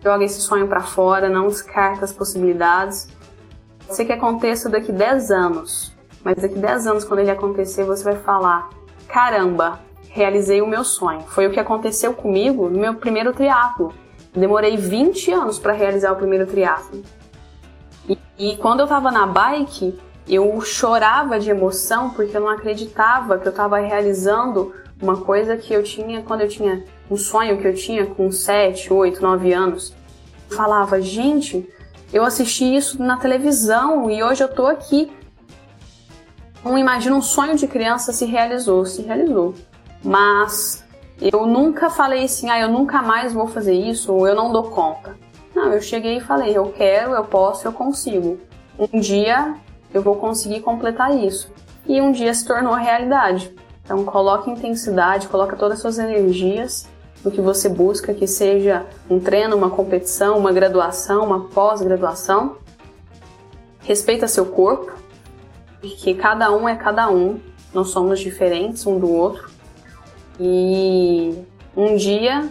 joga 0.03 0.25
esse 0.25 0.41
sonho 0.41 0.69
para 0.69 0.83
fora, 0.83 1.29
não 1.29 1.49
descarta 1.49 2.05
as 2.05 2.13
possibilidades. 2.13 3.09
Ser 3.89 4.05
que 4.05 4.13
aconteça 4.13 4.69
daqui 4.69 4.93
10 4.93 5.31
anos, 5.31 5.97
mas 6.23 6.37
daqui 6.37 6.59
10 6.59 6.87
anos, 6.87 7.05
quando 7.05 7.21
ele 7.21 7.31
acontecer, 7.31 7.85
você 7.85 8.05
vai 8.05 8.17
falar: 8.17 8.69
caramba, 9.09 9.81
realizei 10.11 10.61
o 10.61 10.67
meu 10.67 10.85
sonho. 10.85 11.23
Foi 11.23 11.47
o 11.47 11.51
que 11.51 11.61
aconteceu 11.61 12.13
comigo 12.13 12.69
no 12.69 12.79
meu 12.79 12.95
primeiro 12.95 13.33
triatlo. 13.33 13.95
Demorei 14.35 14.77
20 14.77 15.33
anos 15.33 15.59
para 15.59 15.73
realizar 15.73 16.13
o 16.13 16.17
primeiro 16.17 16.47
triatlo. 16.47 17.03
E, 18.09 18.19
e 18.39 18.57
quando 18.57 18.81
eu 18.81 18.85
estava 18.85 19.11
na 19.11 19.27
bike, 19.27 19.99
eu 20.29 20.61
chorava 20.61 21.39
de 21.39 21.51
emoção 21.51 22.11
porque 22.11 22.37
eu 22.37 22.41
não 22.41 22.49
acreditava 22.49 23.39
que 23.39 23.47
eu 23.47 23.51
estava 23.51 23.79
realizando 23.79 24.75
uma 25.01 25.19
coisa 25.19 25.57
que 25.57 25.73
eu 25.73 25.83
tinha 25.83 26.23
quando 26.23 26.41
eu 26.41 26.49
tinha 26.49 26.85
um 27.11 27.17
sonho 27.17 27.59
que 27.59 27.67
eu 27.67 27.75
tinha 27.75 28.07
com 28.07 28.31
7, 28.31 28.93
8, 28.93 29.23
9 29.23 29.53
anos. 29.53 29.95
Eu 30.51 30.57
falava, 30.57 31.01
gente, 31.01 31.69
eu 32.13 32.25
assisti 32.25 32.77
isso 32.77 33.03
na 33.03 33.17
televisão 33.17 34.11
e 34.11 34.23
hoje 34.23 34.43
eu 34.43 34.49
tô 34.49 34.67
aqui. 34.67 35.13
Não 36.65 36.77
imagina 36.77 37.15
um 37.15 37.23
sonho 37.23 37.57
de 37.57 37.69
criança 37.69 38.13
se 38.13 38.25
realizou, 38.25 38.85
se 38.85 39.03
realizou. 39.03 39.55
Mas 40.03 40.85
eu 41.21 41.47
nunca 41.47 41.89
falei 41.89 42.25
assim, 42.25 42.51
ah, 42.51 42.59
eu 42.59 42.69
nunca 42.69 43.03
mais 43.03 43.33
vou 43.33 43.47
fazer 43.47 43.75
isso 43.75 44.13
ou 44.13 44.27
eu 44.27 44.35
não 44.35 44.53
dou 44.53 44.65
conta. 44.65 45.17
Não, 45.57 45.73
eu 45.73 45.81
cheguei 45.81 46.19
e 46.19 46.21
falei, 46.21 46.55
eu 46.55 46.71
quero, 46.71 47.15
eu 47.15 47.25
posso, 47.25 47.67
eu 47.67 47.73
consigo. 47.73 48.39
Um 48.79 49.01
dia 49.01 49.55
eu 49.93 50.03
vou 50.03 50.17
conseguir 50.17 50.61
completar 50.61 51.17
isso. 51.17 51.51
E 51.87 51.99
um 51.99 52.13
dia 52.13 52.35
se 52.35 52.47
tornou 52.47 52.75
realidade. 52.75 53.55
Então 53.83 54.05
coloque 54.05 54.51
intensidade, 54.51 55.29
coloque 55.29 55.57
todas 55.57 55.79
as 55.79 55.81
suas 55.81 55.99
energias 55.99 56.87
no 57.25 57.31
que 57.31 57.41
você 57.41 57.71
busca, 57.71 58.13
que 58.13 58.27
seja 58.27 58.85
um 59.09 59.19
treino, 59.19 59.57
uma 59.57 59.71
competição, 59.71 60.37
uma 60.37 60.53
graduação, 60.53 61.25
uma 61.25 61.49
pós-graduação. 61.49 62.59
Respeita 63.81 64.29
seu 64.29 64.45
corpo, 64.45 64.93
porque 65.81 66.13
cada 66.13 66.55
um 66.55 66.69
é 66.69 66.77
cada 66.77 67.09
um, 67.09 67.41
nós 67.73 67.89
somos 67.89 68.21
diferentes 68.21 68.87
um 68.87 68.99
do 68.99 69.11
outro. 69.11 69.49
E 70.39 71.35
um 71.75 71.97
dia 71.97 72.47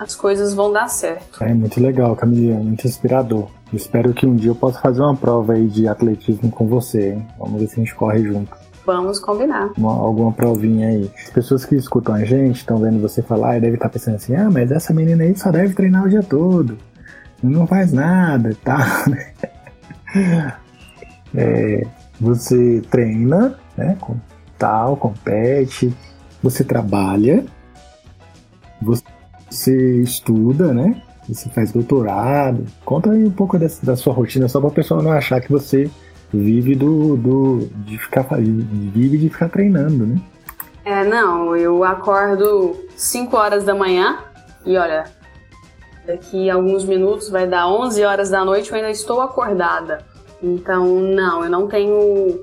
as 0.00 0.14
coisas 0.14 0.54
vão 0.54 0.72
dar 0.72 0.88
certo. 0.88 1.44
É 1.44 1.52
muito 1.52 1.78
legal, 1.78 2.16
Camila, 2.16 2.58
muito 2.58 2.86
inspirador. 2.86 3.48
Espero 3.70 4.14
que 4.14 4.26
um 4.26 4.34
dia 4.34 4.50
eu 4.50 4.54
possa 4.54 4.80
fazer 4.80 5.02
uma 5.02 5.14
prova 5.14 5.52
aí 5.52 5.68
de 5.68 5.86
atletismo 5.86 6.50
com 6.50 6.66
você, 6.66 7.12
hein? 7.12 7.26
Vamos 7.38 7.60
ver 7.60 7.66
se 7.68 7.74
a 7.74 7.84
gente 7.84 7.94
corre 7.94 8.22
junto. 8.22 8.56
Vamos 8.86 9.18
combinar. 9.18 9.70
Uma, 9.76 9.92
alguma 9.92 10.32
provinha 10.32 10.88
aí. 10.88 11.10
As 11.22 11.28
pessoas 11.28 11.66
que 11.66 11.76
escutam 11.76 12.14
a 12.14 12.24
gente, 12.24 12.56
estão 12.56 12.78
vendo 12.78 12.98
você 12.98 13.20
falar 13.20 13.58
e 13.58 13.60
devem 13.60 13.74
estar 13.74 13.90
pensando 13.90 14.14
assim: 14.14 14.34
ah, 14.34 14.48
mas 14.50 14.72
essa 14.72 14.94
menina 14.94 15.22
aí 15.22 15.36
só 15.36 15.50
deve 15.50 15.74
treinar 15.74 16.06
o 16.06 16.08
dia 16.08 16.22
todo. 16.22 16.78
Não 17.42 17.66
faz 17.66 17.92
nada 17.92 18.50
e 18.50 18.54
tal. 18.54 18.80
é, 21.36 21.86
você 22.18 22.82
treina, 22.90 23.54
né? 23.76 23.98
Com 24.00 24.16
tal, 24.58 24.96
compete, 24.96 25.94
você 26.42 26.64
trabalha, 26.64 27.44
você 28.80 29.02
estuda, 29.50 30.72
né? 30.72 31.02
Você 31.28 31.48
faz 31.50 31.72
doutorado. 31.72 32.64
Conta 32.84 33.10
aí 33.10 33.24
um 33.24 33.30
pouco 33.30 33.58
dessa, 33.58 33.84
da 33.84 33.96
sua 33.96 34.12
rotina, 34.12 34.48
só 34.48 34.60
para 34.60 34.70
a 34.70 34.72
pessoa 34.72 35.02
não 35.02 35.12
achar 35.12 35.40
que 35.40 35.50
você 35.50 35.90
vive 36.32 36.74
do, 36.74 37.16
do 37.16 37.68
de 37.84 37.98
ficar 37.98 38.22
vive 38.22 39.18
de 39.18 39.28
ficar 39.28 39.48
treinando, 39.48 40.06
né? 40.06 40.20
É, 40.84 41.04
não, 41.04 41.54
eu 41.56 41.84
acordo 41.84 42.76
5 42.96 43.36
horas 43.36 43.64
da 43.64 43.74
manhã 43.74 44.18
e 44.64 44.76
olha, 44.76 45.04
daqui 46.06 46.48
a 46.48 46.54
alguns 46.54 46.84
minutos 46.84 47.28
vai 47.28 47.46
dar 47.46 47.68
11 47.68 48.02
horas 48.04 48.30
da 48.30 48.44
noite 48.44 48.70
eu 48.70 48.76
ainda 48.76 48.90
estou 48.90 49.20
acordada. 49.20 50.04
Então, 50.42 50.86
não, 51.00 51.44
eu 51.44 51.50
não 51.50 51.68
tenho 51.68 52.40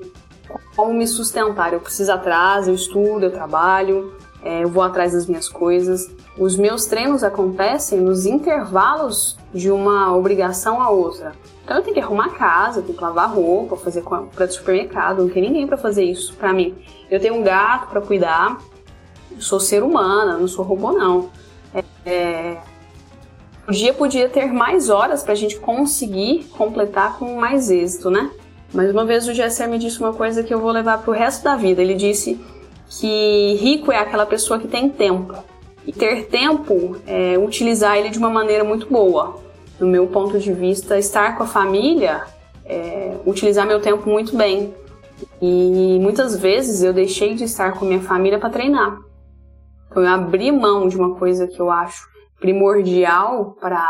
como 0.76 0.94
me 0.94 1.06
sustentar. 1.06 1.72
Eu 1.72 1.80
preciso 1.80 2.12
atrás, 2.12 2.68
eu 2.68 2.74
estudo, 2.74 3.24
eu 3.24 3.32
trabalho, 3.32 4.14
é, 4.42 4.62
eu 4.62 4.68
vou 4.68 4.82
atrás 4.82 5.12
das 5.12 5.26
minhas 5.26 5.48
coisas. 5.48 6.10
Os 6.36 6.56
meus 6.56 6.86
treinos 6.86 7.24
acontecem 7.24 8.00
nos 8.00 8.24
intervalos 8.24 9.36
de 9.52 9.70
uma 9.70 10.14
obrigação 10.16 10.80
a 10.80 10.90
outra. 10.90 11.32
Então 11.64 11.76
eu 11.76 11.82
tenho 11.82 11.94
que 11.94 12.00
arrumar 12.00 12.30
casa, 12.30 12.80
tenho 12.80 12.96
que 12.96 13.02
lavar 13.02 13.34
roupa, 13.34 13.76
fazer 13.76 14.02
compra 14.02 14.46
de 14.46 14.54
supermercado, 14.54 15.22
não 15.22 15.28
tem 15.28 15.42
ninguém 15.42 15.66
para 15.66 15.76
fazer 15.76 16.04
isso 16.04 16.34
para 16.34 16.52
mim. 16.52 16.74
Eu 17.10 17.20
tenho 17.20 17.34
um 17.34 17.42
gato 17.42 17.88
para 17.88 18.00
cuidar, 18.00 18.58
eu 19.30 19.40
sou 19.40 19.58
ser 19.58 19.82
humana, 19.82 20.38
não 20.38 20.48
sou 20.48 20.64
robô 20.64 20.92
não. 20.92 21.30
É, 21.74 21.84
é, 22.06 22.58
o 23.66 23.72
dia 23.72 23.92
podia 23.92 24.28
ter 24.28 24.46
mais 24.46 24.88
horas 24.88 25.22
para 25.22 25.32
a 25.32 25.36
gente 25.36 25.58
conseguir 25.58 26.44
completar 26.56 27.18
com 27.18 27.36
mais 27.36 27.70
êxito, 27.70 28.10
né? 28.10 28.30
Mas 28.72 28.90
uma 28.90 29.04
vez 29.04 29.26
o 29.26 29.34
Gesser 29.34 29.68
me 29.68 29.78
disse 29.78 29.98
uma 29.98 30.12
coisa 30.12 30.42
que 30.42 30.52
eu 30.52 30.60
vou 30.60 30.70
levar 30.70 30.98
para 30.98 31.10
o 31.10 31.14
resto 31.14 31.44
da 31.44 31.56
vida. 31.56 31.82
Ele 31.82 31.94
disse 31.94 32.40
que 32.88 33.54
rico 33.60 33.92
é 33.92 33.98
aquela 33.98 34.26
pessoa 34.26 34.58
que 34.58 34.68
tem 34.68 34.88
tempo. 34.88 35.34
E 35.86 35.92
ter 35.92 36.26
tempo 36.26 36.96
é 37.06 37.38
utilizar 37.38 37.96
ele 37.96 38.10
de 38.10 38.18
uma 38.18 38.30
maneira 38.30 38.64
muito 38.64 38.86
boa. 38.86 39.40
No 39.78 39.86
meu 39.86 40.06
ponto 40.06 40.38
de 40.38 40.52
vista, 40.52 40.98
estar 40.98 41.36
com 41.36 41.44
a 41.44 41.46
família 41.46 42.24
é 42.64 43.16
utilizar 43.24 43.66
meu 43.66 43.80
tempo 43.80 44.08
muito 44.08 44.36
bem. 44.36 44.74
E 45.40 45.98
muitas 46.00 46.36
vezes 46.36 46.82
eu 46.82 46.92
deixei 46.92 47.34
de 47.34 47.44
estar 47.44 47.72
com 47.72 47.84
minha 47.84 48.00
família 48.00 48.38
para 48.38 48.50
treinar. 48.50 48.98
Então 49.90 50.02
eu 50.02 50.08
abri 50.08 50.52
mão 50.52 50.88
de 50.88 50.96
uma 50.96 51.14
coisa 51.14 51.46
que 51.46 51.58
eu 51.58 51.70
acho 51.70 52.06
primordial 52.38 53.56
para 53.60 53.86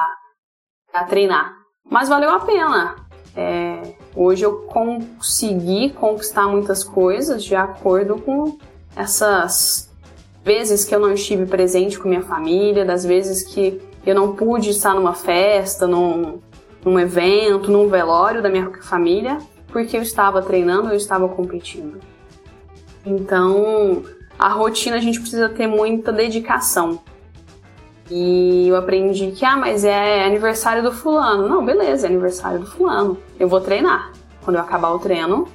treinar. 1.09 1.53
Mas 1.90 2.09
valeu 2.09 2.30
a 2.30 2.40
pena. 2.40 2.96
É, 3.36 3.94
hoje 4.14 4.44
eu 4.44 4.62
consegui 4.62 5.90
conquistar 5.90 6.46
muitas 6.46 6.82
coisas 6.82 7.44
de 7.44 7.55
acordo 7.55 8.20
com 8.20 8.59
essas 8.99 9.94
vezes 10.44 10.84
que 10.84 10.92
eu 10.92 10.99
não 10.99 11.12
estive 11.12 11.46
presente 11.46 11.96
com 11.99 12.09
minha 12.09 12.22
família, 12.22 12.84
das 12.84 13.05
vezes 13.05 13.44
que 13.44 13.80
eu 14.05 14.14
não 14.14 14.34
pude 14.34 14.70
estar 14.70 14.92
numa 14.92 15.14
festa, 15.14 15.86
num, 15.86 16.40
num 16.84 16.99
evento, 16.99 17.70
num 17.70 17.88
velório 17.88 18.42
da 18.42 18.49
minha 18.49 18.70
família, 18.82 19.38
porque 19.68 19.96
eu 19.96 20.03
estava 20.03 20.42
treinando, 20.42 20.88
eu 20.88 20.96
estava 20.96 21.28
competindo. 21.28 22.01
Então, 23.07 24.03
a 24.36 24.49
rotina 24.49 24.96
a 24.96 25.01
gente 25.01 25.20
precisa 25.20 25.49
ter 25.49 25.68
muita 25.68 26.12
dedicação. 26.12 27.01
E 28.11 28.66
eu 28.66 28.74
aprendi 28.74 29.30
que, 29.30 29.44
ah, 29.44 29.57
mas 29.57 29.84
é 29.84 30.24
aniversário 30.24 30.82
do 30.82 30.90
fulano. 30.90 31.46
Não, 31.46 31.64
beleza, 31.64 32.07
é 32.07 32.11
aniversário 32.11 32.61
do 32.61 32.66
fulano. 32.66 33.18
Eu 33.38 33.49
vou 33.49 33.61
treinar. 33.61 34.12
Quando 34.42 34.57
eu 34.57 34.62
acabar 34.62 34.90
o 34.90 34.99
treino, 34.99 35.46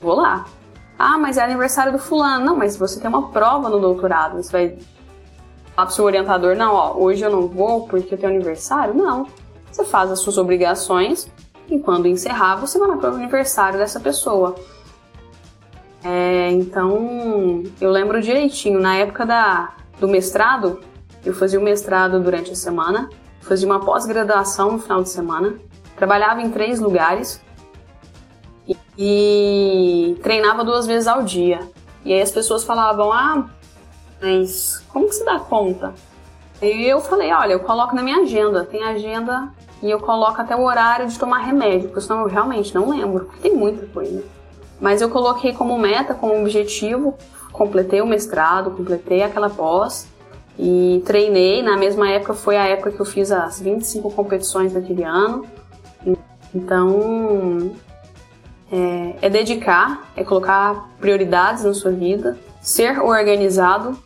vou 0.00 0.14
lá. 0.14 0.46
Ah, 0.98 1.18
mas 1.18 1.36
é 1.36 1.42
aniversário 1.42 1.92
do 1.92 1.98
fulano. 1.98 2.44
Não, 2.44 2.56
mas 2.56 2.76
você 2.76 3.00
tem 3.00 3.08
uma 3.08 3.28
prova 3.30 3.68
no 3.68 3.80
doutorado. 3.80 4.42
Você 4.42 4.52
vai 4.52 4.78
falar 5.74 5.86
pro 5.86 5.94
seu 5.94 6.04
orientador, 6.04 6.54
não, 6.54 6.74
ó, 6.74 6.94
hoje 6.96 7.22
eu 7.22 7.30
não 7.30 7.48
vou 7.48 7.86
porque 7.86 8.14
eu 8.14 8.18
tenho 8.18 8.32
aniversário. 8.32 8.94
Não. 8.94 9.26
Você 9.70 9.84
faz 9.84 10.10
as 10.10 10.20
suas 10.20 10.38
obrigações 10.38 11.30
e 11.68 11.78
quando 11.78 12.06
encerrar, 12.06 12.56
você 12.56 12.78
vai 12.78 12.96
para 12.98 13.12
o 13.12 13.14
aniversário 13.14 13.78
dessa 13.78 13.98
pessoa. 13.98 14.54
É, 16.04 16.50
então, 16.50 17.62
eu 17.80 17.90
lembro 17.90 18.20
direitinho, 18.20 18.80
na 18.80 18.96
época 18.96 19.24
da, 19.24 19.72
do 19.98 20.08
mestrado, 20.08 20.80
eu 21.24 21.32
fazia 21.32 21.58
o 21.58 21.62
mestrado 21.62 22.20
durante 22.20 22.50
a 22.50 22.54
semana, 22.54 23.08
fazia 23.40 23.66
uma 23.66 23.80
pós-graduação 23.80 24.72
no 24.72 24.78
final 24.80 25.02
de 25.02 25.08
semana, 25.08 25.54
trabalhava 25.96 26.42
em 26.42 26.50
três 26.50 26.80
lugares 26.80 27.40
e, 28.96 30.18
treinava 30.22 30.64
duas 30.64 30.86
vezes 30.86 31.08
ao 31.08 31.22
dia. 31.22 31.60
E 32.04 32.12
aí 32.12 32.20
as 32.20 32.30
pessoas 32.30 32.64
falavam, 32.64 33.12
ah, 33.12 33.46
mas 34.20 34.84
como 34.88 35.08
que 35.08 35.14
se 35.14 35.24
dá 35.24 35.38
conta? 35.38 35.94
E 36.60 36.86
eu 36.86 37.00
falei, 37.00 37.32
olha, 37.32 37.52
eu 37.52 37.60
coloco 37.60 37.94
na 37.94 38.02
minha 38.02 38.18
agenda, 38.18 38.64
tem 38.64 38.82
agenda 38.84 39.52
e 39.82 39.90
eu 39.90 39.98
coloco 39.98 40.40
até 40.40 40.54
o 40.54 40.62
horário 40.62 41.08
de 41.08 41.18
tomar 41.18 41.38
remédio, 41.38 41.88
porque 41.88 42.00
senão 42.02 42.20
eu 42.20 42.28
realmente 42.28 42.74
não 42.74 42.88
lembro, 42.88 43.24
porque 43.24 43.48
tem 43.48 43.56
muita 43.56 43.84
coisa. 43.86 44.22
Mas 44.80 45.00
eu 45.00 45.08
coloquei 45.08 45.52
como 45.52 45.76
meta, 45.78 46.14
como 46.14 46.40
objetivo, 46.40 47.16
completei 47.52 48.00
o 48.00 48.06
mestrado, 48.06 48.70
completei 48.70 49.22
aquela 49.22 49.50
pós 49.50 50.06
e 50.58 51.02
treinei. 51.04 51.62
Na 51.62 51.76
mesma 51.76 52.08
época 52.10 52.34
foi 52.34 52.56
a 52.56 52.66
época 52.66 52.92
que 52.92 53.00
eu 53.00 53.06
fiz 53.06 53.30
as 53.30 53.60
25 53.60 54.10
competições 54.12 54.72
daquele 54.72 55.04
ano. 55.04 55.46
Então, 56.54 57.72
é, 58.72 59.26
é 59.26 59.30
dedicar, 59.30 60.10
é 60.16 60.24
colocar 60.24 60.88
prioridades 60.98 61.64
na 61.64 61.74
sua 61.74 61.92
vida, 61.92 62.38
ser 62.60 62.98
organizado, 63.00 63.96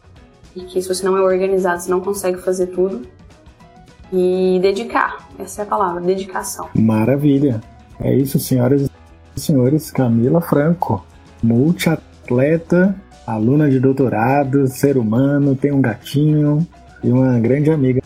e 0.55 0.63
que 0.63 0.83
se 0.83 0.89
você 0.89 1.05
não 1.05 1.17
é 1.17 1.21
organizado, 1.21 1.81
você 1.81 1.91
não 1.91 2.01
consegue 2.01 2.39
fazer 2.39 2.69
tudo. 2.69 3.03
E 4.13 4.59
dedicar, 4.61 5.29
essa 5.39 5.63
é 5.63 5.65
a 5.65 5.67
palavra, 5.67 6.01
dedicação. 6.01 6.69
Maravilha. 6.75 7.61
É 8.01 8.15
isso, 8.15 8.39
senhoras 8.39 8.89
e 9.37 9.41
senhores. 9.41 9.91
Camila 9.91 10.41
Franco, 10.41 11.05
multiatleta, 11.43 12.95
aluna 13.27 13.71
de 13.71 13.79
doutorado, 13.79 14.67
ser 14.67 14.97
humano, 14.97 15.55
tem 15.55 15.73
um 15.73 15.81
gatinho 15.81 16.67
e 17.03 17.11
uma 17.11 17.39
grande 17.39 17.71
amiga 17.71 18.01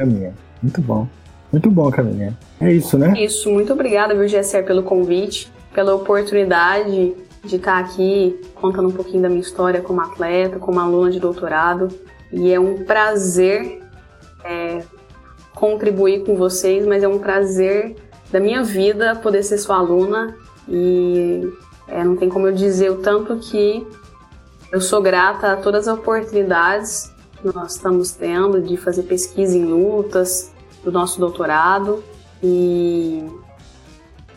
minha. 0.00 0.32
Muito 0.62 0.80
bom. 0.80 1.08
Muito 1.52 1.70
bom, 1.70 1.88
Camilinha. 1.90 2.36
É 2.60 2.72
isso, 2.72 2.98
né? 2.98 3.14
Isso. 3.16 3.48
Muito 3.50 3.72
obrigada, 3.72 4.14
viu, 4.14 4.26
Gesser, 4.26 4.64
pelo 4.64 4.82
convite, 4.82 5.52
pela 5.74 5.94
oportunidade 5.94 7.14
de 7.44 7.56
estar 7.56 7.78
aqui 7.78 8.40
contando 8.54 8.88
um 8.88 8.92
pouquinho 8.92 9.22
da 9.22 9.28
minha 9.28 9.40
história 9.40 9.82
como 9.82 10.00
atleta, 10.00 10.58
como 10.58 10.80
aluna 10.80 11.10
de 11.10 11.20
doutorado. 11.20 11.88
E 12.32 12.52
é 12.52 12.58
um 12.58 12.84
prazer 12.84 13.82
é, 14.44 14.82
contribuir 15.54 16.24
com 16.24 16.36
vocês, 16.36 16.86
mas 16.86 17.02
é 17.02 17.08
um 17.08 17.18
prazer 17.18 17.96
da 18.30 18.40
minha 18.40 18.62
vida 18.62 19.14
poder 19.16 19.42
ser 19.42 19.58
sua 19.58 19.76
aluna 19.76 20.34
e 20.68 21.52
é, 21.86 22.02
não 22.02 22.16
tem 22.16 22.28
como 22.28 22.46
eu 22.46 22.52
dizer 22.52 22.90
o 22.90 22.96
tanto 22.96 23.36
que 23.36 23.86
eu 24.72 24.80
sou 24.80 25.02
grata 25.02 25.52
a 25.52 25.56
todas 25.56 25.86
as 25.86 25.98
oportunidades 25.98 27.12
que 27.40 27.54
nós 27.54 27.76
estamos 27.76 28.12
tendo 28.12 28.62
de 28.62 28.76
fazer 28.76 29.02
pesquisa 29.02 29.56
em 29.56 29.64
lutas, 29.64 30.52
do 30.82 30.92
nosso 30.92 31.18
doutorado 31.18 32.02
e 32.42 33.24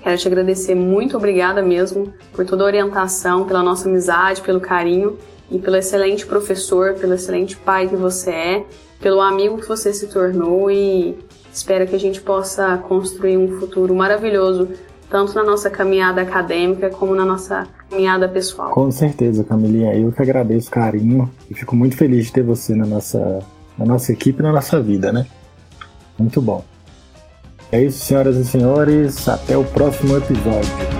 quero 0.01 0.17
te 0.17 0.27
agradecer 0.27 0.75
muito 0.75 1.17
obrigada 1.17 1.61
mesmo 1.61 2.13
por 2.33 2.45
toda 2.45 2.63
a 2.63 2.67
orientação, 2.67 3.45
pela 3.45 3.63
nossa 3.63 3.89
amizade, 3.89 4.41
pelo 4.41 4.59
carinho 4.59 5.17
e 5.49 5.59
pelo 5.59 5.75
excelente 5.75 6.25
professor, 6.25 6.93
pelo 6.95 7.13
excelente 7.13 7.55
pai 7.57 7.87
que 7.87 7.95
você 7.95 8.31
é, 8.31 8.65
pelo 8.99 9.21
amigo 9.21 9.57
que 9.57 9.67
você 9.67 9.93
se 9.93 10.07
tornou 10.07 10.69
e 10.71 11.17
espero 11.53 11.87
que 11.87 11.95
a 11.95 11.99
gente 11.99 12.21
possa 12.21 12.77
construir 12.77 13.37
um 13.37 13.59
futuro 13.59 13.95
maravilhoso 13.95 14.69
tanto 15.09 15.33
na 15.33 15.43
nossa 15.43 15.69
caminhada 15.69 16.21
acadêmica 16.21 16.89
como 16.89 17.15
na 17.15 17.25
nossa 17.25 17.67
caminhada 17.89 18.27
pessoal. 18.27 18.71
Com 18.71 18.91
certeza, 18.91 19.43
Camilinha. 19.43 19.95
Eu 19.95 20.11
que 20.11 20.21
agradeço 20.21 20.67
o 20.67 20.71
carinho 20.71 21.31
e 21.49 21.53
fico 21.53 21.75
muito 21.75 21.95
feliz 21.95 22.25
de 22.25 22.33
ter 22.33 22.43
você 22.43 22.75
na 22.75 22.85
nossa, 22.85 23.39
na 23.77 23.85
nossa 23.85 24.11
equipe 24.11 24.43
na 24.43 24.51
nossa 24.51 24.81
vida, 24.81 25.11
né? 25.13 25.25
Muito 26.19 26.41
bom. 26.41 26.63
É 27.71 27.83
isso, 27.83 28.05
senhoras 28.05 28.37
e 28.37 28.45
senhores. 28.45 29.27
Até 29.27 29.57
o 29.57 29.63
próximo 29.63 30.17
episódio. 30.17 30.96